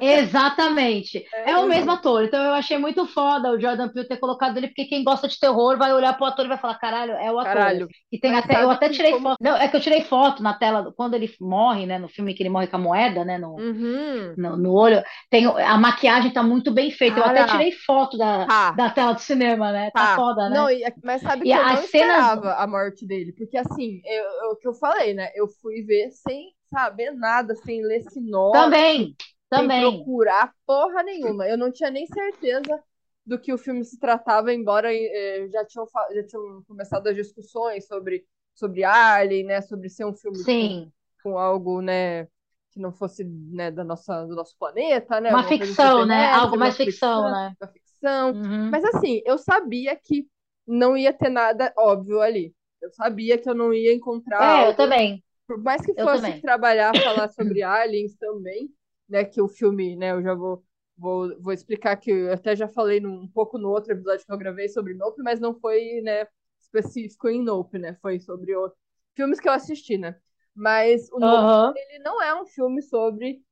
Exatamente. 0.00 1.24
É, 1.32 1.50
É 1.52 1.56
o 1.58 1.66
mesmo 1.68 1.90
ator. 1.92 2.24
Então 2.24 2.42
eu 2.42 2.52
achei 2.52 2.76
muito 2.78 3.06
foda 3.06 3.50
o 3.52 3.60
Jordan 3.60 3.88
Peele 3.88 4.08
ter 4.08 4.16
colocado 4.18 4.56
ele, 4.56 4.68
porque 4.68 4.84
quem 4.86 5.04
gosta 5.04 5.28
de 5.28 5.38
terror 5.38 5.76
vai 5.78 5.92
olhar 5.94 6.14
pro 6.14 6.26
ator 6.26 6.44
e 6.44 6.48
vai 6.48 6.58
falar, 6.58 6.74
caralho, 6.78 7.12
é 7.12 7.30
o 7.30 7.38
ator. 7.38 7.52
Caralho. 7.52 7.88
E 8.10 8.18
tem 8.18 8.32
Mas 8.32 8.44
até, 8.44 8.62
eu 8.62 8.70
até 8.70 8.88
tirei 8.88 9.12
como. 9.12 9.28
foto. 9.30 9.38
Não, 9.42 9.56
é 9.56 9.68
que 9.68 9.76
eu 9.76 9.80
tirei 9.80 10.02
foto 10.02 10.42
na 10.42 10.54
tela 10.54 10.92
quando 10.96 11.14
ele 11.14 11.32
morre, 11.40 11.86
né? 11.86 11.98
No 11.98 12.08
filme 12.08 12.34
que 12.34 12.42
ele 12.42 12.50
morre 12.50 12.66
com 12.66 12.76
a 12.76 12.78
moeda, 12.78 13.24
né? 13.24 13.38
No, 13.38 13.56
Uhum. 13.56 14.34
no, 14.36 14.56
no 14.56 14.72
olho. 14.72 15.02
Tem, 15.30 15.46
a 15.46 15.76
maquiagem 15.78 16.32
tá 16.32 16.42
muito 16.42 16.72
bem 16.72 16.90
feita. 16.90 17.20
Eu 17.20 17.24
até 17.24 17.44
tirei 17.44 17.72
foto 17.72 18.16
da, 18.18 18.46
tá, 18.46 18.72
da 18.72 18.90
tela 18.90 19.12
do 19.14 19.20
cinema, 19.20 19.72
né? 19.72 19.90
Tá 19.90 20.00
tá. 20.00 20.16
foda, 20.16 20.48
né? 20.48 20.56
Não, 20.56 20.70
e- 20.70 20.84
mas 21.02 21.22
sabe 21.22 21.44
E 21.44 21.50
que 21.50 21.56
eu 21.56 21.64
não 21.64 21.74
cenas. 21.76 21.84
esperava 21.84 22.54
a 22.54 22.66
morte 22.66 23.06
dele. 23.06 23.32
Porque 23.32 23.56
assim, 23.56 24.00
eu, 24.04 24.24
eu- 24.24 24.50
o 24.52 24.56
que 24.56 24.68
eu 24.68 24.74
falei, 24.74 25.14
né? 25.14 25.30
Eu 25.34 25.48
fui 25.48 25.82
ver 25.82 26.10
sem 26.10 26.54
saber 26.70 27.12
nada, 27.12 27.54
sem 27.54 27.82
ler 27.82 28.02
sinopse. 28.10 28.52
Também, 28.52 29.16
sem 29.54 29.68
também. 29.68 29.80
procurar 29.96 30.52
porra 30.66 31.02
nenhuma. 31.02 31.48
Eu 31.48 31.56
não 31.58 31.70
tinha 31.72 31.90
nem 31.90 32.06
certeza 32.06 32.82
do 33.26 33.38
que 33.38 33.52
o 33.52 33.58
filme 33.58 33.84
se 33.84 33.98
tratava, 33.98 34.52
embora 34.52 34.92
eh, 34.94 35.48
já 35.50 35.64
tinham, 35.64 35.86
já 36.14 36.26
tinham 36.26 36.62
começado 36.68 37.06
as 37.06 37.16
discussões 37.16 37.86
sobre, 37.86 38.24
sobre 38.54 38.84
Alien, 38.84 39.44
né, 39.46 39.60
sobre 39.62 39.88
ser 39.88 40.04
um 40.04 40.14
filme 40.14 40.36
com, 40.38 40.44
Sim. 40.44 40.92
com 41.22 41.38
algo, 41.38 41.80
né, 41.80 42.24
que 42.70 42.78
não 42.80 42.92
fosse, 42.92 43.24
né, 43.24 43.70
da 43.70 43.82
nossa, 43.82 44.26
do 44.26 44.34
nosso 44.34 44.56
planeta, 44.58 45.20
né, 45.20 45.30
Uma 45.30 45.44
ficção, 45.44 46.04
né? 46.04 46.26
Algo 46.32 46.58
mais 46.58 46.76
ficção, 46.76 47.24
ficção, 47.24 47.30
né? 47.30 47.56
uma 47.60 47.68
ficção. 47.72 48.32
Uhum. 48.32 48.70
Mas 48.70 48.84
assim, 48.84 49.22
eu 49.24 49.38
sabia 49.38 49.96
que 49.96 50.28
não 50.66 50.96
ia 50.96 51.12
ter 51.12 51.30
nada 51.30 51.72
óbvio 51.78 52.20
ali. 52.20 52.54
Eu 52.82 52.90
sabia 52.90 53.38
que 53.38 53.48
eu 53.48 53.54
não 53.54 53.72
ia 53.72 53.94
encontrar 53.94 54.42
É, 54.42 54.62
eu 54.62 54.66
algo 54.66 54.76
também. 54.76 55.24
por 55.46 55.62
mais 55.62 55.80
que 55.82 55.92
Eu 55.96 56.06
fosse 56.06 56.40
trabalhar, 56.42 56.92
falar 57.02 57.28
sobre 57.32 57.62
aliens 57.62 58.14
também, 58.16 58.68
né? 59.08 59.24
Que 59.24 59.40
o 59.40 59.48
filme, 59.48 59.96
né? 59.96 60.12
Eu 60.12 60.22
já 60.22 60.34
vou, 60.34 60.64
vou, 60.96 61.40
vou 61.40 61.52
explicar 61.52 61.96
que 61.96 62.10
eu 62.10 62.32
até 62.32 62.56
já 62.56 62.68
falei 62.68 63.00
num, 63.00 63.22
um 63.22 63.28
pouco 63.28 63.58
no 63.58 63.68
outro 63.70 63.92
episódio 63.92 64.24
que 64.26 64.32
eu 64.32 64.38
gravei 64.38 64.68
sobre 64.68 64.94
Nope, 64.94 65.22
mas 65.22 65.40
não 65.40 65.54
foi, 65.60 66.00
né? 66.02 66.26
Específico 66.60 67.28
em 67.28 67.42
Nope, 67.42 67.78
né? 67.78 67.94
Foi 68.00 68.18
sobre 68.20 68.54
outros 68.56 68.80
filmes 69.14 69.40
que 69.40 69.48
eu 69.48 69.52
assisti, 69.52 69.98
né? 69.98 70.16
Mas 70.54 71.10
o 71.12 71.20
Nope, 71.20 71.54
Aham. 71.54 71.74
ele 71.74 71.98
não 72.00 72.22
é 72.22 72.40
um 72.40 72.46
filme 72.46 72.82
sobre 72.82 73.42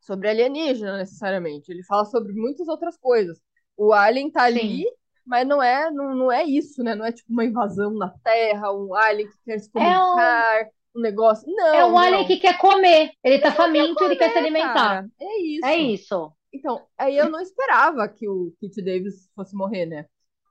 sobre 0.00 0.28
alienígena 0.28 0.96
necessariamente. 0.98 1.70
Ele 1.70 1.82
fala 1.84 2.04
sobre 2.04 2.32
muitas 2.32 2.68
outras 2.68 2.96
coisas. 2.96 3.40
O 3.76 3.92
alien 3.92 4.30
tá 4.30 4.44
ali, 4.44 4.84
Sim. 4.84 4.84
mas 5.24 5.46
não 5.46 5.62
é, 5.62 5.90
não, 5.90 6.14
não 6.14 6.32
é 6.32 6.44
isso, 6.44 6.82
né? 6.82 6.94
Não 6.94 7.04
é 7.04 7.12
tipo 7.12 7.30
uma 7.32 7.44
invasão 7.44 7.92
na 7.94 8.10
Terra, 8.20 8.72
um 8.72 8.94
alien 8.94 9.28
que 9.28 9.38
quer 9.44 9.58
se 9.60 9.70
É 9.76 9.98
um, 9.98 10.38
um 10.98 11.02
negócio. 11.02 11.48
é 11.72 11.84
Não, 11.84 11.88
um 11.88 11.98
alien 11.98 12.24
não. 12.24 12.26
que 12.26 12.38
quer 12.38 12.58
comer. 12.58 13.12
Ele 13.22 13.40
tá 13.40 13.52
Só 13.54 13.68
quer 13.70 13.88
faminto, 13.88 14.04
ele 14.04 14.16
quer 14.16 14.30
se 14.32 14.38
comer, 14.38 14.38
alimentar. 14.38 15.02
cara. 15.02 15.08
É 15.20 15.42
É 15.62 15.76
isso. 15.76 15.78
isso. 15.78 16.32
Então, 16.52 16.86
aí 16.98 17.16
eu 17.16 17.28
não 17.30 17.40
esperava 17.40 18.08
que 18.08 18.28
o 18.28 18.52
Pete 18.60 18.82
Davis 18.82 19.30
fosse 19.34 19.54
morrer, 19.56 19.86
né? 19.86 20.06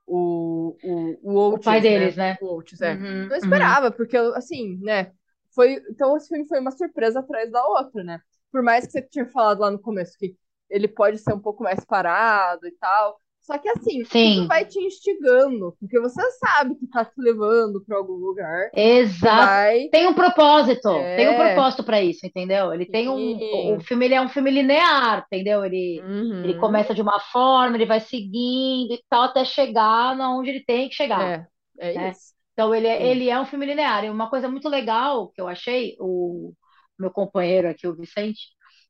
O, 0.05 0.77
o, 0.83 1.19
o 1.23 1.55
O 1.55 1.59
pai 1.59 1.81
né? 1.81 1.81
deles, 1.81 2.15
né? 2.15 2.37
O 2.39 2.55
Oates, 2.55 2.81
é. 2.81 2.93
Uhum, 2.93 3.27
Não 3.27 3.37
uhum. 3.37 3.37
esperava, 3.37 3.91
porque, 3.91 4.17
assim, 4.17 4.77
né? 4.81 5.11
Foi, 5.53 5.73
então, 5.89 6.15
esse 6.17 6.27
filme 6.29 6.47
foi 6.47 6.59
uma 6.59 6.71
surpresa 6.71 7.19
atrás 7.19 7.51
da 7.51 7.65
outra, 7.67 8.03
né? 8.03 8.21
Por 8.51 8.61
mais 8.63 8.85
que 8.85 8.91
você 8.91 9.01
tinha 9.01 9.25
falado 9.27 9.59
lá 9.59 9.71
no 9.71 9.79
começo 9.79 10.17
que 10.17 10.35
ele 10.69 10.87
pode 10.87 11.17
ser 11.19 11.33
um 11.33 11.39
pouco 11.39 11.63
mais 11.63 11.83
parado 11.85 12.67
e 12.67 12.71
tal. 12.73 13.19
Só 13.47 13.57
que, 13.59 13.69
assim, 13.69 14.09
Sim, 14.09 14.49
vai 14.49 14.65
te 14.65 14.79
instigando, 14.79 15.75
porque 15.79 15.99
você 16.01 16.21
sabe 16.33 16.75
que 16.77 16.87
tá 16.87 17.05
te 17.05 17.13
levando 17.21 17.83
pra 17.85 17.97
algum 17.97 18.13
lugar. 18.15 18.71
Exato. 18.73 19.55
vai. 19.55 19.89
Tem 19.89 20.05
um 20.07 20.13
propósito, 20.13 21.09
tem 21.15 21.29
um 21.29 21.33
É, 21.33 21.35
propósito 21.35 21.83
pra 21.83 22.01
isso, 22.01 22.25
entendeu? 22.25 22.73
Ele 22.73 22.85
tem 22.85 23.07
um, 23.09 23.41
o, 23.49 23.79
filme 23.79 24.05
ele 24.05 24.13
é 24.15 24.21
um 24.21 24.27
filme 24.29 24.51
linear, 24.51 25.23
entendeu? 25.27 25.63
Ele, 25.65 26.05
ele 26.43 26.53
Uhum. 26.53 26.53
começa 26.55 26.93
de 26.93 27.01
uma 27.01 27.19
forma, 27.31 27.77
ele 27.77 27.85
vai 27.85 27.99
seguindo 28.01 28.93
e 28.93 29.01
tal 29.09 29.23
até 29.23 29.45
chegar 29.45 30.15
na 30.15 30.29
onde 30.35 30.49
ele 30.49 30.63
tem 30.65 30.89
que 30.89 30.95
chegar, 30.95 31.33
É, 31.33 31.47
é 31.79 31.93
né? 31.93 32.09
isso. 32.09 32.33
Então 32.53 32.73
ele, 32.75 32.87
é- 32.87 33.05
Sim. 33.05 33.11
ele 33.11 33.29
é 33.29 33.39
um 33.39 33.45
filme 33.45 33.65
linear. 33.65 34.03
E 34.05 34.09
uma 34.09 34.29
coisa 34.29 34.49
muito 34.49 34.69
legal 34.69 35.29
que 35.31 35.41
eu 35.41 35.47
achei, 35.47 35.95
o 35.99 36.53
meu 36.99 37.11
companheiro 37.11 37.69
aqui, 37.69 37.87
o 37.87 37.95
Vicente, 37.95 38.41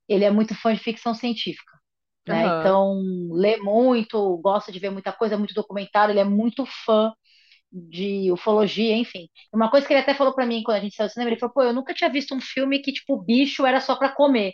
ele 0.07 0.25
é 0.25 0.31
muito 0.31 0.55
fã 0.55 0.73
de 0.73 0.79
ficção 0.81 1.13
científica, 1.15 1.71
né? 2.27 2.47
Aham. 2.47 2.47
Então 2.47 3.01
lê 3.31 3.57
muito, 3.57 4.37
gosta 4.39 4.71
de 4.71 4.79
ver 4.79 4.89
muita 4.91 5.13
coisa, 5.13 5.37
muito 5.37 5.53
documentário, 5.53 6.11
ele 6.13 6.19
é 6.19 6.23
muito 6.23 6.65
fã 6.85 7.13
de 7.71 8.31
ufologia, 8.31 8.95
enfim. 8.97 9.27
Uma 9.53 9.69
coisa 9.69 9.85
que 9.87 9.93
ele 9.93 10.01
até 10.01 10.13
falou 10.13 10.33
pra 10.35 10.45
mim 10.45 10.63
quando 10.63 10.77
a 10.77 10.81
gente 10.81 10.95
saiu 10.95 11.07
do 11.09 11.13
cinema, 11.13 11.31
ele 11.31 11.39
falou, 11.39 11.53
pô, 11.53 11.63
eu 11.63 11.73
nunca 11.73 11.93
tinha 11.93 12.09
visto 12.09 12.33
um 12.35 12.41
filme 12.41 12.79
que, 12.81 12.93
tipo, 12.93 13.15
o 13.15 13.21
bicho 13.23 13.65
era 13.65 13.81
só 13.81 13.95
pra 13.97 14.09
comer. 14.13 14.53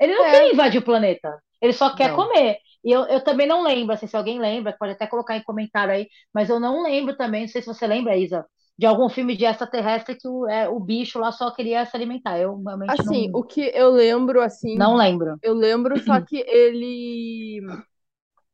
Ele 0.00 0.14
não 0.14 0.26
quer 0.26 0.40
É, 0.40 0.52
invadir 0.52 0.78
o 0.80 0.84
planeta, 0.84 1.38
ele 1.60 1.72
só 1.72 1.94
quer 1.94 2.12
não. 2.12 2.14
comer. 2.14 2.58
E 2.84 2.90
eu, 2.92 3.02
eu 3.08 3.22
também 3.22 3.46
não 3.46 3.62
lembro, 3.62 3.94
assim, 3.94 4.06
se 4.06 4.16
alguém 4.16 4.38
lembra, 4.38 4.74
pode 4.78 4.92
até 4.92 5.06
colocar 5.06 5.36
em 5.36 5.42
comentário 5.42 5.92
aí, 5.92 6.08
mas 6.34 6.48
eu 6.48 6.58
não 6.58 6.82
lembro 6.82 7.16
também, 7.16 7.42
não 7.42 7.48
sei 7.48 7.60
se 7.62 7.66
você 7.68 7.86
lembra, 7.86 8.16
Isa, 8.16 8.46
de 8.80 8.86
algum 8.86 9.08
filme 9.10 9.36
de 9.36 9.44
extraterrestre 9.46 10.16
que 10.16 10.26
o, 10.28 10.48
é, 10.48 10.68
o 10.68 10.80
bicho 10.80 11.18
lá 11.20 11.32
só 11.32 11.52
queria 11.54 11.84
se 11.86 11.96
alimentar. 11.96 12.38
Eu 12.38 12.56
realmente 12.62 13.02
Assim, 13.02 13.30
não, 13.30 13.30
o 13.32 13.42
que 13.44 13.60
eu 13.74 13.90
lembro, 13.90 14.40
assim, 14.42 14.74
não 14.74 14.96
lembro. 14.96 15.40
eu 15.42 15.54
lembro 15.54 15.98
só 15.98 16.20
que 16.22 16.38
ele. 16.38 17.60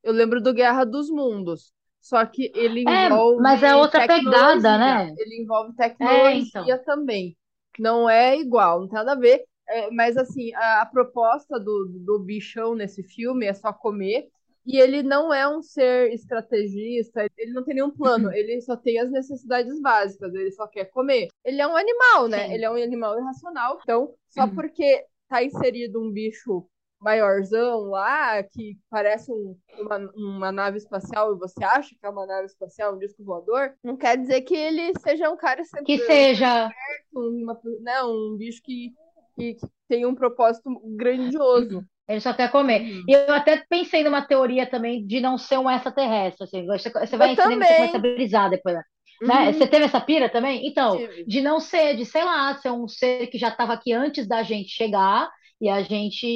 Eu 0.03 0.12
lembro 0.14 0.43
do 0.43 0.55
Guerra 0.55 0.85
dos 0.85 1.11
Mundos. 1.11 1.72
Só 2.01 2.24
que 2.27 2.53
ele 2.55 2.83
É, 2.89 3.09
mas 3.37 3.62
é 3.62 3.74
envolve 3.74 3.77
outra 3.77 4.01
pegada, 4.03 4.79
né? 4.79 5.16
Ele 5.16 5.43
envolve 5.43 5.74
É, 6.01 6.33
tecnologia 6.35 6.39
então. 6.39 6.79
também. 6.85 7.37
Não 7.79 8.09
é 8.09 8.37
igual, 8.39 8.81
não 8.81 8.89
tem 8.89 8.97
nada 8.97 9.12
a 9.12 9.14
ver. 9.16 9.45
É, 9.68 9.91
mas 9.91 10.16
assim, 10.16 10.55
a, 10.55 10.83
a 10.83 10.87
proposta 10.87 11.59
do, 11.59 11.87
do 12.05 12.18
bichão 12.20 12.74
nesse 12.74 13.03
filme 13.03 13.47
é 13.47 13.53
só 13.55 13.72
comer. 13.72 14.29
E 14.66 14.78
ele 14.78 15.02
não 15.02 15.32
é 15.32 15.46
um 15.48 15.62
ser 15.62 16.12
estrategista, 16.12 17.24
ele 17.36 17.52
não 17.52 17.64
tem 17.64 17.74
nenhum 17.76 17.90
plano, 17.90 18.32
ele 18.32 18.60
só 18.60 18.76
tem 18.76 18.98
as 18.98 19.10
necessidades 19.10 19.80
básicas, 19.80 20.34
ele 20.34 20.50
só 20.50 20.66
quer 20.66 20.86
comer. 20.86 21.28
Ele 21.44 21.60
é 21.62 21.66
um 21.66 21.76
animal, 21.76 22.26
né? 22.28 22.46
Ele 22.48 22.58
Sim. 22.58 22.64
é 22.64 22.70
um 22.70 22.82
animal 22.82 23.18
irracional. 23.18 23.78
Então, 23.82 24.14
só 24.28 24.46
porque 24.48 25.04
tá 25.28 25.42
inserido 25.42 26.02
um 26.02 26.10
bicho 26.10 26.66
maiorzão 26.98 27.82
lá, 27.90 28.42
que 28.42 28.76
parece 28.90 29.30
um- 29.30 29.56
uma, 29.78 29.98
uma 30.16 30.52
nave 30.52 30.78
espacial 30.78 31.34
e 31.34 31.38
você 31.38 31.62
acha 31.62 31.94
que 31.94 32.04
é 32.04 32.08
uma 32.08 32.26
nave 32.26 32.46
espacial, 32.46 32.94
um 32.94 32.98
disco 32.98 33.22
voador, 33.22 33.74
não 33.84 33.96
quer 33.96 34.16
dizer 34.16 34.40
que 34.42 34.56
ele 34.56 34.92
seja 35.00 35.30
um 35.30 35.36
cara 35.36 35.62
sempre 35.64 35.84
Que 35.84 35.98
seja. 35.98 36.70
uma, 37.12 37.60
né, 37.82 38.02
um 38.02 38.36
bicho 38.36 38.62
que, 38.62 38.92
que, 39.36 39.54
que 39.54 39.66
tem 39.88 40.06
um 40.06 40.14
propósito 40.14 40.70
grandioso. 40.96 41.84
Ele 42.09 42.20
só 42.20 42.32
quer 42.34 42.50
comer. 42.50 42.86
Uhum. 42.86 43.07
E 43.09 43.12
eu 43.14 43.32
até 43.34 43.64
pensei 43.68 44.04
numa 44.04 44.22
teoria 44.26 44.68
também 44.68 45.04
de 45.07 45.20
não 45.20 45.36
ser 45.38 45.59
um 45.59 45.70
extraterrestre. 45.70 46.44
Assim, 46.44 46.66
você, 46.66 46.90
você 46.90 47.16
Eu 47.18 47.18
vai 47.18 47.32
em 47.32 47.36
cinema 47.36 47.62
e 47.62 47.66
você 47.66 47.74
começa 47.74 47.96
a 47.96 48.00
brisar 48.00 48.50
depois, 48.50 48.76
né? 48.76 48.82
Né? 49.26 49.46
Uhum, 49.46 49.52
Você 49.52 49.66
teve 49.66 49.84
essa 49.86 50.00
pira 50.00 50.28
também? 50.30 50.66
Então, 50.68 50.98
tive. 50.98 51.26
de 51.26 51.40
não 51.40 51.59
ser, 51.61 51.96
de 51.96 52.04
sei 52.04 52.24
lá, 52.24 52.54
ser 52.59 52.70
um 52.70 52.86
ser 52.86 53.26
que 53.28 53.38
já 53.38 53.48
estava 53.48 53.72
aqui 53.72 53.92
antes 53.92 54.26
da 54.28 54.42
gente 54.42 54.68
chegar 54.70 55.28
e 55.61 55.68
a 55.68 55.82
gente, 55.82 56.26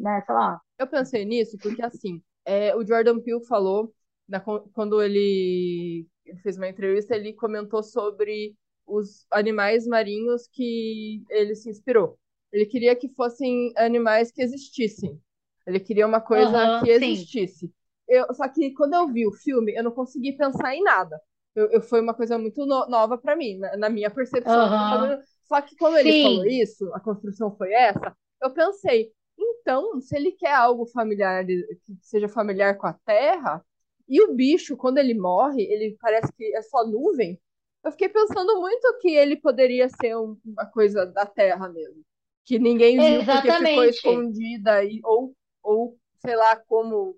né, 0.00 0.22
sei 0.24 0.34
lá. 0.34 0.60
Eu 0.78 0.86
pensei 0.86 1.24
nisso 1.24 1.58
porque, 1.60 1.82
assim, 1.82 2.22
é, 2.44 2.74
o 2.76 2.86
Jordan 2.86 3.18
Peele 3.20 3.44
falou, 3.46 3.92
na- 4.28 4.40
quando 4.72 5.02
ele, 5.02 6.06
ele 6.24 6.38
fez 6.40 6.56
uma 6.56 6.68
entrevista, 6.68 7.16
ele 7.16 7.32
comentou 7.32 7.82
sobre 7.82 8.54
os 8.86 9.26
animais 9.30 9.86
marinhos 9.86 10.46
que 10.52 11.22
ele 11.30 11.54
se 11.54 11.70
inspirou. 11.70 12.18
Ele 12.52 12.66
queria 12.66 12.96
que 12.96 13.08
fossem 13.14 13.72
animais 13.76 14.30
que 14.32 14.42
existissem. 14.42 15.20
Ele 15.66 15.80
queria 15.80 16.06
uma 16.06 16.20
coisa 16.20 16.68
Aham, 16.68 16.78
que 16.78 16.88
sim. 16.88 17.28
existisse. 17.28 17.72
Eu, 18.08 18.32
só 18.34 18.48
que 18.48 18.72
quando 18.72 18.94
eu 18.94 19.06
vi 19.08 19.26
o 19.26 19.32
filme, 19.32 19.74
eu 19.76 19.84
não 19.84 19.90
consegui 19.92 20.32
pensar 20.32 20.74
em 20.74 20.82
nada. 20.82 21.20
Eu, 21.54 21.70
eu- 21.72 21.82
foi 21.82 22.00
uma 22.00 22.14
coisa 22.14 22.38
muito 22.38 22.64
no- 22.66 22.86
nova 22.88 23.18
para 23.18 23.36
mim, 23.36 23.58
na, 23.58 23.76
na 23.76 23.90
minha 23.90 24.10
percepção. 24.10 24.72
Aham, 24.72 25.22
Só 25.44 25.60
que 25.62 25.76
quando 25.76 25.96
ele 25.98 26.12
falou 26.14 26.44
sim. 26.44 26.46
isso, 26.46 26.92
a 26.94 27.00
construção 27.00 27.54
foi 27.56 27.72
essa, 27.72 28.14
eu 28.42 28.50
pensei, 28.52 29.12
então, 29.38 30.00
se 30.00 30.16
ele 30.16 30.32
quer 30.32 30.52
algo 30.54 30.86
familiar, 30.86 31.44
que 31.46 31.96
seja 32.02 32.28
familiar 32.28 32.76
com 32.76 32.86
a 32.86 32.92
Terra, 32.92 33.64
e 34.08 34.22
o 34.22 34.34
bicho, 34.34 34.76
quando 34.76 34.98
ele 34.98 35.14
morre, 35.14 35.62
ele 35.62 35.96
parece 36.00 36.32
que 36.32 36.44
é 36.56 36.62
só 36.62 36.86
nuvem. 36.86 37.40
Eu 37.84 37.92
fiquei 37.92 38.08
pensando 38.08 38.60
muito 38.60 38.98
que 39.00 39.08
ele 39.10 39.36
poderia 39.36 39.88
ser 39.88 40.16
um- 40.16 40.38
uma 40.44 40.66
coisa 40.66 41.06
da 41.06 41.26
Terra 41.26 41.68
mesmo. 41.68 42.02
Que 42.48 42.58
ninguém 42.58 42.96
viu 42.96 43.18
porque 43.18 43.42
ficou 43.42 43.44
Exatamente. 43.44 43.96
escondida, 43.96 44.82
e, 44.82 45.00
ou, 45.04 45.34
ou 45.62 45.98
sei 46.16 46.34
lá, 46.34 46.56
como 46.56 47.14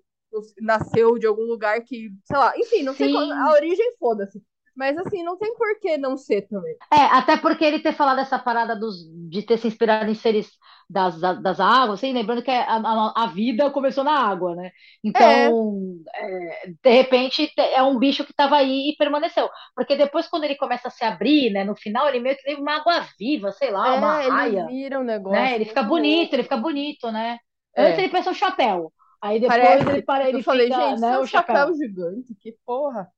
nasceu 0.59 1.17
de 1.17 1.25
algum 1.25 1.43
lugar 1.43 1.81
que, 1.85 2.09
sei 2.25 2.37
lá, 2.37 2.53
enfim, 2.57 2.83
não 2.83 2.93
sei 2.93 3.09
qual, 3.09 3.23
a 3.23 3.47
Sim. 3.47 3.53
origem, 3.53 3.95
foda-se. 3.97 4.43
Mas 4.75 4.97
assim, 4.97 5.23
não 5.23 5.37
tem 5.37 5.55
por 5.55 5.79
que 5.79 5.97
não 5.97 6.17
ser 6.17 6.43
também. 6.47 6.77
É, 6.93 6.97
até 6.97 7.37
porque 7.37 7.63
ele 7.63 7.79
ter 7.79 7.93
falado 7.93 8.19
essa 8.19 8.37
parada 8.37 8.75
dos, 8.75 8.95
de 9.29 9.41
ter 9.43 9.57
se 9.57 9.67
inspirado 9.67 10.09
em 10.11 10.15
seres 10.15 10.49
das, 10.89 11.17
das 11.41 11.59
águas, 11.61 11.99
assim, 11.99 12.11
lembrando 12.11 12.43
que 12.43 12.51
a, 12.51 12.65
a, 12.75 13.23
a 13.23 13.27
vida 13.27 13.71
começou 13.71 14.03
na 14.03 14.11
água, 14.13 14.55
né? 14.55 14.71
É, 15.13 15.51
Então, 15.51 15.97
é, 16.13 16.67
de 16.83 16.89
repente, 16.91 17.47
te- 17.47 17.61
é 17.61 17.81
um 17.81 17.97
bicho 17.97 18.25
que 18.25 18.31
estava 18.31 18.57
aí 18.57 18.89
e 18.91 18.95
permaneceu. 18.97 19.49
Porque 19.73 19.95
depois, 19.95 20.27
quando 20.27 20.43
ele 20.43 20.55
começa 20.57 20.89
a 20.89 20.91
se 20.91 21.03
abrir, 21.05 21.49
né, 21.51 21.63
no 21.63 21.75
final, 21.77 22.07
ele 22.09 22.19
meio 22.19 22.35
que 22.35 22.43
tem 22.43 22.57
uma 22.57 22.75
água 22.77 23.07
viva, 23.17 23.51
sei 23.53 23.71
lá, 23.71 23.95
uma 23.95 24.13
é, 24.17 24.27
ele 24.27 24.41
raia, 24.41 24.65
vira 24.65 24.99
um 24.99 25.03
né? 25.27 25.55
negócio 25.55 25.55
Ele 25.55 25.65
fica 25.65 25.83
bonito, 25.83 26.33
ele 26.33 26.43
fica 26.43 26.57
bonito, 26.57 27.11
né? 27.11 27.39
É. 27.75 27.87
Antes 27.87 27.99
ele 27.99 28.09
pensa 28.09 28.31
o 28.31 28.35
chapéu. 28.35 28.93
Aí 29.21 29.39
depois 29.39 29.85
Parece, 29.85 29.89
ele 29.89 30.01
para 30.03 30.29
ele 30.29 30.39
eu 30.39 30.43
falei, 30.43 30.71
fica, 30.71 30.73
gente, 30.73 30.99
né, 30.99 31.13
é 31.13 31.19
um 31.19 31.25
chapéu 31.27 31.27
chapéu. 31.27 31.73
gigante, 31.75 32.33
que 32.35 32.53
porra. 32.65 33.11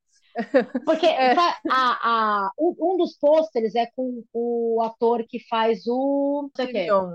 Porque 0.86 1.06
É. 1.14 1.36
a, 1.36 1.60
a, 1.70 2.52
um 2.58 2.98
dos 2.98 3.18
pôsteres 3.18 3.76
é 3.76 3.86
com 3.96 4.24
o 4.34 4.82
ator 4.84 5.26
que 5.28 5.40
faz 5.48 5.86
o. 5.88 6.50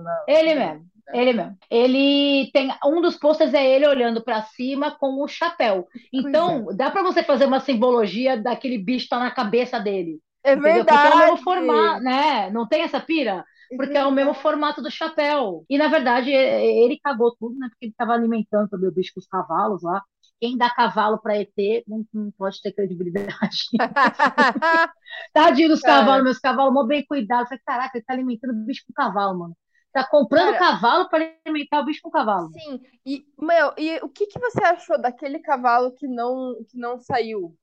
Né? 0.02 0.24
Ele 0.28 0.54
mesmo, 0.54 0.86
ele 1.12 1.32
mesmo. 1.32 1.58
Ele 1.70 2.50
tem. 2.52 2.70
Um 2.84 3.00
dos 3.00 3.16
pôsteres 3.16 3.54
é 3.54 3.66
ele 3.66 3.86
olhando 3.86 4.22
pra 4.22 4.42
cima 4.42 4.90
com 4.98 5.22
o 5.22 5.28
chapéu. 5.28 5.86
Então, 6.12 6.66
dá 6.76 6.90
pra 6.90 7.02
você 7.02 7.22
fazer 7.22 7.46
uma 7.46 7.60
simbologia 7.60 8.36
daquele 8.36 8.78
bicho 8.78 9.04
que 9.04 9.10
tá 9.10 9.18
na 9.18 9.30
cabeça 9.30 9.78
dele. 9.78 10.20
É 10.44 10.52
Entendeu? 10.52 10.84
Porque 10.84 10.94
é 10.94 10.98
o 10.98 11.02
verdade. 11.02 11.32
mesmo 11.32 11.44
formato, 11.44 12.02
né? 12.02 12.50
Não 12.50 12.66
tem 12.66 12.82
essa 12.82 13.00
pira? 13.00 13.44
Porque 13.76 13.96
é 13.98 14.06
o 14.06 14.10
mesmo 14.10 14.32
formato 14.32 14.80
do 14.80 14.90
chapéu. 14.90 15.64
E, 15.68 15.76
na 15.76 15.88
verdade, 15.88 16.30
ele 16.30 16.98
cagou 17.02 17.36
tudo, 17.38 17.58
né? 17.58 17.68
Porque 17.68 17.84
ele 17.86 17.92
estava 17.92 18.12
alimentando 18.14 18.68
também 18.68 18.88
o 18.88 18.92
bicho 18.92 19.12
com 19.14 19.20
os 19.20 19.26
cavalos 19.26 19.82
lá. 19.82 20.02
Quem 20.40 20.56
dá 20.56 20.70
cavalo 20.70 21.18
para 21.18 21.36
ET 21.38 21.84
não, 21.86 22.06
não 22.12 22.30
pode 22.32 22.60
ter 22.62 22.72
credibilidade. 22.72 23.68
Tadinho 25.32 25.68
dos 25.68 25.80
Cara. 25.80 25.98
cavalos, 25.98 26.24
meus 26.24 26.38
cavalos, 26.38 26.72
mó 26.74 26.84
bem 26.84 27.04
cuidado. 27.04 27.46
Falei, 27.48 27.62
caraca, 27.64 27.98
ele 27.98 28.04
tá 28.04 28.12
alimentando 28.12 28.52
o 28.52 28.64
bicho 28.64 28.84
com 28.86 28.92
cavalo, 28.92 29.38
mano. 29.38 29.56
Tá 29.92 30.06
comprando 30.06 30.52
Cara. 30.52 30.58
cavalo 30.58 31.08
para 31.08 31.32
alimentar 31.44 31.80
o 31.80 31.84
bicho 31.84 32.00
com 32.02 32.10
cavalo. 32.10 32.50
Sim, 32.52 32.80
e, 33.04 33.26
meu, 33.38 33.72
e 33.76 33.98
o 34.02 34.08
que, 34.08 34.26
que 34.26 34.38
você 34.38 34.62
achou 34.62 35.00
daquele 35.00 35.38
cavalo 35.40 35.92
que 35.92 36.06
não, 36.06 36.54
que 36.68 36.78
não 36.78 36.98
saiu? 37.00 37.56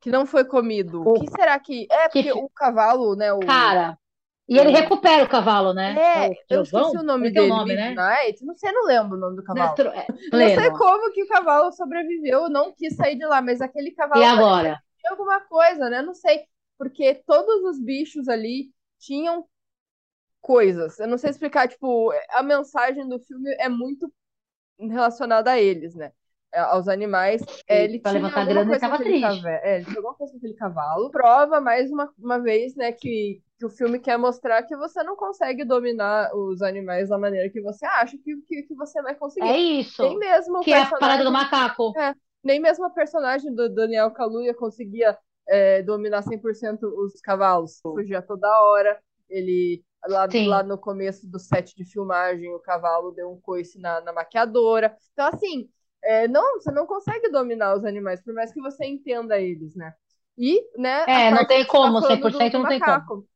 Que 0.00 0.10
não 0.10 0.26
foi 0.26 0.44
comido? 0.44 1.02
O 1.02 1.14
que 1.14 1.30
será 1.30 1.58
que. 1.58 1.86
É, 1.90 2.08
que 2.08 2.22
porque 2.22 2.32
fi- 2.32 2.38
o 2.38 2.48
cavalo, 2.50 3.16
né? 3.16 3.32
O... 3.32 3.40
Cara, 3.40 3.98
e 4.48 4.58
ele 4.58 4.70
recupera 4.70 5.24
o 5.24 5.28
cavalo, 5.28 5.72
né? 5.74 6.00
É, 6.10 6.28
o 6.28 6.36
eu 6.50 6.62
esqueci 6.62 6.96
o 6.96 7.02
nome 7.02 7.30
tem 7.32 7.42
um 7.42 7.46
dele, 7.46 7.56
nome, 7.56 7.74
né? 7.74 7.96
Midnight. 7.96 8.44
Não 8.44 8.56
sei, 8.56 8.72
não 8.72 8.84
lembro 8.84 9.16
o 9.16 9.20
nome 9.20 9.36
do 9.36 9.42
cavalo. 9.44 9.78
Nestro- 9.78 9.88
é, 9.88 10.10
Não 10.34 10.48
sei 10.48 10.70
como 10.72 11.12
que 11.12 11.22
o 11.22 11.28
cavalo 11.28 11.72
sobreviveu, 11.72 12.48
não 12.50 12.72
quis 12.74 12.94
sair 12.96 13.16
de 13.16 13.24
lá, 13.26 13.40
mas 13.40 13.60
aquele 13.60 13.92
cavalo 13.92 14.18
E 14.18 14.24
agora? 14.24 14.82
tinha 15.00 15.10
alguma 15.12 15.40
coisa, 15.42 15.88
né? 15.90 16.02
Não 16.02 16.14
sei, 16.14 16.46
porque 16.78 17.14
todos 17.26 17.64
os 17.64 17.80
bichos 17.82 18.28
ali 18.28 18.72
tinham 18.98 19.48
coisas. 20.40 20.98
Eu 21.00 21.08
não 21.08 21.18
sei 21.18 21.30
explicar, 21.30 21.68
tipo, 21.68 22.12
a 22.30 22.42
mensagem 22.42 23.08
do 23.08 23.20
filme 23.20 23.50
é 23.58 23.68
muito 23.68 24.12
relacionada 24.78 25.52
a 25.52 25.60
eles, 25.60 25.94
né? 25.94 26.12
É, 26.52 26.60
Aos 26.60 26.88
animais. 26.88 27.42
É, 27.68 27.84
ele 27.84 27.98
Pra 28.02 28.12
tinha 28.12 28.22
levantar 28.22 28.40
alguma 28.40 28.44
grana, 28.44 28.70
ele 28.70 28.78
coisa 28.78 28.86
com 28.86 28.90
tava 28.90 28.94
aquele 28.94 29.18
triste. 29.18 29.20
cavalo. 29.20 29.48
É, 29.48 29.76
ele 29.76 29.84
tinha 29.86 29.98
alguma 29.98 30.14
coisa 30.14 30.32
com 30.32 30.38
aquele 30.38 30.54
cavalo. 30.54 31.10
Prova 31.10 31.60
mais 31.60 31.90
uma, 31.90 32.12
uma 32.18 32.38
vez, 32.40 32.74
né, 32.76 32.92
que, 32.92 33.42
que 33.58 33.66
o 33.66 33.70
filme 33.70 33.98
quer 33.98 34.16
mostrar 34.18 34.62
que 34.62 34.76
você 34.76 35.02
não 35.02 35.16
consegue 35.16 35.64
dominar 35.64 36.34
os 36.34 36.62
animais 36.62 37.08
da 37.08 37.18
maneira 37.18 37.50
que 37.50 37.60
você 37.60 37.84
acha 37.86 38.16
que, 38.18 38.36
que, 38.42 38.62
que 38.62 38.74
você 38.74 39.02
vai 39.02 39.14
conseguir. 39.14 39.46
É 39.48 39.56
isso. 39.56 40.02
Nem 40.02 40.18
mesmo 40.18 40.58
o 40.58 40.60
Que 40.62 40.72
é 40.72 40.82
a 40.82 40.86
parada 40.86 41.24
do 41.24 41.30
personagem, 41.32 41.32
macaco. 41.32 41.92
nem 42.42 42.60
mesmo 42.60 42.84
a 42.86 42.90
personagem 42.90 43.54
do 43.54 43.68
Daniel 43.68 44.10
Kaluuya 44.12 44.54
conseguia 44.54 45.18
é, 45.48 45.82
dominar 45.82 46.22
100% 46.22 46.82
os 46.84 47.20
cavalos. 47.20 47.80
Fugia 47.82 48.22
toda 48.22 48.48
hora. 48.62 48.98
Ele 49.28 49.84
lá, 50.06 50.26
lá 50.46 50.62
no 50.62 50.78
começo 50.78 51.26
do 51.28 51.38
set 51.38 51.74
de 51.74 51.84
filmagem, 51.84 52.52
o 52.54 52.60
cavalo 52.60 53.10
deu 53.12 53.30
um 53.30 53.40
coice 53.40 53.78
na, 53.80 54.00
na 54.00 54.12
maquiadora. 54.12 54.96
Então, 55.12 55.26
assim, 55.28 55.68
é, 56.06 56.28
não, 56.28 56.54
você 56.60 56.70
não 56.70 56.86
consegue 56.86 57.30
dominar 57.30 57.76
os 57.76 57.84
animais, 57.84 58.20
por 58.22 58.34
mais 58.34 58.52
que 58.52 58.60
você 58.60 58.86
entenda 58.86 59.40
eles, 59.40 59.74
né? 59.74 59.94
E, 60.38 60.62
né, 60.78 61.06
É, 61.06 61.30
não 61.32 61.46
parte 61.46 61.46
tem 61.46 61.66
tá 61.80 61.92
como, 61.92 62.00
falando 62.00 62.30
do- 62.30 62.30
100% 62.30 62.52
do 62.52 62.60
não 62.60 62.66
tem 62.66 62.80
macaco, 62.80 63.28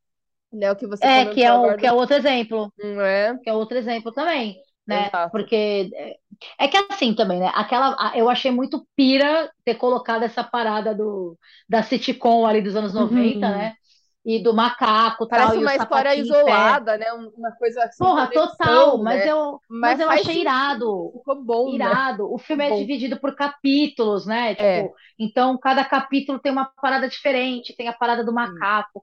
Né, 0.53 0.71
o 0.73 0.77
que 0.77 0.87
você 0.87 1.11
É, 1.13 1.27
que 1.27 1.43
é, 1.43 1.53
o, 1.53 1.75
que 1.75 1.87
é 1.87 1.93
outro 1.93 2.17
exemplo. 2.17 2.73
Não 2.79 3.01
é? 3.03 3.39
Que 3.43 3.51
é 3.51 3.53
outro 3.55 3.79
exemplo 3.79 4.13
também, 4.13 4.57
né? 4.87 5.11
Exato. 5.11 5.33
Porque 5.33 5.91
é, 5.95 6.17
é 6.61 6.69
que 6.69 6.77
assim 6.91 7.15
também, 7.15 7.41
né? 7.41 7.51
Aquela, 7.55 7.97
eu 8.17 8.29
achei 8.31 8.51
muito 8.51 8.87
pira 8.97 9.51
ter 9.65 9.77
colocado 9.77 10.25
essa 10.25 10.45
parada 10.45 10.95
do, 10.95 11.39
da 11.69 11.83
sitcom 11.83 12.47
ali 12.47 12.63
dos 12.63 12.77
anos 12.77 12.95
90, 12.95 13.51
Uhum. 13.51 13.53
né? 13.53 13.75
E 14.25 14.43
do 14.43 14.55
macaco 14.55 15.27
tal, 15.31 15.55
Parece 15.55 15.59
o 15.59 15.63
uma 15.63 15.75
história 15.75 16.15
isolada, 16.15 16.97
né? 16.99 17.13
Um- 17.15 17.31
Uma 17.37 17.53
coisa 17.53 17.85
assim, 17.85 18.09
Porra, 18.09 18.13
conexão, 18.13 18.57
total, 18.59 19.03
mas 19.03 19.25
né? 19.25 19.27
eu, 19.27 19.61
Mas 19.69 19.99
mas 19.99 20.01
eu 20.01 20.09
achei 20.11 20.41
sentido, 20.41 20.41
irado. 20.41 21.13
ficou 21.13 21.43
bom, 21.45 21.79
né? 21.79 21.95
Irado. 21.95 22.33
O 22.33 22.39
filme 22.39 22.67
é 22.67 22.71
Bom. 22.71 22.73
dividido 22.73 23.21
por 23.21 23.35
capítulos, 23.37 24.27
né? 24.27 24.55
Tipo, 24.55 24.91
É. 24.91 24.95
então 25.19 25.59
cada 25.59 25.85
capítulo 25.85 26.39
tem 26.41 26.53
uma 26.53 26.67
parada 26.83 27.09
diferente, 27.09 27.77
tem 27.77 27.89
a 27.89 27.93
parada 27.93 28.25
do 28.25 28.33
macaco. 28.33 29.03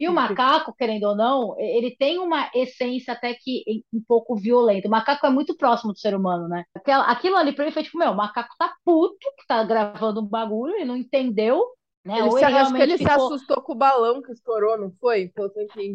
E 0.00 0.08
o 0.08 0.12
macaco, 0.14 0.74
querendo 0.74 1.04
ou 1.04 1.16
não, 1.16 1.56
ele 1.60 1.96
tem 1.96 2.18
uma 2.18 2.50
essência 2.54 3.14
até 3.14 3.34
que 3.34 3.64
um 3.92 4.02
pouco 4.06 4.36
violenta. 4.36 4.88
O 4.88 4.90
macaco 4.90 5.26
é 5.26 5.30
muito 5.30 5.56
próximo 5.56 5.92
do 5.92 5.98
ser 5.98 6.14
humano, 6.16 6.48
né? 6.48 6.64
Aquilo 7.06 7.36
ali 7.36 7.52
pra 7.54 7.64
mim 7.66 7.72
foi 7.72 7.82
tipo, 7.84 7.98
meu, 7.98 8.12
o 8.12 8.16
macaco 8.16 8.54
tá 8.58 8.74
puto, 8.84 9.16
que 9.38 9.46
tá 9.46 9.62
gravando 9.64 10.20
um 10.22 10.26
bagulho, 10.26 10.74
ele 10.76 10.84
não 10.86 10.96
entendeu, 10.96 11.64
né? 12.04 12.18
Ele 12.20 12.30
se, 12.30 12.44
ele 12.44 12.56
acho 12.58 12.74
que 12.74 12.82
ele 12.82 12.96
realmente 12.96 12.98
se 12.98 13.08
ficou. 13.08 13.08
assustou 13.08 13.62
com 13.62 13.72
o 13.72 13.76
balão 13.76 14.22
que 14.22 14.32
estourou, 14.32 14.76
não 14.78 14.90
foi? 15.00 15.32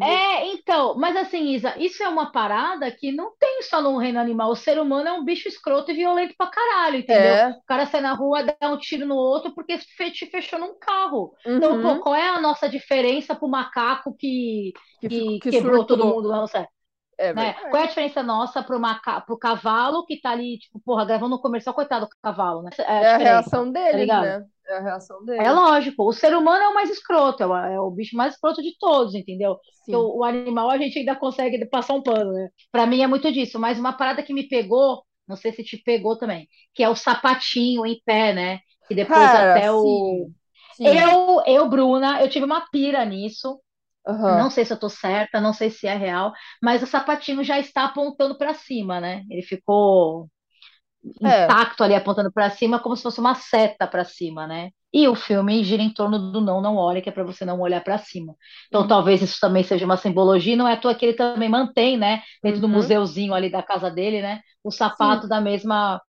É, 0.02 0.46
então, 0.48 0.94
mas 0.98 1.16
assim, 1.16 1.52
Isa, 1.54 1.74
isso 1.78 2.02
é 2.02 2.08
uma 2.08 2.30
parada 2.30 2.90
que 2.92 3.10
não 3.12 3.34
tem 3.38 3.62
só 3.62 3.80
no 3.80 3.96
reino 3.98 4.20
animal. 4.20 4.50
O 4.50 4.56
ser 4.56 4.78
humano 4.78 5.08
é 5.08 5.12
um 5.12 5.24
bicho 5.24 5.48
escroto 5.48 5.90
e 5.90 5.94
violento 5.94 6.34
pra 6.36 6.48
caralho, 6.48 6.96
entendeu? 6.98 7.34
É. 7.34 7.60
O 7.62 7.66
cara 7.66 7.86
sai 7.86 8.00
na 8.02 8.12
rua, 8.14 8.42
dá 8.44 8.68
um 8.70 8.78
tiro 8.78 9.06
no 9.06 9.14
outro 9.16 9.54
porque 9.54 9.78
te 9.78 10.26
fechou 10.30 10.58
num 10.58 10.78
carro. 10.78 11.32
Então, 11.56 11.74
Uhum. 11.74 11.80
pô, 11.80 11.98
qual 11.98 12.14
é 12.14 12.28
a 12.28 12.40
nossa 12.40 12.68
diferença 12.68 13.34
pro 13.34 13.48
macaco 13.48 14.14
que, 14.16 14.72
que, 15.00 15.08
que 15.08 15.10
ficou- 15.10 15.38
que 15.40 15.50
quebrou 15.50 15.86
todo 15.86 16.04
surtou. 16.04 16.06
mundo 16.06 16.28
lá 16.28 16.40
no 16.42 16.46
céu? 16.48 16.66
É 17.18 17.32
né? 17.34 17.54
Qual 17.70 17.82
é 17.82 17.84
a 17.86 17.88
diferença 17.88 18.22
nossa 18.22 18.62
pro, 18.62 18.80
maca... 18.80 19.20
pro 19.22 19.38
cavalo 19.38 20.06
que 20.06 20.20
tá 20.20 20.30
ali, 20.32 20.58
tipo, 20.58 20.80
porra, 20.80 21.04
gravando 21.06 21.36
um 21.36 21.40
comercial, 21.40 21.74
coitado 21.74 22.06
do 22.06 22.16
cavalo, 22.22 22.62
né? 22.62 22.70
É 22.78 22.98
a 23.00 23.02
É 23.02 23.14
a 23.14 23.18
reação 23.18 23.70
tá 23.88 23.96
deles, 23.96 23.96
ligado? 23.96 24.36
né? 24.40 24.46
É 24.68 24.76
a 24.76 24.80
reação 24.80 25.24
deles. 25.24 25.46
É 25.46 25.52
lógico, 25.52 26.02
o 26.08 26.12
ser 26.12 26.34
humano 26.34 26.62
é 26.64 26.68
o 26.68 26.74
mais 26.74 26.90
escroto, 26.90 27.42
é 27.42 27.46
o, 27.46 27.54
é 27.56 27.80
o 27.80 27.90
bicho 27.90 28.16
mais 28.16 28.34
escroto 28.34 28.62
de 28.62 28.76
todos, 28.78 29.14
entendeu? 29.14 29.56
Sim. 29.84 29.92
Porque 29.92 30.18
o, 30.18 30.24
animal 30.24 30.70
a 30.70 30.78
gente 30.78 30.98
ainda 30.98 31.14
consegue 31.16 31.64
passar 31.66 31.94
um 31.94 32.02
pano, 32.02 32.32
né? 32.32 32.48
Pra 32.72 32.86
mim 32.86 33.02
é 33.02 33.06
muito 33.06 33.30
disso, 33.32 33.58
mas 33.58 33.78
uma 33.78 33.92
parada 33.92 34.22
que 34.22 34.32
me 34.32 34.48
pegou, 34.48 35.04
não 35.28 35.36
sei 35.36 35.52
se 35.52 35.62
te 35.62 35.76
pegou 35.78 36.18
também, 36.18 36.48
que 36.74 36.82
é 36.82 36.88
o 36.88 36.96
sapatinho 36.96 37.84
em 37.86 38.00
pé, 38.04 38.32
né? 38.32 38.60
Que 38.88 38.94
depois 38.94 39.34
Cara, 39.34 39.34
até 39.34 39.70
o. 39.70 39.82
sim. 39.82 40.34
Sim. 40.76 40.84
Eu, 40.84 41.42
eu, 41.46 41.68
Bruna, 41.68 42.22
eu 42.22 42.28
tive 42.30 42.44
uma 42.46 42.68
pira 42.70 43.04
nisso. 43.04 43.60
Aham. 44.06 44.36
Não 44.36 44.50
sei 44.50 44.64
se 44.64 44.72
eu 44.72 44.78
tô 44.80 44.88
certa, 44.88 45.40
não 45.40 45.52
sei 45.52 45.70
se 45.70 45.86
é 45.86 45.96
real, 45.96 46.32
mas 46.62 46.82
o 46.82 46.86
sapatinho 46.86 47.44
já 47.44 47.58
está 47.60 47.84
apontando 47.84 48.36
para 48.38 48.54
cima, 48.54 49.00
né? 49.00 49.24
Ele 49.30 49.42
ficou 49.42 50.28
É. 51.24 51.58
intacto 51.60 51.82
ali 51.84 51.94
apontando 51.94 52.32
para 52.32 52.50
cima, 52.50 52.78
como 52.80 52.96
se 52.96 53.02
fosse 53.02 53.20
uma 53.20 53.34
seta 53.34 53.86
para 53.86 54.04
cima, 54.04 54.46
né? 54.46 54.70
E 54.92 55.06
o 55.08 55.14
filme 55.14 55.62
gira 55.64 55.82
em 55.82 55.92
torno 55.92 56.18
do 56.32 56.40
não, 56.40 56.60
não 56.60 56.76
olhe, 56.76 57.02
que 57.02 57.08
é 57.08 57.12
para 57.12 57.24
você 57.24 57.44
não 57.44 57.60
olhar 57.60 57.82
para 57.84 57.98
cima. 57.98 58.34
Então 58.68 58.82
Uhum. 58.82 58.88
talvez 58.88 59.20
isso 59.22 59.38
também 59.40 59.62
seja 59.62 59.84
uma 59.84 59.96
simbologia, 59.96 60.56
não 60.56 60.66
é 60.68 60.72
à 60.74 60.76
toa 60.76 60.94
que 60.94 61.04
ele 61.06 61.14
também 61.16 61.48
mantém, 61.48 61.96
né, 61.98 62.22
dentro 62.42 62.60
do 62.60 62.68
Uhum. 62.68 62.72
museuzinho 62.74 63.34
ali 63.34 63.50
da 63.50 63.62
casa 63.62 63.90
dele, 63.90 64.22
né, 64.22 64.40
o 64.64 64.70
sapato 64.70 65.28
da 65.28 65.40
mesma 65.40 66.00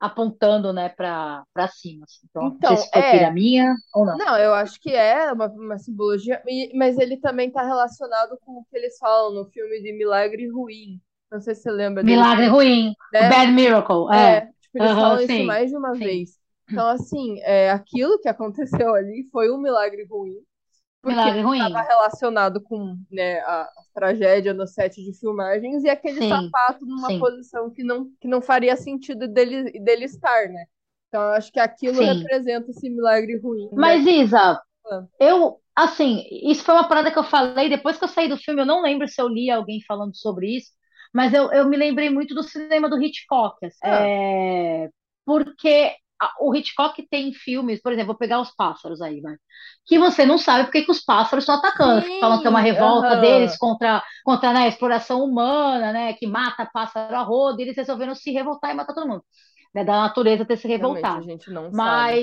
apontando, 0.00 0.72
né, 0.72 0.88
para 0.90 1.44
cima. 1.68 2.04
assim. 2.04 2.26
Então, 2.30 2.56
Então, 2.58 2.58
não 2.60 2.76
sei 2.76 3.02
se 3.02 3.08
foi 3.08 3.24
é. 3.28 3.30
minha 3.30 3.74
ou 3.94 4.04
não. 4.06 4.18
Não, 4.18 4.38
eu 4.38 4.54
acho 4.54 4.80
que 4.80 4.90
é 4.94 5.32
uma, 5.32 5.48
uma 5.48 5.78
simbologia, 5.78 6.42
mas 6.74 6.98
ele 6.98 7.18
também 7.18 7.50
tá 7.52 7.62
relacionado 7.64 8.38
com 8.40 8.52
o 8.60 8.64
que 8.66 8.76
eles 8.76 8.98
falam 8.98 9.32
no 9.34 9.46
filme 9.50 9.82
de 9.82 9.92
Milagre 9.92 10.48
Ruim. 10.50 11.00
Não 11.34 11.40
sei 11.40 11.54
se 11.54 11.62
você 11.62 11.70
lembra 11.72 12.02
dele, 12.04 12.16
Milagre 12.16 12.46
ruim, 12.46 12.94
né? 13.12 13.28
Bad 13.28 13.52
Miracle, 13.52 14.06
é. 14.12 14.36
É, 14.36 14.40
tipo, 14.62 14.78
eles 14.78 14.92
falam 14.92 15.16
isso 15.18 15.26
sim, 15.26 15.44
mais 15.44 15.70
de 15.70 15.76
uma 15.76 15.92
sim. 15.94 15.98
vez. 15.98 16.38
Então, 16.70 16.88
assim, 16.88 17.40
é, 17.42 17.70
aquilo 17.70 18.20
que 18.20 18.28
aconteceu 18.28 18.94
ali 18.94 19.28
foi 19.32 19.50
um 19.50 19.58
milagre 19.58 20.06
ruim, 20.08 20.36
porque 21.02 21.16
Milagre 21.16 21.42
ruim. 21.42 21.58
estava 21.62 21.82
relacionado 21.82 22.60
com 22.62 22.96
né, 23.10 23.40
a, 23.40 23.68
tragédia 23.92 24.54
no 24.54 24.66
set 24.66 25.02
de 25.04 25.12
filmagens 25.18 25.84
e 25.84 25.88
aquele 25.90 26.20
Sim, 26.22 26.28
sapato 26.28 26.86
numa 26.86 27.08
sim. 27.08 27.18
posição 27.18 27.70
que 27.70 27.82
não, 27.84 28.08
que 28.20 28.26
não 28.28 28.40
faria 28.40 28.76
sentido 28.76 29.28
dele, 29.28 29.70
dele 29.80 30.04
estar, 30.04 30.48
né? 30.48 30.64
Então, 31.08 31.20
eu 31.22 31.30
acho 31.32 31.52
que 31.52 31.60
aquilo 31.60 31.96
Sim. 31.96 32.04
representa 32.04 32.70
esse 32.70 32.88
milagre 32.88 33.36
ruim. 33.38 33.64
né? 33.64 33.70
Mas, 33.76 34.06
Isa, 34.06 34.60
Ah. 34.90 35.04
eu, 35.20 35.60
assim, 35.76 36.24
isso 36.30 36.64
foi 36.64 36.74
uma 36.74 36.88
parada 36.88 37.10
que 37.10 37.18
eu 37.18 37.24
falei 37.24 37.68
depois 37.68 37.96
que 37.98 38.04
eu 38.04 38.08
saí 38.08 38.28
do 38.28 38.36
filme. 38.36 38.62
Eu 38.62 38.66
não 38.66 38.82
lembro 38.82 39.06
se 39.06 39.20
eu 39.20 39.28
li 39.28 39.50
alguém 39.50 39.80
falando 39.86 40.16
sobre 40.16 40.56
isso, 40.56 40.70
mas 41.14 41.32
eu, 41.32 41.52
eu 41.52 41.68
me 41.68 41.76
lembrei 41.76 42.10
muito 42.10 42.34
do 42.34 42.42
cinema 42.42 42.88
do 42.88 43.00
Hitchcock. 43.02 43.64
assim. 43.64 43.78
Ah. 43.84 44.00
É, 44.02 44.90
porque 45.24 45.94
o 46.40 46.54
Hitchcock 46.54 47.06
tem 47.10 47.32
filmes, 47.32 47.80
por 47.82 47.92
exemplo, 47.92 48.08
vou 48.08 48.18
pegar 48.18 48.40
os 48.40 48.50
pássaros 48.54 49.00
aí, 49.02 49.20
vai, 49.20 49.34
que 49.84 49.98
você 49.98 50.24
não 50.24 50.38
sabe 50.38 50.64
porque 50.64 50.82
que 50.82 50.90
os 50.90 51.02
pássaros 51.04 51.42
estão 51.44 51.56
atacando, 51.56 52.02
Sim, 52.06 52.20
falando 52.20 52.40
que 52.40 52.46
é 52.46 52.50
uma 52.50 52.60
revolta 52.60 53.16
deles 53.16 53.56
contra, 53.58 54.02
contra 54.24 54.52
né, 54.52 54.60
a 54.60 54.68
exploração 54.68 55.22
humana, 55.24 55.92
né, 55.92 56.12
que 56.14 56.26
mata 56.26 56.68
pássaro 56.72 57.14
a 57.16 57.22
rodo, 57.22 57.60
e 57.60 57.64
eles 57.64 57.76
resolveram 57.76 58.14
se 58.14 58.30
revoltar 58.32 58.70
e 58.70 58.74
matar 58.74 58.94
todo 58.94 59.08
mundo, 59.08 59.24
né, 59.74 59.84
da 59.84 59.92
natureza 60.02 60.44
ter 60.46 60.56
se 60.56 60.68
Realmente, 60.76 61.16
a 61.16 61.20
revoltado. 61.20 61.22
gente 61.22 61.50
não 61.50 61.72
sabe. 61.72 62.18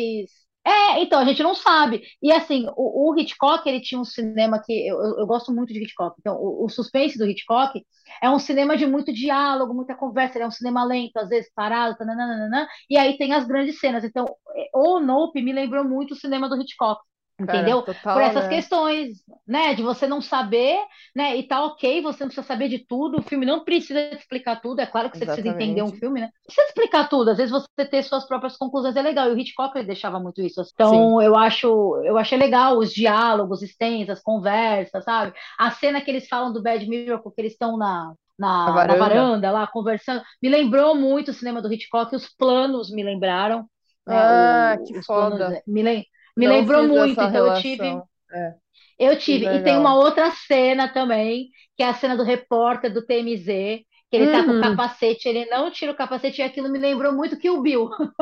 É, 0.64 1.02
então, 1.02 1.20
a 1.20 1.26
gente 1.26 1.42
não 1.42 1.56
sabe. 1.56 2.04
E 2.22 2.32
assim, 2.32 2.68
o, 2.76 3.12
o 3.12 3.20
Hitchcock, 3.20 3.68
ele 3.68 3.82
tinha 3.82 4.00
um 4.00 4.06
cinema 4.06 4.62
que 4.64 4.88
eu, 4.88 4.98
eu, 5.18 5.26
gosto 5.26 5.52
muito 5.52 5.74
de 5.74 5.82
Hitchcock. 5.84 6.16
Então, 6.20 6.36
o, 6.36 6.66
o, 6.66 6.70
suspense 6.70 7.18
do 7.18 7.26
Hitchcock 7.26 7.84
é 8.22 8.30
um 8.30 8.38
cinema 8.38 8.78
de 8.78 8.86
muito 8.86 9.12
diálogo, 9.12 9.74
muita 9.74 9.96
conversa. 9.96 10.38
Ele 10.38 10.44
é 10.46 10.48
um 10.48 10.52
cinema 10.52 10.84
lento, 10.84 11.18
às 11.18 11.30
vezes 11.30 11.52
parado, 11.56 11.98
tananana, 11.98 12.68
e 12.90 12.98
aí 12.98 13.18
tem 13.18 13.34
as 13.34 13.46
grandes 13.48 13.80
cenas. 13.80 14.04
Então, 14.04 14.26
o 14.74 15.00
Nope 15.00 15.42
me 15.42 15.52
lembrou 15.52 15.84
muito 15.84 16.14
o 16.14 16.18
cinema 16.18 16.48
do 16.48 16.62
Hitchcock. 16.62 17.02
Entendeu? 17.44 17.82
Cara, 17.82 17.84
total, 17.84 18.12
Por 18.12 18.22
essas 18.22 18.48
né? 18.48 18.48
questões, 18.48 19.18
né? 19.48 19.74
De 19.74 19.82
você 19.82 20.06
não 20.08 20.22
saber, 20.22 20.78
né? 21.16 21.36
E 21.38 21.44
tá 21.48 21.64
ok, 21.66 22.02
você 22.02 22.24
não 22.24 22.28
precisa 22.30 22.46
saber 22.48 22.70
de 22.70 22.80
tudo. 22.86 23.20
O 23.20 23.24
filme 23.24 23.46
não 23.46 23.64
precisa 23.64 24.10
te 24.10 24.18
explicar 24.18 24.62
tudo. 24.62 24.80
É 24.82 24.86
claro 24.86 25.10
que 25.10 25.18
você 25.18 25.26
precisa 25.26 25.48
entender 25.48 25.82
um 25.82 25.92
Exatamente. 25.92 25.94
filme, 25.94 26.20
né? 26.22 26.28
Não 26.28 26.34
precisa 26.46 26.68
explicar 26.68 27.10
tudo. 27.10 27.32
Às 27.32 27.38
vezes 27.38 27.52
você 27.52 27.86
ter 27.90 28.04
suas 28.04 28.28
próprias 28.28 28.58
conclusões 28.58 28.96
é 28.96 29.02
legal. 29.02 29.30
E 29.30 29.34
o 29.34 29.40
Hitchcock 29.40 29.76
ele 29.78 29.88
deixava 29.88 30.20
muito 30.20 30.42
isso. 30.42 30.62
Então, 30.74 31.22
eu 31.22 31.36
acho, 31.36 31.68
eu 32.04 32.18
achei 32.18 32.38
legal 32.38 32.78
os 32.78 32.94
diálogos 32.94 33.62
extensos, 33.62 34.10
as 34.12 34.22
conversas, 34.22 35.04
sabe? 35.04 35.34
A 35.58 35.72
cena 35.72 36.02
que 36.02 36.10
eles 36.12 36.28
falam 36.28 36.52
do 36.54 36.62
Bad 36.62 36.86
Miracle, 36.88 37.32
que 37.34 37.42
eles 37.42 37.54
estão 37.54 37.78
na, 37.78 38.14
na, 38.38 38.86
na 38.86 38.96
varanda. 38.96 39.32
varanda 39.36 39.52
lá 39.52 39.68
conversando, 39.68 40.22
me 40.42 40.50
lembrou 40.50 40.96
muito 40.96 41.32
o 41.32 41.34
cinema 41.34 41.62
do 41.62 41.72
Hitchcock. 41.72 42.16
Os 42.16 42.28
planos 42.36 42.90
me 42.92 43.04
lembraram, 43.04 43.68
né? 44.08 44.26
Ah, 44.26 44.78
O- 44.78 44.86
que 44.86 44.98
os 44.98 45.10
planos 45.10 45.48
foda. 45.48 45.64
me, 45.68 45.82
lem- 45.84 46.06
me 46.38 46.48
Não 46.48 46.52
lembrou 46.52 46.84
muito. 46.88 47.24
Então, 47.24 47.46
eu 47.48 47.54
tive. 47.54 47.82
relação. 47.82 48.08
É, 48.32 48.56
Eu 49.00 49.18
tive. 49.18 49.46
E 49.54 49.60
tem 49.64 49.78
uma 49.78 49.96
outra 49.96 50.32
cena 50.32 50.88
também, 50.92 51.50
que 51.78 51.84
é 51.84 51.88
a 51.90 51.94
cena 51.94 52.16
do 52.18 52.24
repórter 52.24 52.94
do 52.94 53.06
TMZ, 53.06 53.86
que 54.12 54.18
ele 54.18 54.28
tá 54.28 54.44
com 54.44 54.54
o 54.54 54.58
Uhum. 54.58 54.60
capacete, 54.60 55.30
ele 55.30 55.46
não 55.48 55.72
tira 55.72 55.94
o 55.94 55.98
capacete, 55.98 56.42
e 56.42 56.44
aquilo 56.44 56.70
me 56.70 56.80
lembrou 56.80 57.14
muito 57.14 57.40
que 57.40 57.50
o 57.50 57.62
Bill. 57.64 57.90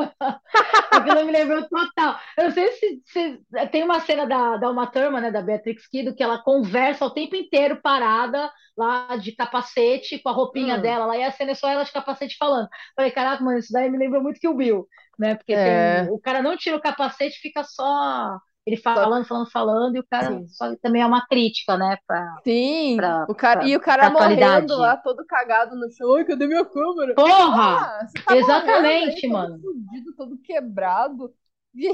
Aquilo 0.90 1.24
me 1.24 1.32
lembrou 1.32 1.68
total. 1.68 2.18
Eu 2.36 2.44
não 2.44 2.50
sei 2.52 2.72
se, 2.72 3.02
se- 3.06 3.40
tem 3.70 3.82
uma 3.84 4.00
cena 4.00 4.26
da, 4.26 4.56
da 4.56 4.70
Uma 4.70 4.86
Thurman, 4.86 5.20
né, 5.20 5.30
da 5.30 5.42
Beatrix 5.42 5.86
Kido, 5.88 6.14
que 6.14 6.22
ela 6.22 6.42
conversa 6.42 7.04
o 7.04 7.10
tempo 7.10 7.36
inteiro 7.36 7.80
parada 7.82 8.50
lá 8.76 9.16
de 9.16 9.32
capacete, 9.32 10.18
com 10.20 10.28
a 10.28 10.32
roupinha 10.32 10.78
Hum. 10.78 10.80
dela 10.80 11.06
lá, 11.06 11.16
e 11.16 11.22
a 11.24 11.32
cena 11.32 11.52
é 11.52 11.54
só 11.54 11.68
ela 11.68 11.84
de 11.84 11.92
capacete 11.92 12.36
falando. 12.38 12.68
Falei, 12.96 13.10
caraca, 13.10 13.42
mano, 13.44 13.58
isso 13.58 13.72
daí 13.72 13.90
me 13.90 13.98
lembrou 13.98 14.22
muito 14.22 14.40
que 14.40 14.48
o 14.48 14.54
Bill, 14.54 14.86
né? 15.18 15.34
Porque 15.34 15.56
É. 15.56 15.58
tem, 15.58 16.08
o 16.10 16.18
cara 16.20 16.42
não 16.42 16.56
tira 16.56 16.76
o 16.76 16.80
capacete, 16.80 17.38
fica 17.40 17.62
só 17.64 18.38
ele 18.66 18.76
falando, 18.76 19.26
falando, 19.26 19.50
falando, 19.50 19.96
e 19.96 20.00
o 20.00 20.06
cara 20.08 20.28
Sim. 20.38 20.48
só 20.48 20.74
também 20.76 21.02
é 21.02 21.06
uma 21.06 21.26
crítica, 21.26 21.76
né? 21.76 21.96
Pra, 22.06 22.36
Sim, 22.44 22.96
pra, 22.96 23.24
o 23.28 23.34
cara, 23.34 23.60
pra, 23.60 23.68
e 23.68 23.76
o 23.76 23.80
cara 23.80 24.10
morrendo 24.10 24.76
lá, 24.76 24.96
todo 24.96 25.24
cagado 25.26 25.76
no 25.76 25.90
chão. 25.92 26.14
Ai, 26.16 26.24
cadê 26.24 26.46
minha 26.46 26.64
câmera? 26.64 27.14
Porra! 27.14 28.00
Ah, 28.00 28.06
tá 28.26 28.36
Exatamente, 28.36 29.26
aí, 29.26 29.32
mano. 29.32 29.58
todo 29.58 29.62
fudido, 29.62 30.14
todo 30.16 30.38
quebrado. 30.38 31.34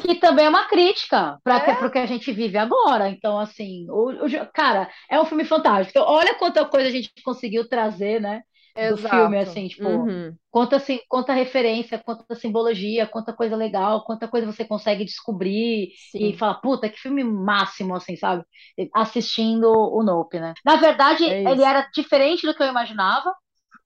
Que 0.00 0.14
também 0.18 0.46
é 0.46 0.48
uma 0.48 0.66
crítica 0.68 1.38
para 1.44 1.58
É. 1.66 1.86
o 1.86 1.90
que 1.90 1.98
a 1.98 2.06
gente 2.06 2.32
vive 2.32 2.56
agora. 2.56 3.08
Então, 3.10 3.38
assim, 3.38 3.86
o, 3.90 4.24
o- 4.26 4.52
cara, 4.52 4.88
é 5.10 5.20
um 5.20 5.26
filme 5.26 5.44
fantástico. 5.44 5.90
Então, 5.98 6.04
olha 6.10 6.34
quanta 6.38 6.64
coisa 6.64 6.88
a 6.88 6.90
gente 6.90 7.12
conseguiu 7.22 7.68
trazer, 7.68 8.20
né? 8.20 8.42
Do 8.80 8.96
Exato. 8.96 8.96
filme, 8.96 9.38
assim, 9.38 9.68
tipo, 9.68 10.08
Uhum. 10.08 10.38
quanta, 10.50 10.76
assim, 10.76 11.00
quanta 11.08 11.32
referência, 11.32 11.98
quanta 11.98 12.34
simbologia, 12.34 13.06
quanta 13.06 13.32
coisa 13.34 13.56
legal, 13.56 14.04
quanta 14.04 14.28
coisa 14.28 14.46
você 14.46 14.64
consegue 14.64 15.04
descobrir 15.04 15.90
e 16.18 16.32
Sim. 16.32 16.36
falar, 16.36 16.56
puta, 16.60 16.88
que 16.88 16.98
filme 17.00 17.24
máximo, 17.24 17.94
assim, 17.94 18.16
sabe? 18.16 18.44
Assistindo 18.94 19.66
o 19.70 20.02
Nope, 20.02 20.38
né? 20.40 20.56
Na 20.64 20.76
verdade, 20.76 21.24
É 21.24 21.42
ele 21.44 21.62
era 21.62 21.88
diferente 21.94 22.46
do 22.46 22.54
que 22.54 22.62
eu 22.62 22.66
imaginava, 22.68 23.32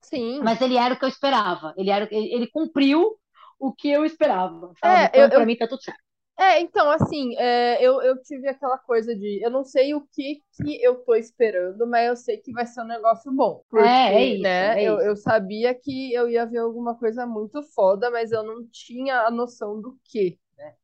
Sim. 0.01 0.41
mas 0.41 0.61
ele 0.61 0.77
era 0.77 0.93
o 0.93 0.99
que 0.99 1.05
eu 1.05 1.09
esperava. 1.09 1.73
Ele 1.77 1.89
era, 1.91 2.07
ele, 2.11 2.33
ele 2.35 2.47
cumpriu 2.51 3.17
o 3.59 3.73
que 3.73 3.89
eu 3.89 4.05
esperava, 4.05 4.73
sabe? 4.79 5.05
É, 5.05 5.11
Então, 5.11 5.25
eu- 5.25 5.31
pra 5.31 5.45
eu- 5.45 5.47
mim, 5.47 5.57
tá 5.57 5.67
tudo 5.67 5.83
certo. 5.83 6.01
É, 6.41 6.59
então, 6.59 6.89
assim, 6.89 7.35
é, 7.37 7.79
eu, 7.85 8.01
eu 8.01 8.19
tive 8.23 8.47
aquela 8.49 8.77
coisa 8.79 9.15
de. 9.15 9.39
Eu 9.43 9.51
não 9.51 9.63
sei 9.63 9.93
o 9.93 10.01
que, 10.07 10.41
que 10.53 10.81
eu 10.83 10.95
tô 11.03 11.13
esperando, 11.15 11.85
mas 11.87 12.07
eu 12.07 12.15
sei 12.15 12.37
que 12.39 12.51
vai 12.51 12.65
ser 12.65 12.81
um 12.81 12.87
negócio 12.87 13.31
bom. 13.31 13.63
Porque, 13.69 14.09
É, 14.09 14.23
é 14.23 14.25
isso, 14.25 14.65
né, 14.65 14.81
é 14.81 14.81
eu, 14.83 14.99
eu 15.01 15.15
sabia 15.15 15.73
que 15.75 16.11
eu 16.13 16.27
ia 16.29 16.45
ver 16.47 16.57
alguma 16.59 16.97
coisa 16.97 17.27
muito 17.27 17.61
foda, 17.75 18.09
mas 18.09 18.31
eu 18.31 18.43
não 18.43 18.67
tinha 18.69 19.21
a 19.27 19.31
noção 19.31 19.79
do 19.81 19.99
que, 20.05 20.39
né? 20.57 20.75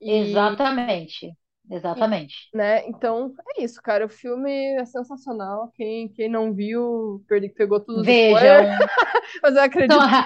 E, 0.00 0.56
Exatamente. 0.84 1.36
Exatamente. 1.68 2.52
né, 2.54 2.86
então, 2.88 3.34
é 3.56 3.62
isso, 3.64 3.80
cara. 3.82 4.06
O 4.06 4.08
filme 4.08 4.50
é 4.80 4.84
sensacional. 4.84 5.70
Quem, 5.74 6.08
quem 6.12 6.28
não 6.28 6.52
viu, 6.54 7.24
perde- 7.28 7.48
pegou 7.50 7.80
tudo 7.80 8.04
Vejam. 8.04 8.66
mas 9.42 9.54
eu 9.56 9.62
acredito 9.62 10.06
Então, 10.06 10.24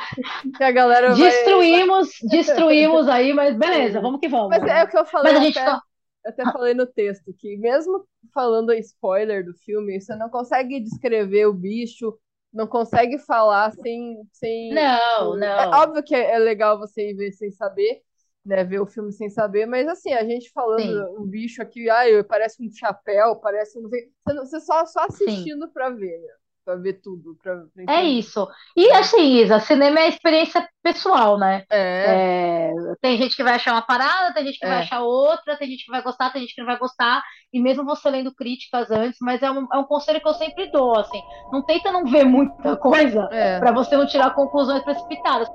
que 0.57 0.65
a 0.65 0.73
galera 0.73 1.17
vai. 1.17 1.33
destruímos, 1.33 2.09
destruímos 2.23 3.09
aí, 3.09 3.33
mas 3.33 3.57
beleza, 3.57 4.01
vamos 4.01 4.21
que 4.21 4.29
vamos. 4.29 4.59
Mas 4.59 4.65
é 4.67 4.85
o 4.85 4.89
que 4.89 4.97
eu 4.99 5.07
falei 5.07 5.33
Mas 5.33 5.37
a 5.37 5.41
gente 5.41 5.63
até, 5.63 5.63
tá- 5.63 5.83
até 6.25 6.47
falei 6.47 6.75
no 6.75 6.87
texto, 6.87 7.33
que 7.35 7.57
mesmo 7.57 8.07
falando 8.33 8.73
spoiler 8.75 9.45
do 9.45 9.55
filme, 9.55 10.01
você 10.01 10.15
não 10.17 10.29
consegue 10.31 10.81
descrever 10.81 11.47
o 11.47 11.53
bicho, 11.55 12.19
não 12.53 12.67
consegue 12.67 13.19
falar 13.19 13.73
sem. 13.73 14.17
sem 14.33 14.71
Não, 14.71 15.37
É 15.57 15.67
não. 15.67 15.73
óbvio 15.77 16.03
que 16.05 16.15
é 16.15 16.33
é 16.35 16.39
legal 16.39 16.79
você 16.79 17.11
ir 17.11 17.15
ver 17.17 17.33
sem 17.33 17.51
saber, 17.53 18.03
né? 18.47 18.65
Ver 18.65 18.81
o 18.81 18.87
filme 18.87 19.13
sem 19.13 19.29
saber, 19.29 19.67
mas 19.67 19.87
assim, 19.89 20.13
a 20.13 20.25
gente 20.25 20.51
falando 20.53 20.81
Sim. 20.81 21.17
um 21.19 21.27
bicho 21.27 21.61
aqui, 21.61 21.91
ai, 21.91 22.23
parece 22.23 22.63
um 22.65 22.71
chapéu, 22.73 23.37
parece 23.37 23.79
um. 23.79 23.83
Você, 23.83 24.09
você 24.27 24.61
só, 24.61 24.87
só 24.87 25.01
assistindo 25.05 25.69
pra 25.73 25.91
ver, 25.91 26.19
né? 26.21 26.29
Pra 26.65 26.75
ver 26.75 26.95
tudo. 26.95 27.37
Pra, 27.41 27.63
pra 27.75 27.95
É 27.95 28.03
isso. 28.03 28.45
E 28.77 28.91
assim, 28.91 29.37
Isa, 29.41 29.61
cinema 29.61 30.01
é 30.01 30.09
experiência 30.09 30.69
pessoal, 30.83 31.39
né? 31.39 31.63
É, 31.71 32.73
É, 32.73 32.73
tem 33.01 33.17
gente 33.19 33.37
que 33.37 33.45
vai 33.45 33.55
achar 33.55 33.73
uma 33.73 33.83
parada, 33.83 34.35
tem 34.35 34.47
gente 34.47 34.59
que 34.59 34.67
vai 34.67 34.79
É. 34.79 34.81
achar 34.81 35.01
outra, 35.01 35.57
tem 35.57 35.69
gente 35.69 35.85
que 35.85 35.93
vai 35.93 36.03
gostar, 36.03 36.33
tem 36.33 36.43
gente 36.43 36.55
que 36.57 36.61
não 36.61 36.67
vai 36.67 36.77
gostar. 36.79 37.23
E 37.53 37.61
mesmo 37.61 37.85
você 37.85 38.11
lendo 38.11 38.35
críticas 38.35 38.91
antes, 38.91 39.19
mas 39.21 39.41
é 39.43 39.51
um, 39.51 39.69
é 39.73 39.79
um 39.79 39.85
conselho 39.85 40.21
que 40.21 40.29
eu 40.29 40.35
sempre 40.35 40.69
dou, 40.73 40.99
assim. 40.99 41.21
Não 41.53 41.65
tenta 41.65 41.93
não 41.93 42.05
ver 42.05 42.25
muita 42.25 42.77
coisa 42.77 43.29
é. 43.31 43.61
pra 43.61 43.71
você 43.71 43.97
não 43.97 44.07
tirar 44.07 44.35
conclusões 44.35 44.83
precipitadas. 44.83 45.49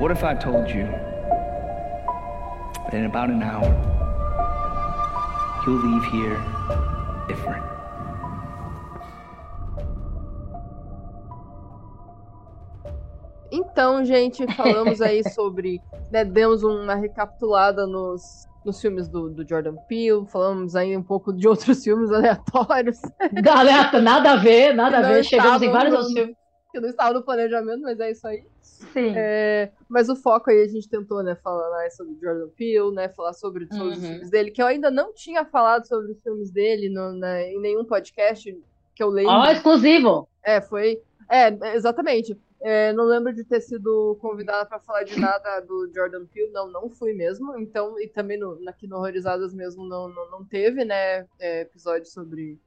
What 0.00 0.10
if 0.12 0.24
I 0.24 0.34
told 0.34 0.70
you 0.70 0.86
that 2.86 2.94
in 2.94 3.04
about 3.04 3.28
an 3.28 3.42
hour, 3.42 3.68
you'll 5.66 5.76
leave 5.76 6.04
here 6.04 6.42
different? 7.28 7.62
Então, 13.52 14.02
gente, 14.02 14.46
falamos 14.54 15.02
aí 15.02 15.22
sobre. 15.34 15.82
né, 16.10 16.24
demos 16.24 16.62
uma 16.62 16.94
recapitulada 16.94 17.86
nos, 17.86 18.48
nos 18.64 18.80
filmes 18.80 19.06
do, 19.06 19.28
do 19.28 19.46
Jordan 19.46 19.76
Peele, 19.86 20.24
falamos 20.28 20.74
aí 20.74 20.96
um 20.96 21.02
pouco 21.02 21.30
de 21.30 21.46
outros 21.46 21.84
filmes 21.84 22.10
aleatórios 22.10 23.02
Galera, 23.34 24.00
nada 24.00 24.32
a 24.32 24.36
ver, 24.36 24.74
nada 24.74 24.96
a 24.96 25.02
ver. 25.02 25.24
Chegamos 25.24 25.60
em 25.60 25.70
vários 25.70 25.94
outros 25.94 26.14
filmes. 26.14 26.39
Que 26.70 26.80
não 26.80 26.88
estavam 26.88 27.14
no 27.14 27.24
planejamento, 27.24 27.82
mas 27.82 27.98
é 28.00 28.10
isso 28.10 28.26
aí. 28.26 28.44
Sim. 28.62 29.12
É, 29.16 29.70
mas 29.88 30.08
o 30.08 30.16
foco 30.16 30.50
aí 30.50 30.62
a 30.62 30.68
gente 30.68 30.88
tentou, 30.88 31.22
né, 31.22 31.34
falar 31.36 31.68
mais 31.70 31.94
sobre 31.96 32.14
o 32.14 32.20
Jordan 32.20 32.48
Peele, 32.56 32.92
né, 32.92 33.08
falar 33.10 33.32
sobre, 33.32 33.66
sobre 33.72 33.94
os 33.94 34.02
Uhum. 34.02 34.08
filmes 34.08 34.30
dele, 34.30 34.50
que 34.50 34.62
eu 34.62 34.66
ainda 34.66 34.90
não 34.90 35.12
tinha 35.12 35.44
falado 35.44 35.86
sobre 35.86 36.12
os 36.12 36.22
filmes 36.22 36.50
dele 36.50 36.88
no- 36.88 37.12
na- 37.12 37.42
em 37.42 37.60
nenhum 37.60 37.84
podcast 37.84 38.52
que 38.94 39.02
eu 39.02 39.08
lembro. 39.08 39.32
Ó, 39.32 39.50
exclusivo. 39.50 40.28
É, 40.44 40.60
foi. 40.60 41.00
É, 41.30 41.74
exatamente. 41.74 42.38
É, 42.62 42.92
não 42.92 43.04
lembro 43.04 43.32
de 43.32 43.42
ter 43.44 43.60
sido 43.62 44.16
convidada 44.20 44.66
para 44.66 44.78
falar 44.80 45.02
de 45.04 45.18
nada 45.18 45.60
do 45.60 45.90
Jordan 45.94 46.26
Peele, 46.26 46.50
não, 46.52 46.70
não 46.70 46.90
fui 46.90 47.14
mesmo. 47.14 47.58
Então, 47.58 47.98
e 47.98 48.06
também 48.08 48.38
no, 48.38 48.58
aqui 48.68 48.86
no 48.86 48.96
Horrorizadas 48.96 49.54
mesmo 49.54 49.86
não, 49.86 50.08
não, 50.08 50.30
não 50.30 50.44
teve, 50.44 50.84
né, 50.84 51.26
é, 51.38 51.62
episódio 51.62 52.06
sobre, 52.06 52.58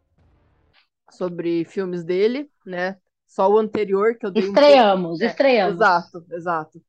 sobre 1.12 1.64
filmes 1.66 2.04
dele, 2.04 2.50
né? 2.66 2.98
Só 3.34 3.50
o 3.52 3.58
anterior 3.60 4.16
que 4.18 4.26
eu 4.26 4.32
dei 4.32 4.50
um 4.50 4.58
Estreamos, 4.58 5.22
É, 5.22 5.30
estreamos. 5.30 5.64
Exato, 5.64 6.26
exato. 6.32 6.82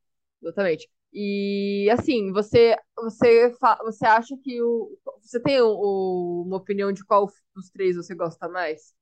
Exatamente. 0.43 0.91
E 1.13 1.89
assim, 1.93 2.33
você 2.33 2.77
você 2.97 3.53
você 3.85 4.07
acha 4.07 4.37
que 4.43 4.61
o 4.63 4.99
você 5.23 5.41
tem 5.41 5.61
o- 5.61 5.69
o- 5.69 6.43
uma 6.47 6.57
opinião 6.59 6.93
de 6.93 7.05
qual 7.05 7.31
dos 7.55 7.71
três 7.71 7.97
você 7.97 8.15
gosta 8.15 8.49
mais? 8.49 8.95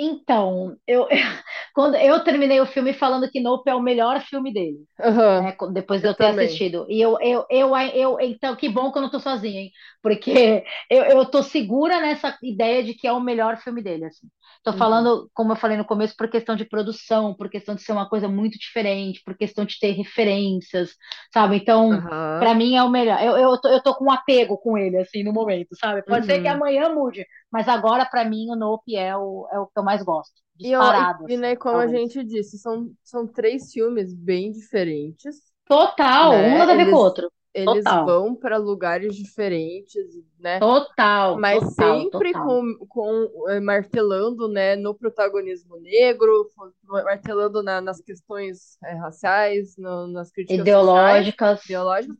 Então, 0.00 0.76
eu, 0.86 1.08
quando 1.74 1.96
eu 1.96 2.22
terminei 2.22 2.60
o 2.60 2.66
filme 2.66 2.92
falando 2.94 3.30
que 3.30 3.40
Nope 3.40 3.68
é 3.70 3.74
o 3.74 3.80
melhor 3.82 4.20
filme 4.20 4.52
dele, 4.52 4.78
Aham. 5.00 5.50
né? 5.50 5.56
Depois 5.72 6.02
de 6.02 6.06
Eu 6.06 6.10
eu 6.10 6.14
ter 6.16 6.26
também. 6.26 6.64
assistido. 6.66 6.86
E 6.88 7.00
eu, 7.00 7.18
eu, 7.20 7.44
eu, 7.50 7.76
eu, 7.76 8.20
então, 8.20 8.54
que 8.56 8.68
bom 8.68 8.92
que 8.92 8.98
eu 8.98 9.02
não 9.02 9.10
tô 9.10 9.18
sozinha, 9.20 9.60
hein? 9.60 9.70
Porque 10.02 10.64
eu, 10.90 11.02
eu 11.04 11.26
tô 11.30 11.42
segura 11.42 12.00
nessa 12.00 12.36
ideia 12.42 12.82
de 12.84 12.94
que 12.94 13.06
é 13.08 13.12
o 13.12 13.20
melhor 13.20 13.56
filme 13.58 13.82
dele, 13.82 14.04
assim. 14.06 14.28
Tô 14.62 14.72
Uhum. 14.72 14.72
falando, 14.72 15.28
como 15.34 15.52
eu 15.52 15.56
falei 15.56 15.76
no 15.76 15.84
começo, 15.84 16.14
por 16.16 16.28
questão 16.30 16.54
de 16.56 16.64
produção, 16.64 17.34
por 17.34 17.50
questão 17.50 17.74
de 17.74 17.82
ser 17.82 17.92
uma 17.92 18.08
coisa 18.08 18.28
muito 18.28 18.58
diferente, 18.58 19.22
por 19.24 19.36
questão 19.36 19.64
de 19.64 19.78
ter 19.80 19.92
referências, 19.92 20.90
sabe? 21.32 21.56
Então, 21.56 22.02
Aham. 22.02 22.28
Pra 22.38 22.54
mim 22.54 22.76
é 22.76 22.82
o 22.84 22.88
melhor. 22.90 23.20
Eu, 23.20 23.36
eu, 23.36 23.60
tô, 23.60 23.68
eu 23.68 23.82
tô 23.82 23.94
com 23.96 24.04
um 24.04 24.12
apego 24.12 24.56
com 24.58 24.78
ele, 24.78 24.96
assim, 24.98 25.24
no 25.24 25.32
momento, 25.32 25.74
sabe? 25.76 26.02
Pode 26.06 26.24
ser 26.24 26.38
Uhum. 26.38 26.40
que 26.40 26.46
amanhã 26.46 26.88
mude, 26.94 27.26
mas 27.50 27.68
agora, 27.68 28.06
pra 28.06 28.24
mim, 28.24 28.50
o 28.50 28.56
Nope 28.56 28.96
é 28.96 29.16
o, 29.16 29.48
é 29.52 29.58
o 29.58 29.66
que 29.66 29.78
eu 29.78 29.84
mais 29.84 30.02
gosto. 30.02 30.42
E, 30.62 30.70
Disparado. 30.70 31.24
e, 31.26 31.34
e, 31.34 31.36
né, 31.36 31.54
assim, 31.54 31.56
como 31.56 31.78
a 31.78 31.86
talvez. 31.86 31.88
gente 31.88 32.22
disse, 32.24 32.58
são, 32.58 32.92
são 33.04 33.26
três 33.26 33.72
filmes 33.72 34.12
bem 34.14 34.52
diferentes, 34.52 35.36
Total, 35.68 36.42
um 36.42 36.52
né? 36.52 36.58
nada 36.58 36.72
a 36.72 36.76
ver 36.76 36.88
com 36.90 36.96
o 36.96 36.98
outro. 36.98 37.32
eles 37.54 37.92
Total, 37.92 38.04
vão 38.04 38.34
para 38.34 38.56
lugares 38.58 39.14
diferentes, 39.16 40.04
né? 40.38 40.64
total, 40.64 41.40
Mas 41.40 41.74
total, 41.74 42.06
sempre 42.06 42.34
total. 42.34 42.36
com, 42.36 42.76
com 42.88 43.48
eh, 43.50 43.60
martelando, 43.60 44.48
né, 44.48 44.76
no 44.76 44.94
protagonismo 44.94 45.78
negro, 45.80 46.50
martelando 46.84 47.62
na- 47.62 47.80
nas 47.80 48.00
questões 48.00 48.78
eh, 48.84 48.94
raciais, 48.96 49.76
no- 49.76 50.08
nas 50.08 50.30
críticas 50.32 50.70
sociais, 50.72 51.28
Ideológicas, 51.36 51.62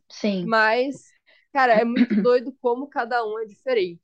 sim, 0.09 0.41
mas, 0.41 1.13
cara, 1.53 1.73
é 1.73 1.85
muito 1.85 2.15
doido 2.17 2.53
como 2.61 2.87
cada 2.89 3.25
um 3.25 3.39
é 3.39 3.45
diferente, 3.45 4.03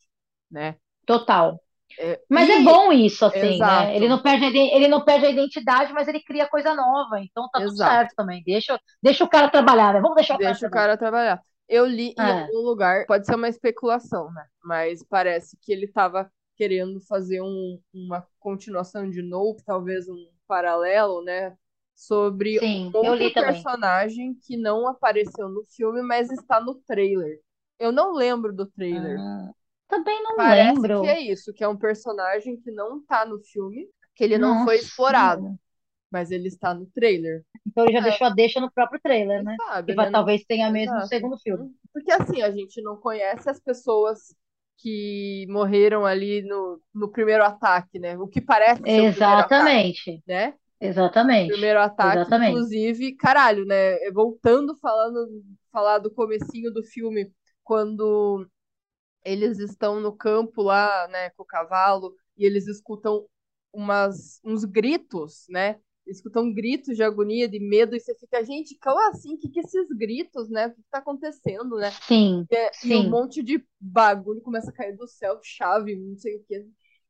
né? 0.51 0.77
Total. 1.05 1.59
É, 1.97 2.21
Mas 2.29 2.49
é 2.49 2.61
e, 2.61 2.63
bom 2.63 2.91
isso, 2.93 3.25
assim, 3.25 3.65
né? 3.65 3.95
Ele 3.95 4.07
exato, 4.07 4.09
não 4.09 4.21
perde 4.21 4.45
a, 4.45 4.49
iden- 4.49 4.73
ele 4.75 4.87
não 4.87 5.03
perde 5.05 5.25
a 5.27 5.29
identidade, 5.31 5.93
mas 5.93 6.07
ele 6.07 6.21
cria 6.23 6.47
coisa 6.49 6.75
nova. 6.75 7.19
Então 7.21 7.49
tá 7.51 7.61
tudo 7.61 7.75
exato. 7.75 7.75
certo 7.77 8.15
também. 8.15 8.43
Deixa, 8.45 8.79
deixa 9.03 9.23
o 9.23 9.29
cara 9.29 9.49
trabalhar, 9.49 9.93
né? 9.93 10.01
Vamos 10.01 10.15
deixar 10.15 10.35
o 10.37 10.41
cara 10.41 10.57
Deixa 10.57 10.67
o 10.67 10.69
trabalhar. 10.69 10.87
cara 10.87 10.97
trabalhar. 10.97 11.41
Eu 11.67 11.85
li 11.85 12.13
em 12.17 12.27
É, 12.27 12.29
algum 12.29 12.59
lugar, 12.59 13.05
pode 13.07 13.25
ser 13.25 13.35
uma 13.35 13.47
especulação, 13.49 14.31
né? 14.33 14.45
Mas 14.63 15.03
parece 15.03 15.57
que 15.61 15.71
ele 15.71 15.85
estava 15.85 16.31
querendo 16.55 17.01
fazer 17.01 17.41
um- 17.41 17.81
uma 17.93 18.25
continuação 18.39 19.09
de 19.09 19.21
novo, 19.21 19.61
talvez 19.65 20.07
um 20.09 20.29
paralelo, 20.47 21.23
né? 21.23 21.57
Sobre 21.95 22.59
sim, 22.59 22.97
um 23.03 23.07
outro 23.07 23.31
também. 23.33 23.69
personagem 23.71 24.35
que 24.35 24.57
não 24.57 24.87
apareceu 24.87 25.49
no 25.49 25.63
filme, 25.75 26.01
mas 26.01 26.31
está 26.31 26.59
no 26.59 26.75
trailer. 26.75 27.39
Eu 27.79 27.91
não 27.91 28.13
lembro 28.13 28.53
do 28.53 28.65
trailer. 28.65 29.25
Ah, 29.25 29.53
também 29.87 30.21
não 30.23 30.37
Parece 30.37 30.89
que 30.89 31.05
lembro. 31.05 31.07
é 31.07 31.19
isso, 31.19 31.53
que 31.53 31.63
é 31.63 31.67
um 31.67 31.77
personagem 31.77 32.57
que 32.59 32.71
não 32.71 33.03
tá 33.05 33.25
no 33.25 33.39
filme, 33.39 33.89
que 34.15 34.23
ele 34.23 34.37
não 34.37 34.55
foi 34.57 34.77
explorado, 34.79 35.57
mas 36.11 36.31
ele 36.31 36.47
está 36.49 36.73
no 36.73 36.87
trailer. 36.87 37.45
Então 37.67 37.85
ele 37.85 37.93
já 37.93 37.99
É, 37.99 38.01
deixou 38.01 38.27
a 38.27 38.31
deixa 38.31 38.59
no 38.61 38.71
próprio 38.71 39.01
trailer, 39.01 39.43
né? 39.43 39.59
sabe, 39.59 39.85
Que 39.85 39.93
vai, 39.93 40.09
né? 40.11 40.11
Talvez 40.11 40.45
tenha 40.45 40.69
mesmo 40.71 41.01
Exato. 41.01 41.03
segundo 41.03 41.37
filme. 41.39 41.65
Hum, 41.65 41.75
Porque 41.93 42.11
assim, 42.11 42.41
a 42.41 42.51
gente 42.51 42.81
não 42.81 42.97
conhece 42.97 43.49
as 43.49 43.59
pessoas 43.59 44.35
que 44.77 45.45
morreram 45.49 46.05
ali 46.05 46.41
no, 46.43 46.81
no 46.93 47.11
primeiro 47.11 47.43
ataque, 47.43 47.99
né? 47.99 48.17
O 48.17 48.27
que 48.27 48.41
parece 48.41 48.89
ser 48.89 49.01
o 49.01 49.09
primeiro 49.11 49.41
ataque, 49.41 49.79
Exatamente, 49.83 50.23
né? 50.27 50.55
exatamente, 50.79 51.47
Primeiro 51.47 51.79
ataque, 51.79 52.31
exatamente. 52.31 52.33
inclusive, 52.33 53.15
caralho, 53.15 53.65
né? 53.65 53.97
Voltando 54.11 54.75
falando, 54.77 55.43
falar 55.71 55.99
do 55.99 56.11
comecinho 56.11 56.71
do 56.73 56.83
filme, 56.83 57.31
quando 57.63 58.47
eles 59.25 59.59
estão 59.59 59.99
no 59.99 60.13
campo 60.15 60.61
lá, 60.63 61.07
né, 61.09 61.31
com 61.31 61.43
o 61.43 61.45
cavalo, 61.45 62.15
e 62.37 62.45
eles 62.45 62.67
escutam 62.67 63.27
umas, 63.73 64.39
uns 64.45 64.63
gritos, 64.65 65.45
né? 65.49 65.79
Escutam 66.07 66.53
gritos 66.53 66.95
de 66.95 67.03
agonia, 67.03 67.49
de 67.49 67.59
medo, 67.59 67.95
e 67.95 67.99
você 67.99 68.15
fica, 68.15 68.43
gente, 68.45 68.77
como 68.79 68.99
assim? 69.09 69.35
O 69.35 69.39
que 69.39 69.49
que 69.49 69.59
esses 69.61 69.87
gritos, 69.89 70.49
né? 70.49 70.67
O 70.67 70.71
que 70.71 70.83
que 70.83 70.89
tá 70.91 70.99
acontecendo, 70.99 71.77
né? 71.77 71.97
Sim, 72.07 72.47
é- 72.51 72.75
e 72.83 72.95
um 72.95 73.03
sim. 73.03 73.09
monte 73.09 73.41
de 73.43 73.63
bagulho 73.79 74.41
começa 74.41 74.69
a 74.71 74.73
cair 74.73 74.95
do 74.95 75.07
céu, 75.07 75.39
chave, 75.43 75.95
não 75.95 76.17
sei 76.17 76.35
o 76.37 76.43
quê. 76.45 76.65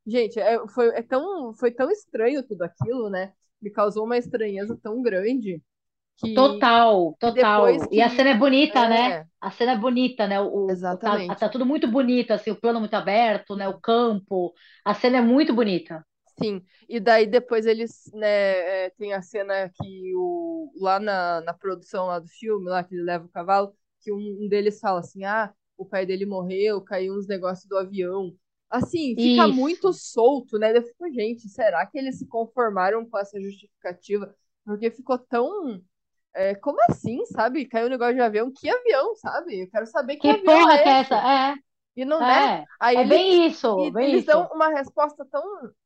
Gente, 0.06 0.38
é, 0.40 0.66
foi, 0.68 0.88
é 0.90 1.02
tão, 1.02 1.52
foi 1.54 1.70
tão 1.72 1.90
estranho 1.90 2.46
tudo 2.46 2.62
aquilo, 2.62 3.10
né? 3.10 3.32
Me 3.60 3.70
causou 3.70 4.04
uma 4.04 4.16
estranheza 4.18 4.78
tão 4.82 5.02
grande 5.02 5.62
que 6.16 6.32
Total, 6.34 7.16
total. 7.18 7.88
E 7.90 8.00
a 8.02 8.08
que. 8.10 8.16
cena 8.16 8.30
é 8.30 8.34
bonita, 8.34 8.88
né? 8.88 9.18
É, 9.18 9.26
A 9.40 9.50
cena 9.50 9.72
é 9.72 9.76
bonita, 9.78 10.26
né? 10.26 10.40
O, 10.40 10.46
o- 10.74 10.98
tá, 11.02 11.18
exatamente. 11.18 11.36
tá 11.36 11.48
tudo 11.48 11.64
muito 11.66 11.88
bonito, 11.88 12.32
assim, 12.32 12.50
o 12.50 12.60
plano 12.60 12.80
muito 12.80 12.94
aberto, 12.94 13.56
né? 13.56 13.68
O 13.68 13.80
campo. 13.80 14.52
A 14.84 14.94
cena 14.94 15.18
é 15.18 15.20
muito 15.22 15.54
bonita. 15.54 16.04
Sim, 16.38 16.62
e 16.88 17.00
daí 17.00 17.26
depois 17.26 17.64
eles, 17.64 18.10
né, 18.12 18.28
é, 18.86 18.90
tem 18.90 19.14
a 19.14 19.22
cena 19.22 19.70
que 19.70 20.12
o, 20.16 20.70
lá 20.76 21.00
na, 21.00 21.40
na 21.40 21.54
produção 21.54 22.06
lá 22.06 22.18
do 22.18 22.28
filme, 22.28 22.68
lá 22.68 22.84
que 22.84 22.94
ele 22.94 23.02
leva 23.04 23.24
o 23.24 23.28
cavalo, 23.28 23.74
que 24.00 24.12
um, 24.12 24.18
um 24.44 24.48
deles 24.48 24.78
fala 24.78 25.00
assim, 25.00 25.24
ah, 25.24 25.52
o 25.78 25.84
pai 25.86 26.04
dele 26.04 26.26
morreu, 26.26 26.82
caiu 26.82 27.14
uns 27.14 27.26
negócios 27.26 27.66
do 27.66 27.76
avião. 27.78 28.36
Assim, 28.68 29.16
fica 29.18 29.48
muito 29.48 29.92
Isso. 29.92 29.94
solto, 29.94 30.58
né? 30.58 30.76
Eu 30.76 30.82
fico, 30.82 31.10
gente, 31.12 31.48
será 31.48 31.86
que 31.86 31.96
eles 31.98 32.18
se 32.18 32.26
conformaram 32.26 33.06
com 33.08 33.16
essa 33.18 33.40
justificativa? 33.40 34.34
Porque 34.64 34.90
ficou 34.90 35.18
tão, 35.18 35.82
é, 36.36 36.54
como 36.56 36.78
assim, 36.90 37.24
sabe? 37.26 37.66
Caiu 37.68 37.86
um 37.88 37.90
negócio 37.90 38.14
de 38.14 38.20
avião, 38.22 38.52
que 38.52 38.68
avião, 38.70 39.14
sabe? 39.16 39.62
Eu 39.62 39.70
quero 39.70 39.86
saber 39.86 40.16
que 40.18 40.28
Que 40.28 40.34
porra 40.44 40.74
é 40.74 40.78
que 40.78 40.88
é 40.88 41.00
essa? 41.00 41.16
E 41.96 42.04
não, 42.04 42.24
É, 42.24 42.24
né? 42.24 42.52
é. 42.62 42.68
Aí 42.80 43.00
É 43.00 43.02
eles 43.02 43.22
bem 43.22 43.46
isso, 43.46 43.90
bem 43.90 44.16
eles 44.16 44.24
isso. 44.24 44.26
dão 44.26 44.48
uma 44.52 44.68
resposta 44.70 45.24
tão. 45.26 45.42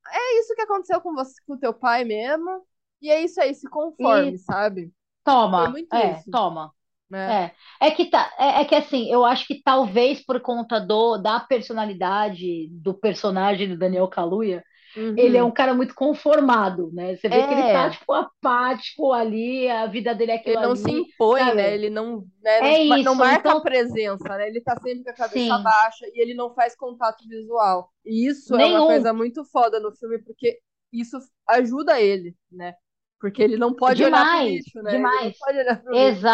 É 0.08 0.40
isso 0.40 0.54
que 0.54 0.62
aconteceu 0.62 1.00
com 1.00 1.14
você, 1.14 1.34
com 1.46 1.54
o 1.54 1.58
teu 1.58 1.74
pai 1.74 2.04
mesmo. 2.04 2.66
E 3.02 3.10
é 3.10 3.22
isso 3.22 3.40
aí, 3.40 3.54
se 3.54 3.68
conforme, 3.68 4.38
E 4.38 4.38
sabe? 4.38 4.92
Toma, 5.24 5.76
muito 5.76 5.94
é, 5.94 6.22
isso, 6.22 6.30
toma. 6.30 6.72
né? 7.10 7.40
É, 7.40 7.52
é 7.80 7.90
que 7.92 8.10
tá, 8.10 8.32
é, 8.38 8.62
é 8.62 8.64
que 8.66 8.74
assim, 8.74 9.10
eu 9.12 9.24
acho 9.24 9.46
que 9.46 9.62
talvez 9.62 10.24
por 10.24 10.40
conta 10.42 10.80
do 10.80 11.18
da 11.18 11.40
personalidade 11.40 12.68
do 12.72 12.94
personagem 12.94 13.68
do 13.68 13.78
Daniel 13.78 14.08
Kaluuya, 14.08 14.64
ele 15.16 15.36
é 15.36 15.42
Uhum. 15.42 15.44
um 15.44 15.52
cara 15.52 15.74
muito 15.74 15.94
conformado, 15.94 16.90
né? 16.92 17.16
Você 17.16 17.28
vê 17.28 17.42
que 17.44 17.52
ele 17.54 17.64
tá 17.64 17.88
É, 17.88 17.90
tipo 17.90 18.12
apático 18.12 19.12
ali, 19.12 19.68
a 19.68 19.86
vida 19.86 20.14
dele 20.14 20.32
é 20.32 20.34
ele 20.44 20.56
aquilo 20.56 20.58
não 20.58 20.74
se 20.76 20.90
ali, 20.90 20.92
impõe, 20.92 21.54
né? 21.54 21.74
sabe? 21.74 21.74
Ele 21.74 21.90
não, 21.90 22.26
né, 22.42 22.60
É 22.60 22.78
não, 22.78 22.84
ma- 22.84 23.00
não 23.02 23.14
isso, 23.14 23.14
marca 23.14 23.52
a 23.52 23.56
então 23.56 23.60
presença, 23.60 24.36
né? 24.36 24.48
Ele 24.48 24.60
tá 24.60 24.76
sempre 24.80 25.04
com 25.04 25.10
a 25.10 25.14
cabeça 25.14 25.58
sim, 25.58 25.62
baixa 25.62 26.06
e 26.08 26.20
ele 26.20 26.34
não 26.34 26.54
faz 26.54 26.74
contato 26.76 27.26
visual. 27.28 27.92
E 28.04 28.26
isso 28.26 28.56
é 28.56 28.66
uma 28.66 28.82
nenhum, 28.82 28.84
coisa 28.84 29.12
muito 29.12 29.44
foda 29.44 29.78
no 29.80 29.94
filme, 29.96 30.18
porque 30.22 30.60
isso 30.92 31.18
ajuda 31.46 32.00
ele, 32.00 32.36
né? 32.50 32.74
Porque 33.20 33.42
ele 33.42 33.56
não 33.58 33.74
pode 33.74 34.02
olhar 34.02 34.26
pro 34.28 34.40
demais, 34.40 34.62
lixo, 34.62 34.82
né? 34.82 35.04
Ele 35.04 35.18
não 35.18 35.32
demais. 35.32 35.36
pode 35.38 35.58
olhar 35.58 35.82
pro 35.82 35.94
lixo. 35.94 36.24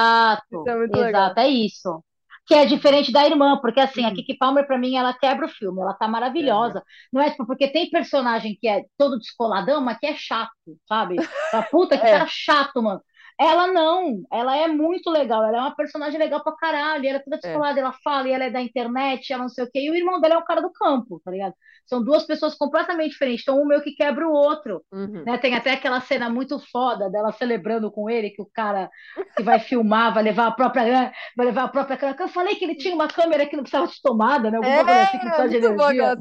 Isso 0.51 0.69
Exato, 0.69 0.71
é 0.71 0.77
muito 0.77 0.97
legal. 0.97 1.35
exato, 1.35 1.41
é 1.41 1.49
isso. 1.49 2.05
Que 2.47 2.55
é 2.55 2.65
diferente 2.65 3.11
da 3.13 3.27
irmã, 3.27 3.59
porque 3.61 3.81
assim, 3.81 4.05
a. 4.05 4.13
Kiki 4.13 4.37
Palmer, 4.37 4.67
pra 4.67 4.79
mim, 4.79 4.97
ela 4.97 5.13
quebra 5.13 5.47
o 5.47 5.49
filme, 5.49 5.81
ela 5.81 5.95
tá 5.95 6.07
maravilhosa. 6.07 6.83
Não 7.13 7.21
é 7.21 7.35
porque 7.47 7.69
tem 7.69 7.91
personagem 7.91 8.57
que 8.61 8.69
é 8.69 8.85
todo 8.97 9.19
descoladão, 9.19 9.81
mas 9.81 9.99
que 9.99 10.07
é 10.07 10.15
chato, 10.15 10.53
sabe? 10.87 11.17
Fala, 11.51 11.63
puta, 11.65 11.99
que 11.99 12.07
É, 12.07 12.11
cara 12.11 12.27
chato, 12.29 12.83
mano. 12.83 13.01
Ela 13.39 13.67
não, 13.67 14.23
ela 14.33 14.57
é 14.57 14.67
muito 14.67 15.11
legal, 15.11 15.45
ela 15.45 15.59
é 15.59 15.61
uma 15.61 15.77
personagem 15.77 16.19
legal 16.19 16.43
pra 16.43 16.57
caralho, 16.57 17.07
ela 17.07 17.19
é 17.19 17.23
toda 17.23 17.37
é. 17.37 17.39
descolada, 17.39 17.79
ela 17.79 17.93
fala, 18.03 18.29
e 18.29 18.33
ela 18.33 18.45
é 18.45 18.51
da 18.51 18.63
internet, 18.63 19.31
ela 19.31 19.43
não 19.43 19.49
sei 19.51 19.65
o 19.65 19.71
quê, 19.71 19.81
e 19.81 19.91
o 19.91 19.95
irmão 19.95 20.19
dela 20.21 20.35
é 20.37 20.39
o 20.39 20.45
cara 20.45 20.63
do 20.63 20.73
campo, 20.73 21.21
tá 21.23 21.31
ligado? 21.31 21.55
São 21.85 22.03
duas 22.03 22.25
pessoas 22.25 22.55
completamente 22.55 23.11
diferentes, 23.13 23.43
então 23.43 23.61
um 23.61 23.67
meio 23.67 23.83
que 23.83 23.93
quebra 23.95 24.27
o 24.27 24.33
outro, 24.33 24.83
Uhum. 24.91 25.23
né? 25.25 25.37
Tem 25.37 25.55
até 25.55 25.73
aquela 25.73 26.01
cena 26.01 26.31
muito 26.31 26.59
foda 26.73 27.11
dela 27.11 27.31
celebrando 27.31 27.91
com 27.93 28.09
ele, 28.09 28.31
que 28.31 28.41
o 28.41 28.51
cara 28.55 28.89
que 29.37 29.43
vai 29.43 29.61
filmar 29.61 30.15
vai 30.15 30.23
levar 30.23 30.47
a 30.47 30.53
própria, 30.53 30.85
né, 30.85 31.13
vai 31.37 31.47
levar 31.47 31.65
a 31.65 31.69
própria 31.69 31.97
câmera. 31.99 32.23
Eu 32.23 32.29
falei 32.29 32.57
que 32.57 32.65
ele 32.65 32.75
tinha 32.77 32.95
uma 32.95 33.09
câmera 33.09 33.47
que 33.47 33.55
não 33.57 33.63
precisava 33.65 33.87
de 33.87 34.01
tomada, 34.01 34.51
né? 34.51 34.57
Algum 34.57 34.75
bagulho 34.75 35.01
assim 35.03 35.19
que 35.19 35.25
não 35.27 35.33
É, 35.33 35.37
precisava 35.37 35.49
de 35.49 35.57
energia. 35.57 36.17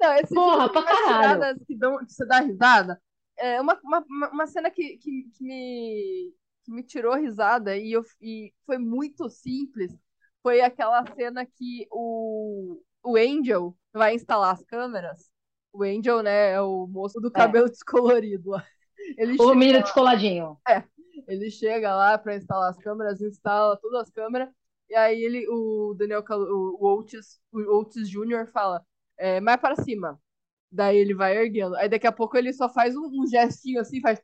Não, 0.00 0.12
esse 0.14 0.28
filme 0.28 0.44
Porra, 0.52 0.68
tem 0.68 0.72
pra 0.72 0.82
caralho. 0.84 1.40
que, 1.66 1.76
dão, 1.76 1.98
que 1.98 2.12
você 2.12 2.26
dá 2.26 2.40
risada. 2.40 3.00
É 3.36 3.60
uma, 3.60 3.78
uma, 3.82 4.04
uma 4.08 4.28
uma 4.30 4.46
cena 4.46 4.70
que, 4.70 4.96
que, 4.98 5.24
que 5.36 5.44
me, 5.44 6.32
que 6.64 6.72
me 6.72 6.82
tirou 6.82 7.14
risada 7.16 7.76
e, 7.76 7.92
eu, 7.92 8.02
e 8.20 8.52
foi 8.66 8.78
muito 8.78 9.28
simples. 9.30 9.92
Foi 10.42 10.60
aquela 10.60 11.04
cena 11.14 11.46
que 11.46 11.86
o, 11.90 12.80
o 13.02 13.16
Angel 13.16 13.76
vai 13.92 14.14
instalar 14.14 14.52
as 14.54 14.64
câmeras. 14.64 15.30
O 15.72 15.82
Angel, 15.84 16.22
né, 16.22 16.52
é 16.52 16.60
o 16.60 16.86
moço 16.86 17.20
do 17.20 17.30
É, 17.34 17.42
cabelo 17.42 17.68
descolorido 17.70 18.50
lá. 18.50 18.66
Ele 19.18 19.38
o 19.38 19.54
menino 19.54 19.80
descoladinho. 19.82 20.58
é, 20.68 20.84
ele 21.26 21.50
chega 21.50 21.94
lá 21.94 22.18
para 22.18 22.36
instalar 22.36 22.70
as 22.70 22.78
câmeras, 22.78 23.20
instala 23.20 23.76
todas 23.76 24.02
as 24.02 24.10
câmeras, 24.10 24.48
e 24.88 24.94
aí 24.94 25.22
ele, 25.22 25.46
o 25.48 25.94
Daniel, 25.94 26.22
o, 26.30 26.78
o 26.84 26.98
Otis, 26.98 27.40
o 27.52 27.60
Otis 27.78 28.08
Jr. 28.08 28.46
fala, 28.52 28.84
é, 29.18 29.40
mais 29.40 29.60
para 29.60 29.76
cima. 29.76 30.20
Daí 30.72 30.96
ele 30.98 31.14
vai 31.14 31.36
erguendo. 31.38 31.76
Aí 31.76 31.88
daqui 31.88 32.06
a 32.06 32.12
pouco 32.12 32.36
ele 32.36 32.52
só 32.52 32.68
faz 32.68 32.96
um, 32.96 33.06
um 33.22 33.26
gestinho 33.28 33.80
assim, 33.80 34.00
faz. 34.00 34.20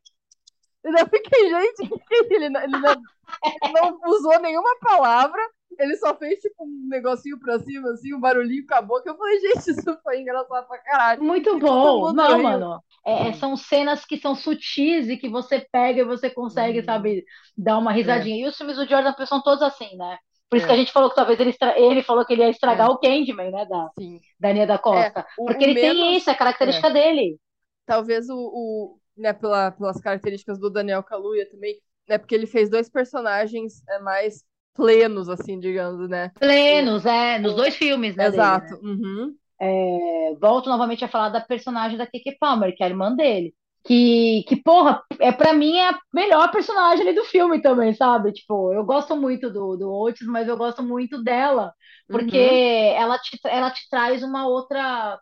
E 0.85 0.93
daí 0.93 1.03
eu 1.03 1.09
fiquei, 1.09 1.49
gente, 1.49 1.83
é 2.13 2.35
ele, 2.35 2.49
não- 2.51 2.63
ele, 2.63 2.79
não, 2.79 3.03
ele 3.43 3.69
não 3.73 4.01
usou 4.07 4.41
nenhuma 4.41 4.79
palavra, 4.81 5.41
ele 5.79 5.97
só 5.97 6.17
fez 6.17 6.41
tipo 6.41 6.65
um 6.65 6.89
negocinho 6.89 7.39
pra 7.39 7.59
cima, 7.61 7.91
assim, 7.93 8.15
um 8.15 8.21
barulhinho 8.21 8.67
com 8.67 8.75
a 8.75 8.83
boca. 8.83 9.09
Eu 9.11 9.17
falei, 9.17 9.39
gente, 9.41 9.71
isso 9.71 9.99
foi 10.03 10.21
engraçado 10.21 10.67
pra 10.69 10.79
caralho. 10.79 11.23
Muito 11.23 11.59
E 11.59 11.61
bom. 11.61 12.13
Não, 12.13 12.39
mano. 12.41 12.83
É, 13.05 13.29
é, 13.29 13.33
são 13.35 13.57
cenas 13.57 14.05
que 14.05 14.17
são 14.19 14.35
sutis 14.35 15.09
e 15.09 15.17
que 15.17 15.29
você 15.29 15.61
pega 15.73 16.01
e 16.01 16.05
você 16.05 16.31
consegue, 16.31 16.83
Uhum. 16.83 16.83
sabe, 16.83 17.25
dar 17.57 17.79
uma 17.79 17.93
É, 18.01 18.01
risadinha. 18.01 18.47
E 18.47 18.49
os 18.49 18.57
filmes 18.57 18.77
do 18.77 18.87
Jordan 18.87 19.13
Peele 19.15 19.27
são 19.29 19.43
todos 19.43 19.63
assim, 19.63 19.97
né? 19.97 20.19
Por 20.49 20.57
isso 20.57 20.67
que 20.67 20.73
a 20.73 20.77
é, 20.77 20.77
gente 20.77 20.93
falou 20.93 21.11
que 21.11 21.17
talvez 21.17 21.39
ele, 21.41 21.51
estra... 21.51 21.79
ele 21.79 22.03
falou 22.03 22.25
que 22.25 22.33
ele 22.33 22.43
ia 22.43 22.51
estragar 22.51 22.89
é, 22.89 22.91
o 22.91 22.99
Candyman, 22.99 23.51
né, 23.51 23.67
da, 23.67 23.91
sim. 23.99 24.25
da 24.41 24.53
Nia 24.53 24.67
da 24.67 24.79
É, 24.91 25.11
Costa. 25.11 25.27
o, 25.37 25.47
Porque 25.47 25.65
o 25.65 25.65
ele 25.65 25.77
tem 25.79 26.17
menos. 26.17 26.17
isso, 26.17 26.31
é 26.31 26.33
a 26.33 26.37
É. 26.63 26.85
característica 26.85 26.91
dele. 26.91 27.39
talvez 27.87 28.29
o, 28.31 28.37
o 28.37 29.00
né, 29.17 29.33
pela, 29.33 29.71
pelas 29.71 30.01
características 30.01 30.59
do 30.59 30.71
Daniel 30.71 31.03
Kaluuya 31.03 31.49
também, 31.51 31.81
né, 32.09 32.19
porque 32.19 32.35
ele 32.35 32.47
fez 32.47 32.71
dois 32.71 32.89
personagens 32.89 33.83
é, 33.89 33.99
mais 34.01 34.45
plenos, 34.75 35.29
assim, 35.29 35.59
digamos, 35.59 36.09
né? 36.09 36.31
Plenos, 36.39 37.05
é, 37.07 37.39
nos 37.39 37.55
dois 37.55 37.77
filmes, 37.77 38.17
né, 38.17 38.31
dele, 38.31 38.37
exato. 38.37 38.75
né? 38.75 38.79
Uhum. 38.83 39.37
É, 39.61 40.35
volto 40.41 40.69
novamente 40.69 41.05
a 41.05 41.09
falar 41.09 41.29
da 41.29 41.41
personagem 41.41 41.99
da 41.99 42.07
Keke 42.07 42.37
Palmer, 42.39 42.75
que 42.75 42.83
é 42.83 42.87
a 42.87 42.89
irmã 42.89 43.15
dele. 43.15 43.55
Que, 43.85 44.45
que, 44.49 44.57
porra, 44.63 45.03
é 45.19 45.33
para 45.33 45.55
mim 45.55 45.77
é 45.77 45.89
a 45.89 45.99
melhor 46.13 46.51
personagem 46.51 47.07
ali 47.07 47.15
do 47.17 47.25
filme 47.25 47.63
também, 47.63 47.95
sabe? 47.95 48.33
Tipo, 48.33 48.73
eu 48.75 48.85
gosto 48.85 49.17
muito 49.17 49.51
do, 49.51 49.77
do 49.77 49.91
Otis, 49.93 50.27
mas 50.27 50.49
eu 50.49 50.57
gosto 50.57 50.83
muito 50.83 51.23
dela, 51.23 51.73
porque 52.11 52.37
Uhum. 52.37 52.95
ela 52.97 53.19
te, 53.19 53.39
ela 53.47 53.71
te 53.71 53.89
traz 53.91 54.23
uma 54.23 54.47
outra. 54.47 55.19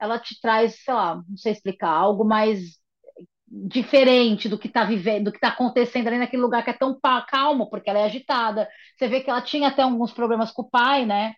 Ela 0.00 0.18
te 0.18 0.40
traz, 0.40 0.82
sei 0.84 0.94
lá, 0.94 1.16
não 1.28 1.36
sei 1.36 1.52
explicar, 1.52 1.90
algo 1.90 2.24
mais 2.24 2.78
diferente 3.50 4.48
do 4.48 4.58
que 4.58 4.68
tá 4.68 4.84
vivendo, 4.84 5.26
do 5.26 5.32
que 5.32 5.40
tá 5.40 5.48
acontecendo 5.48 6.08
ali 6.08 6.18
naquele 6.18 6.42
lugar 6.42 6.62
que 6.64 6.70
é 6.70 6.72
tão 6.74 6.98
calmo, 7.28 7.68
porque 7.70 7.90
ela 7.90 8.00
é 8.00 8.04
agitada. 8.04 8.68
Você 8.96 9.08
vê 9.08 9.20
que 9.20 9.30
ela 9.30 9.42
tinha 9.42 9.68
até 9.68 9.82
alguns 9.82 10.12
problemas 10.12 10.50
com 10.52 10.62
o 10.62 10.70
pai, 10.70 11.06
né? 11.06 11.34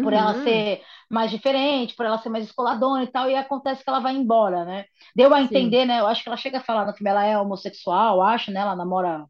por 0.00 0.12
ela 0.14 0.32
Uhum. 0.32 0.34
ser 0.34 0.82
mais 1.10 1.30
diferente, 1.30 1.94
por 1.94 2.06
ela 2.06 2.18
ser 2.18 2.30
mais 2.30 2.44
escoladona 2.44 3.04
e 3.04 3.06
tal, 3.12 3.28
e 3.30 3.34
acontece 3.36 3.84
que 3.84 3.90
ela 3.90 4.00
vai 4.00 4.14
embora, 4.14 4.64
né? 4.64 4.84
Deu 5.14 5.32
a 5.34 5.42
Sim. 5.48 5.80
entender, 5.82 5.84
né? 5.84 6.00
Eu 6.00 6.06
acho 6.06 6.22
que 6.22 6.28
ela 6.28 6.36
chega 6.38 6.58
a 6.58 6.62
falar 6.64 6.86
no 6.86 6.94
filme, 6.94 7.10
ela 7.10 7.24
é 7.24 7.36
homossexual, 7.38 8.22
acho, 8.22 8.50
né? 8.50 8.60
Ela 8.60 8.74
namora. 8.76 9.26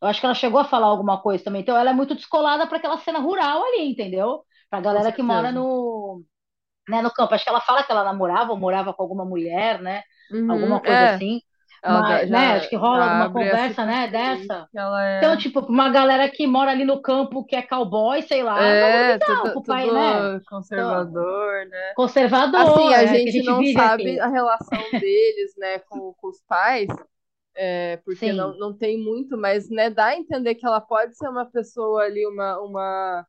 Eu 0.00 0.08
acho 0.08 0.20
que 0.20 0.26
ela 0.26 0.34
chegou 0.34 0.60
a 0.60 0.64
falar 0.64 0.86
alguma 0.86 1.20
coisa 1.20 1.44
também. 1.44 1.60
Então, 1.62 1.76
ela 1.76 1.90
é 1.90 1.92
muito 1.94 2.14
descolada 2.14 2.66
para 2.66 2.78
aquela 2.78 2.98
cena 2.98 3.18
rural 3.20 3.62
ali, 3.64 3.90
entendeu? 3.90 4.44
Pra 4.70 4.80
galera 4.80 5.12
que 5.12 5.22
mora 5.22 5.52
no, 5.52 6.22
né, 6.88 7.02
no 7.02 7.10
campo. 7.12 7.34
Acho 7.34 7.44
que 7.44 7.50
ela 7.50 7.60
fala 7.60 7.82
que 7.84 7.92
ela 7.92 8.04
namorava 8.04 8.52
ou 8.52 8.58
morava 8.58 8.92
com 8.94 9.02
alguma 9.02 9.24
mulher, 9.24 9.80
né? 9.82 10.02
Uhum. 10.30 10.40
Alguma 10.46 10.80
coisa 10.82 11.04
É, 11.04 11.06
assim. 11.06 11.40
Mas, 11.84 12.30
né? 12.30 12.38
já, 12.38 12.54
Acho 12.56 12.68
que 12.68 12.76
rola 12.76 13.04
alguma 13.04 13.32
conversa, 13.32 13.84
né? 13.84 14.08
Dessa. 14.08 14.68
ela 14.74 15.18
Então, 15.18 15.32
é. 15.32 15.36
tipo, 15.36 15.60
uma 15.60 15.90
galera 15.90 16.28
que 16.30 16.46
mora 16.46 16.70
ali 16.70 16.84
no 16.84 17.02
campo, 17.02 17.44
que 17.44 17.54
é 17.54 17.62
cowboy, 17.62 18.22
sei 18.22 18.42
lá, 18.42 18.54
não 18.54 18.62
é 18.62 19.12
É, 19.12 19.18
bizarro 19.18 19.42
tudo, 19.42 19.52
pro 19.52 19.62
pai, 19.64 19.90
né? 19.90 20.16
tudo 20.16 20.36
Então, 20.36 20.40
conservador, 20.46 21.66
né? 21.66 21.84
Assim, 21.86 21.94
conservador, 21.94 22.92
a 22.92 22.92
é, 22.92 22.96
a 22.96 23.06
gente 23.06 23.32
gente 23.32 23.46
não 23.46 23.58
vive 23.58 23.72
sabe 23.74 24.20
a 24.20 24.28
relação 24.28 24.78
deles, 24.92 25.54
né, 25.58 25.78
com, 25.80 26.14
com 26.14 26.28
os 26.28 26.40
pais, 26.48 26.88
é, 27.54 27.98
porque 27.98 28.32
não, 28.32 28.56
não 28.58 28.72
tem 28.76 28.98
muito, 28.98 29.36
mas, 29.36 29.68
né, 29.70 29.90
dá 29.90 30.06
a 30.06 30.16
entender 30.16 30.54
que 30.54 30.66
ela 30.66 30.80
pode 30.80 31.16
ser 31.16 31.28
uma 31.28 31.44
pessoa 31.46 32.02
ali, 32.02 32.26
uma, 32.26 32.58
uma, 32.60 33.26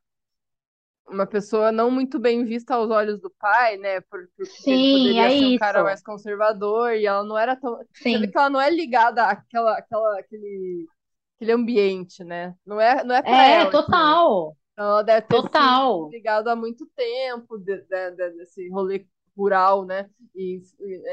uma 1.08 1.26
pessoa 1.26 1.72
não 1.72 1.90
muito 1.90 2.18
bem 2.18 2.44
vista 2.44 2.74
aos 2.74 2.90
olhos 2.90 3.20
do 3.20 3.30
pai, 3.30 3.76
né, 3.78 4.00
por, 4.02 4.28
por- 4.36 4.48
porque 4.48 4.72
ele 4.74 4.84
sim, 4.84 5.18
poderia 5.24 5.30
é 5.30 5.30
ser 5.30 5.46
um 5.46 5.54
cara 5.54 5.82
isso. 5.84 5.84
mais 5.84 6.02
conservador 6.02 6.92
e 6.94 7.06
ela 7.06 7.24
não 7.24 7.38
era 7.38 7.56
tão. 7.56 7.78
Você 8.08 8.18
vê 8.18 8.26
Sim, 8.26 8.28
que 8.28 8.36
ela 8.38 8.50
não 8.50 8.60
é 8.60 8.70
ligada 8.70 9.24
àquela, 9.24 9.78
àquela, 9.78 10.18
àquele, 10.20 10.88
aquele 11.36 11.52
ambiente, 11.52 12.24
né? 12.24 12.54
Não 12.66 12.80
é, 12.80 13.04
não 13.04 13.14
é 13.14 13.22
para 13.22 13.46
é 13.46 13.50
ela 13.50 13.72
aquilo. 13.72 14.20
total, 14.20 14.56
Então, 14.72 14.86
ela 14.86 15.02
deve 15.02 15.26
ter 15.28 15.42
total. 15.42 15.88
desligado 16.10 16.50
há 16.50 16.56
muito 16.56 16.86
tempo 16.96 17.58
de- 17.58 17.82
de- 17.82 18.10
de- 18.12 18.30
desse 18.38 18.68
rolê 18.70 19.06
rural, 19.36 19.84
né? 19.86 20.10
E, 20.34 20.62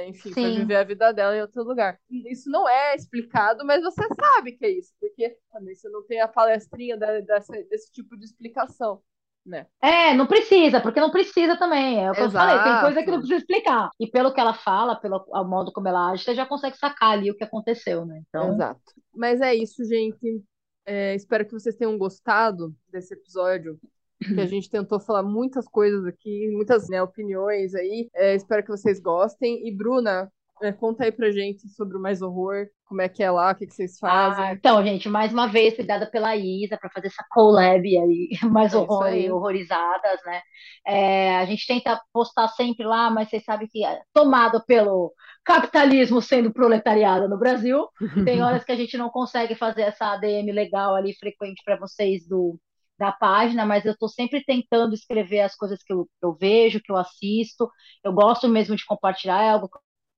enfim, 0.07 0.35
foi 0.35 0.51
viver 0.51 0.75
Sim. 0.75 0.77
a 0.77 0.83
vida 0.83 1.11
dela 1.13 1.35
em 1.35 1.41
outro 1.41 1.63
lugar. 1.63 1.99
Isso 2.09 2.49
não 2.49 2.67
é 2.67 2.95
explicado, 2.95 3.65
mas 3.65 3.81
você 3.83 4.03
sabe 4.15 4.53
que 4.53 4.65
é 4.65 4.69
isso, 4.71 4.93
porque 4.99 5.37
também 5.51 5.75
você 5.75 5.89
não 5.89 6.03
tem 6.05 6.21
a 6.21 6.27
palestrinha 6.27 6.97
dessa- 6.97 7.53
desse 7.63 7.91
tipo 7.91 8.17
de 8.17 8.25
explicação, 8.25 9.01
né? 9.45 9.65
É, 9.81 10.13
não 10.13 10.25
precisa, 10.25 10.79
porque 10.79 10.99
não 10.99 11.11
precisa 11.11 11.57
também. 11.57 12.03
É 12.03 12.11
o 12.11 12.13
que 12.13 12.21
eu 12.21 12.31
falei, 12.31 12.63
tem 12.63 12.81
coisa 12.81 13.03
que 13.03 13.11
não 13.11 13.19
Exato, 13.19 13.27
precisa 13.27 13.37
explicar. 13.37 13.89
E 13.99 14.07
pelo 14.07 14.33
que 14.33 14.39
ela 14.39 14.53
fala, 14.53 14.95
pelo 14.95 15.25
modo 15.45 15.71
como 15.71 15.87
ela 15.87 16.11
age, 16.11 16.23
você 16.23 16.35
já 16.35 16.45
consegue 16.45 16.77
sacar 16.77 17.11
ali 17.11 17.29
o 17.29 17.35
que 17.35 17.43
aconteceu, 17.43 18.05
né? 18.05 18.21
Então, 18.27 18.53
exato. 18.53 18.81
Mas 19.13 19.41
é 19.41 19.53
isso, 19.53 19.83
gente. 19.85 20.43
É, 20.85 21.15
espero 21.15 21.45
que 21.45 21.53
vocês 21.53 21.75
tenham 21.75 21.97
gostado 21.97 22.73
desse 22.89 23.13
episódio. 23.13 23.79
que 24.23 24.39
a 24.39 24.45
gente 24.45 24.69
tentou 24.69 24.99
falar 24.99 25.23
muitas 25.23 25.67
coisas 25.67 26.05
aqui, 26.05 26.49
muitas 26.51 26.87
né, 26.87 27.01
opiniões 27.01 27.75
aí. 27.75 28.09
É, 28.15 28.35
espero 28.35 28.63
que 28.63 28.69
vocês 28.69 28.99
gostem. 28.99 29.67
E 29.67 29.75
Bruna, 29.75 30.31
é, 30.63 30.73
conta 30.73 31.03
aí 31.05 31.11
pra 31.11 31.31
gente 31.31 31.67
sobre 31.69 31.97
o 31.97 32.01
Mais 32.01 32.21
Horror, 32.21 32.67
como 32.85 33.01
é 33.01 33.09
que 33.09 33.23
é 33.23 33.31
lá, 33.31 33.51
o 33.51 33.55
que, 33.55 33.67
que 33.67 33.73
vocês 33.73 33.97
ah, 34.05 34.33
fazem. 34.35 34.51
então, 34.51 34.83
gente, 34.85 35.09
mais 35.09 35.33
uma 35.33 35.47
vez, 35.47 35.73
obrigada 35.73 36.09
pela 36.09 36.35
Isa 36.35 36.77
para 36.77 36.89
fazer 36.89 37.07
essa 37.07 37.25
collab 37.31 37.85
aí, 37.97 38.29
mais 38.43 38.73
É 38.73 38.77
horror 38.77 39.13
e 39.13 39.27
aí. 39.27 39.31
horrorizadas, 39.31 40.19
né? 40.25 40.41
É, 40.85 41.37
a 41.37 41.45
gente 41.45 41.65
tenta 41.67 42.01
postar 42.13 42.47
sempre 42.49 42.85
lá, 42.85 43.09
mas 43.09 43.29
vocês 43.29 43.43
sabem 43.43 43.67
que 43.67 43.83
é 43.85 44.01
tomado 44.13 44.63
pelo 44.65 45.13
capitalismo 45.43 46.21
sendo 46.21 46.51
proletariado 46.53 47.27
no 47.29 47.37
Brasil, 47.39 47.87
tem 48.23 48.41
horas 48.43 48.63
que 48.63 48.71
a 48.71 48.75
gente 48.75 48.97
não 48.97 49.09
consegue 49.09 49.55
fazer 49.55 49.83
essa 49.83 50.13
ADM 50.13 50.51
legal 50.53 50.95
ali, 50.95 51.13
frequente 51.15 51.61
para 51.65 51.77
vocês 51.77 52.27
do 52.27 52.59
da 52.97 53.11
página, 53.11 53.65
mas 53.65 53.85
eu 53.85 53.93
estou 53.93 54.07
sempre 54.07 54.43
tentando 54.45 54.93
escrever 54.93 55.41
as 55.41 55.55
coisas 55.55 55.81
que 55.83 55.91
eu, 55.91 56.07
eu 56.21 56.33
vejo, 56.35 56.79
que 56.81 56.91
eu 56.91 56.95
assisto. 56.95 57.69
Eu 58.03 58.13
gosto 58.13 58.47
mesmo 58.47 58.75
de 58.75 58.85
compartilhar, 58.85 59.43
é 59.43 59.49
algo 59.49 59.69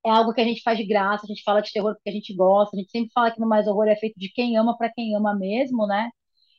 é 0.06 0.10
algo 0.12 0.34
que 0.34 0.42
a 0.42 0.44
gente 0.46 0.62
faz 0.64 0.78
de 0.78 0.86
graça, 0.86 1.26
a 1.26 1.28
gente 1.28 1.44
fala 1.44 1.62
de 1.62 1.72
terror 1.72 1.96
porque 1.96 2.10
a 2.10 2.14
gente 2.14 2.34
gosta, 2.36 2.76
a 2.76 2.80
gente 2.80 2.92
sempre 2.92 3.12
fala 3.14 3.32
que 3.32 3.40
no 3.40 3.48
Mais 3.48 3.68
Horror 3.68 3.88
é 3.88 3.96
feito 3.96 4.20
de 4.20 4.30
quem 4.32 4.58
ama 4.58 4.78
para 4.78 4.92
quem 4.94 5.16
ama 5.16 5.36
mesmo, 5.36 5.88
né? 5.88 6.10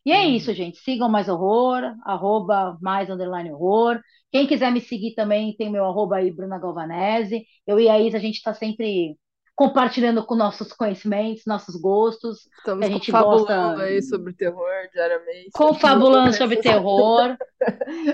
E 0.04 0.12
é 0.12 0.24
isso, 0.26 0.50
Uhum. 0.50 0.54
gente. 0.54 0.78
Sigam 0.78 1.08
Mais 1.08 1.28
Horror, 1.28 1.82
arroba 2.04 2.78
mais 2.80 3.10
underline 3.10 3.52
horror. 3.52 4.00
Quem 4.32 4.46
quiser 4.46 4.70
me 4.72 4.80
seguir 4.80 5.14
também 5.14 5.56
tem 5.56 5.70
meu 5.70 5.84
arroba 5.84 6.16
aí, 6.16 6.30
Bruna 6.32 6.58
Galvanese. 6.58 7.44
Eu 7.66 7.80
e 7.80 7.88
a 7.88 7.98
Isa, 8.00 8.16
a 8.18 8.20
gente 8.20 8.36
está 8.36 8.54
sempre 8.54 9.16
compartilhando 9.56 10.24
com 10.24 10.34
nossos 10.36 10.72
conhecimentos, 10.72 11.44
nossos 11.46 11.74
gostos, 11.80 12.48
Estamos 12.58 12.86
a 12.86 12.90
gente 12.90 13.10
confabulando 13.10 13.48
gosta, 13.70 13.82
aí 13.82 14.02
sobre 14.02 14.32
terror 14.34 14.70
diariamente. 14.92 15.50
confabulando 15.52 16.32
sobre 16.36 16.56
terror. 16.58 17.36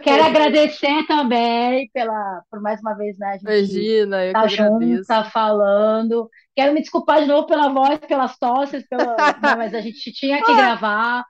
Quero 0.03 0.24
agradecer 0.24 1.05
também 1.07 1.90
pela, 1.93 2.43
por 2.51 2.61
mais 2.61 2.80
uma 2.80 2.95
vez, 2.95 3.18
né, 3.18 3.28
a 3.28 3.38
gente 3.38 3.43
Imagina, 3.45 4.24
eu 4.24 4.34
que 4.34 4.40
tá 4.40 4.47
junto, 4.47 4.62
agradeço. 4.76 5.07
tá 5.07 5.24
falando. 5.24 6.30
Quero 6.55 6.72
me 6.72 6.80
desculpar 6.80 7.20
de 7.20 7.26
novo 7.26 7.47
pela 7.47 7.68
voz, 7.68 7.99
pelas 8.01 8.38
tosses, 8.38 8.86
pela, 8.88 9.16
né, 9.43 9.57
mas 9.57 9.74
a 9.74 9.80
gente 9.80 10.12
tinha 10.12 10.43
que 10.43 10.53
Ah, 10.53 10.57
gravar. 10.57 11.24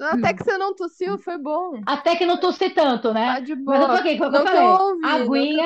Até 0.00 0.34
que 0.34 0.42
você 0.42 0.58
não 0.58 0.74
tossiu, 0.74 1.18
foi 1.18 1.38
bom. 1.38 1.80
Até 1.86 2.16
que 2.16 2.26
não 2.26 2.38
tossi 2.38 2.70
tanto, 2.70 3.12
né? 3.12 3.34
Tá 3.34 3.40
de 3.40 3.54
Mas 3.54 3.80
eu 3.80 3.86
tô 3.86 3.86
boa. 3.86 4.00
aqui, 4.00 4.18
foi 4.18 4.28
o 4.28 4.30
que 4.30 4.36
eu 4.36 4.40
Não 4.40 4.40
eu 4.40 4.46
falei. 4.46 4.62
ouvi, 4.62 5.00
não 5.00 5.10
que 5.10 5.22
eu 5.22 5.30
tenho 5.30 5.64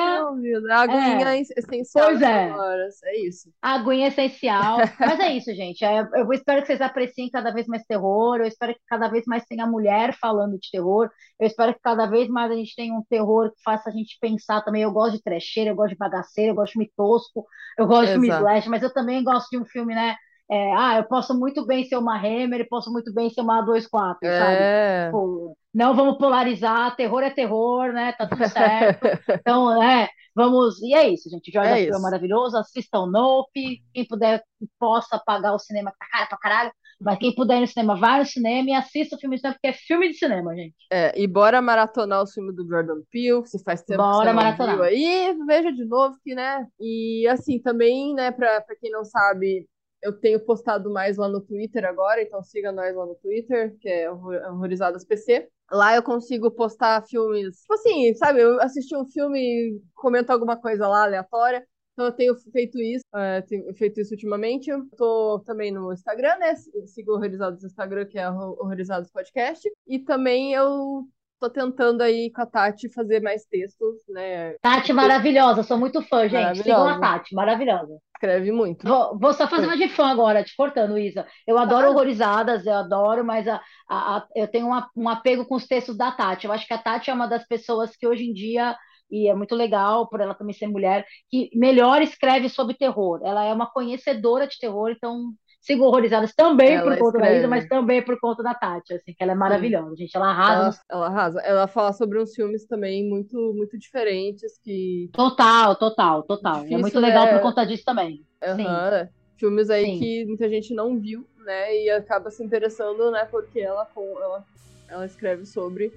Aguinha, 0.71 0.71
aguinha 0.71 1.29
é, 1.29 1.37
é 1.37 1.41
essencial 1.41 2.05
pois 2.05 2.21
é. 2.21 2.51
horas. 2.51 3.03
É 3.03 3.17
isso. 3.19 3.51
Aguinha 3.61 4.05
é 4.05 4.07
essencial. 4.09 4.77
Mas 4.99 5.19
é 5.19 5.33
isso, 5.33 5.53
gente. 5.55 5.83
É, 5.83 6.07
eu 6.15 6.31
espero 6.31 6.61
que 6.61 6.67
vocês 6.67 6.81
apreciem 6.81 7.29
cada 7.29 7.51
vez 7.51 7.67
mais 7.67 7.83
terror. 7.85 8.37
Eu 8.37 8.45
espero 8.45 8.73
que 8.73 8.81
cada 8.87 9.07
vez 9.07 9.25
mais 9.25 9.43
tenha 9.45 9.65
mulher 9.65 10.15
falando 10.19 10.59
de 10.59 10.69
terror. 10.71 11.09
Eu 11.39 11.47
espero 11.47 11.73
que 11.73 11.81
cada 11.81 12.05
vez 12.05 12.27
mais 12.29 12.51
a 12.51 12.55
gente 12.55 12.75
tenha 12.75 12.93
um 12.93 13.03
terror 13.09 13.51
que 13.51 13.61
faça 13.63 13.89
a 13.89 13.93
gente 13.93 14.17
pensar 14.21 14.61
também. 14.61 14.83
Eu 14.83 14.91
gosto 14.91 15.17
de 15.17 15.23
trecheira, 15.23 15.71
eu 15.71 15.75
gosto 15.75 15.91
de 15.91 15.97
bagaceira, 15.97 16.51
eu 16.51 16.55
gosto 16.55 16.67
de 16.67 16.73
filme 16.73 16.91
tosco, 16.95 17.45
eu 17.77 17.87
gosto 17.87 18.05
de 18.07 18.11
filme 18.13 18.27
Exato. 18.27 18.43
slash, 18.43 18.69
mas 18.69 18.83
eu 18.83 18.93
também 18.93 19.23
gosto 19.23 19.49
de 19.49 19.57
um 19.57 19.65
filme, 19.65 19.95
né? 19.95 20.15
É, 20.51 20.73
ah, 20.73 20.97
eu 20.97 21.03
posso 21.05 21.37
muito 21.37 21.65
bem 21.65 21.83
ser 21.85 21.97
uma 21.97 22.17
Hammer 22.17 22.61
e 22.61 22.67
posso 22.67 22.91
muito 22.91 23.13
bem 23.13 23.29
ser 23.29 23.41
uma 23.41 23.59
A24, 23.59 24.17
sabe? 24.35 24.63
É. 24.63 25.05
Tipo, 25.05 25.57
não 25.73 25.95
vamos 25.95 26.17
polarizar, 26.17 26.95
terror 26.95 27.21
é 27.23 27.29
terror, 27.29 27.93
né? 27.93 28.13
Tá 28.13 28.27
tudo 28.27 28.45
certo. 28.47 29.07
Então, 29.33 29.81
é, 29.83 30.09
vamos. 30.35 30.81
E 30.81 30.93
é 30.95 31.07
isso, 31.09 31.29
gente. 31.29 31.51
Jordan 31.51 31.75
É 31.75 31.75
Peele 31.75 31.95
é 31.95 31.99
maravilhoso. 31.99 32.57
Assistam 32.57 33.05
Nope. 33.07 33.83
Quem 33.93 34.07
puder, 34.07 34.43
possa 34.79 35.19
pagar 35.25 35.53
o 35.53 35.59
cinema, 35.59 35.91
tá 35.97 36.05
caro 36.11 36.29
pra 36.29 36.37
caralho. 36.37 36.71
Mas 37.01 37.17
quem 37.17 37.33
puder 37.33 37.57
ir 37.57 37.61
no 37.61 37.67
cinema, 37.67 37.95
vai 37.95 38.19
no 38.19 38.25
cinema 38.25 38.69
e 38.69 38.73
assista 38.73 39.15
o 39.15 39.19
filme 39.19 39.35
de 39.37 39.41
cinema, 39.41 39.55
porque 39.55 39.67
é 39.67 39.73
filme 39.73 40.09
de 40.09 40.17
cinema, 40.17 40.53
gente. 40.55 40.75
É, 40.91 41.17
e 41.17 41.25
bora 41.27 41.61
maratonar 41.61 42.23
o 42.23 42.27
filme 42.27 42.53
do 42.53 42.67
Jordan 42.67 43.01
Peele, 43.09 43.45
se 43.45 43.63
faz 43.63 43.81
tempo 43.83 44.09
que 44.09 44.15
você 44.15 44.25
Bora 44.25 44.33
não 44.33 44.49
viu 44.57 44.57
maratonar. 44.57 44.81
aí, 44.81 45.33
veja 45.47 45.71
de 45.71 45.85
novo 45.85 46.17
que, 46.23 46.35
né? 46.35 46.67
E 46.79 47.25
assim, 47.29 47.61
também, 47.61 48.13
né, 48.15 48.31
pra, 48.31 48.59
pra 48.61 48.75
quem 48.75 48.91
não 48.91 49.05
sabe, 49.05 49.65
eu 50.01 50.13
tenho 50.13 50.39
postado 50.39 50.89
mais 50.91 51.17
lá 51.17 51.27
no 51.27 51.41
Twitter 51.41 51.85
agora, 51.85 52.21
então 52.21 52.41
siga 52.43 52.71
nós 52.71 52.95
lá 52.95 53.05
no 53.05 53.15
Twitter, 53.15 53.75
que 53.79 53.89
é 53.89 54.09
Horror- 54.11 54.41
Horrorizadas 54.53 55.05
PC. 55.05 55.47
Lá 55.71 55.95
eu 55.95 56.01
consigo 56.03 56.49
postar 56.49 57.05
filmes, 57.07 57.61
tipo 57.61 57.73
assim, 57.73 58.13
sabe? 58.15 58.41
Eu 58.41 58.59
assisti 58.61 58.95
um 58.95 59.05
filme 59.05 59.79
comento 59.93 60.31
alguma 60.31 60.57
coisa 60.57 60.87
lá 60.87 61.03
aleatória. 61.03 61.63
Então 61.93 62.05
eu 62.05 62.11
tenho 62.13 62.33
feito 62.51 62.79
isso, 62.79 63.03
é, 63.13 63.41
tenho 63.41 63.73
feito 63.75 63.99
isso 63.99 64.13
ultimamente. 64.13 64.69
Eu 64.69 64.85
tô 64.97 65.39
também 65.45 65.69
no 65.69 65.91
Instagram, 65.91 66.37
né? 66.37 66.55
Sigo 66.87 67.11
o 67.11 67.15
Horrorizados 67.15 67.61
no 67.61 67.67
Instagram, 67.67 68.05
que 68.05 68.17
é 68.17 68.29
Horrorizados 68.29 69.11
Podcast. 69.11 69.69
E 69.85 69.99
também 69.99 70.53
eu 70.53 71.03
tô 71.39 71.49
tentando 71.49 72.01
aí 72.01 72.31
com 72.31 72.41
a 72.41 72.45
Tati 72.45 72.91
fazer 72.93 73.21
mais 73.21 73.45
textos, 73.45 73.97
né? 74.07 74.55
Tati 74.61 74.91
maravilhosa, 74.93 75.61
sou 75.63 75.77
muito 75.77 76.01
fã, 76.01 76.27
gente. 76.27 76.57
Sigam 76.63 76.87
a. 76.87 76.99
Tati, 76.99 77.35
maravilhosa. 77.35 77.97
Escreve 78.21 78.51
muito. 78.51 78.85
Vou, 78.85 79.17
vou 79.17 79.33
só 79.33 79.47
fazer 79.47 79.65
uma 79.65 79.77
de 79.77 79.87
fã 79.87 80.07
agora, 80.07 80.43
te 80.43 80.53
cortando, 80.55 80.97
Isa. 80.97 81.25
Eu 81.47 81.57
adoro 81.57 81.83
Claro. 81.83 81.91
horrorizadas, 81.93 82.65
eu 82.65 82.73
adoro, 82.73 83.23
mas 83.23 83.47
a, 83.47 83.55
a- 83.89 84.17
a- 84.17 84.27
eu 84.35 84.45
tenho 84.45 84.67
uma- 84.67 84.89
um 84.95 85.07
apego 85.07 85.45
com 85.45 85.55
os 85.55 85.65
textos 85.65 85.95
da 85.95 86.11
Tati. 86.11 86.45
Eu 86.45 86.51
acho 86.51 86.67
que 86.67 86.73
a 86.73 86.77
Tati 86.77 87.09
é 87.09 87.13
uma 87.13 87.27
das 87.27 87.47
pessoas 87.47 87.95
que 87.95 88.05
hoje 88.05 88.25
em 88.25 88.33
dia, 88.33 88.75
e 89.09 89.29
é 89.29 89.33
muito 89.33 89.55
legal 89.55 90.09
por 90.09 90.19
ela 90.19 90.35
também 90.35 90.53
ser 90.53 90.67
mulher, 90.67 91.05
que 91.29 91.49
melhor 91.53 92.01
escreve 92.01 92.49
sobre 92.49 92.75
terror. 92.75 93.21
Ela 93.23 93.45
é 93.45 93.53
uma 93.53 93.71
conhecedora 93.71 94.45
de 94.47 94.59
terror, 94.59 94.91
então 94.91 95.31
sigo 95.61 95.83
horrorizadas 95.85 96.33
também 96.33 96.73
Ela 96.75 96.83
por 96.83 96.97
conta 96.97 97.17
da 97.19 97.25
Isa, 97.25 97.33
escreve. 97.35 97.47
mas 97.47 97.67
também 97.67 98.01
por 98.03 98.19
conta 98.19 98.41
da 98.43 98.53
Tati, 98.53 98.93
assim, 98.93 99.13
que 99.13 99.21
ela 99.23 99.31
é 99.33 99.35
Sim. 99.35 99.39
maravilhosa, 99.39 99.95
gente. 99.95 100.15
Ela 100.15 100.29
arrasa 100.31 100.81
Ela, 100.89 100.99
ela 100.99 101.07
arrasa. 101.07 101.39
Ela 101.41 101.67
fala 101.67 101.93
sobre 101.93 102.21
uns 102.21 102.33
filmes 102.33 102.65
também 102.65 103.07
muito, 103.09 103.35
muito 103.55 103.77
diferentes 103.77 104.57
que 104.63 105.09
Total, 105.13 105.75
total, 105.75 106.23
total. 106.23 106.57
É 106.57 106.59
muito 106.69 106.77
difícil, 106.85 107.01
legal 107.01 107.27
por 107.27 107.35
né? 107.35 107.41
conta 107.41 107.65
disso 107.65 107.83
também. 107.85 108.21
Sim. 108.55 108.65
Aham. 108.65 109.09
Filmes 109.37 109.69
aí 109.69 109.85
Sim. 109.85 109.99
que 109.99 110.25
muita 110.25 110.49
gente 110.49 110.73
não 110.73 110.99
viu, 110.99 111.25
né? 111.45 111.75
E 111.83 111.89
acaba 111.89 112.29
se 112.29 112.43
interessando, 112.43 113.09
né? 113.11 113.25
Porque 113.31 113.59
ela, 113.61 113.87
ela, 113.95 114.43
ela 114.89 115.05
escreve 115.05 115.45
sobre. 115.45 115.93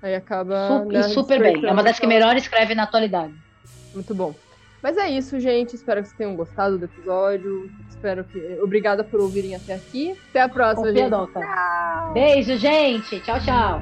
Aí 0.00 0.14
acaba. 0.14 0.66
Su- 0.68 0.84
né, 0.92 1.02
super 1.04 1.40
bem. 1.40 1.64
É 1.66 1.72
uma 1.72 1.82
das 1.82 1.98
que 1.98 2.06
melhor 2.06 2.36
escreve 2.36 2.74
na 2.74 2.84
atualidade. 2.84 3.34
Muito 3.92 4.14
bom. 4.14 4.32
Mas 4.84 4.98
é 4.98 5.08
isso, 5.08 5.40
gente. 5.40 5.74
Espero 5.74 6.02
que 6.02 6.08
vocês 6.08 6.18
tenham 6.18 6.36
gostado 6.36 6.76
do 6.76 6.84
episódio. 6.84 7.70
Espero 7.88 8.22
que. 8.22 8.58
Obrigada 8.62 9.02
por 9.02 9.18
ouvirem 9.18 9.54
até 9.54 9.76
aqui. 9.76 10.14
Até 10.28 10.42
a 10.42 10.48
próxima, 10.48 10.88
Confia, 10.88 11.04
gente. 11.04 11.10
Doca. 11.10 12.10
Beijo, 12.12 12.56
gente. 12.58 13.18
Tchau, 13.20 13.40
tchau. 13.40 13.80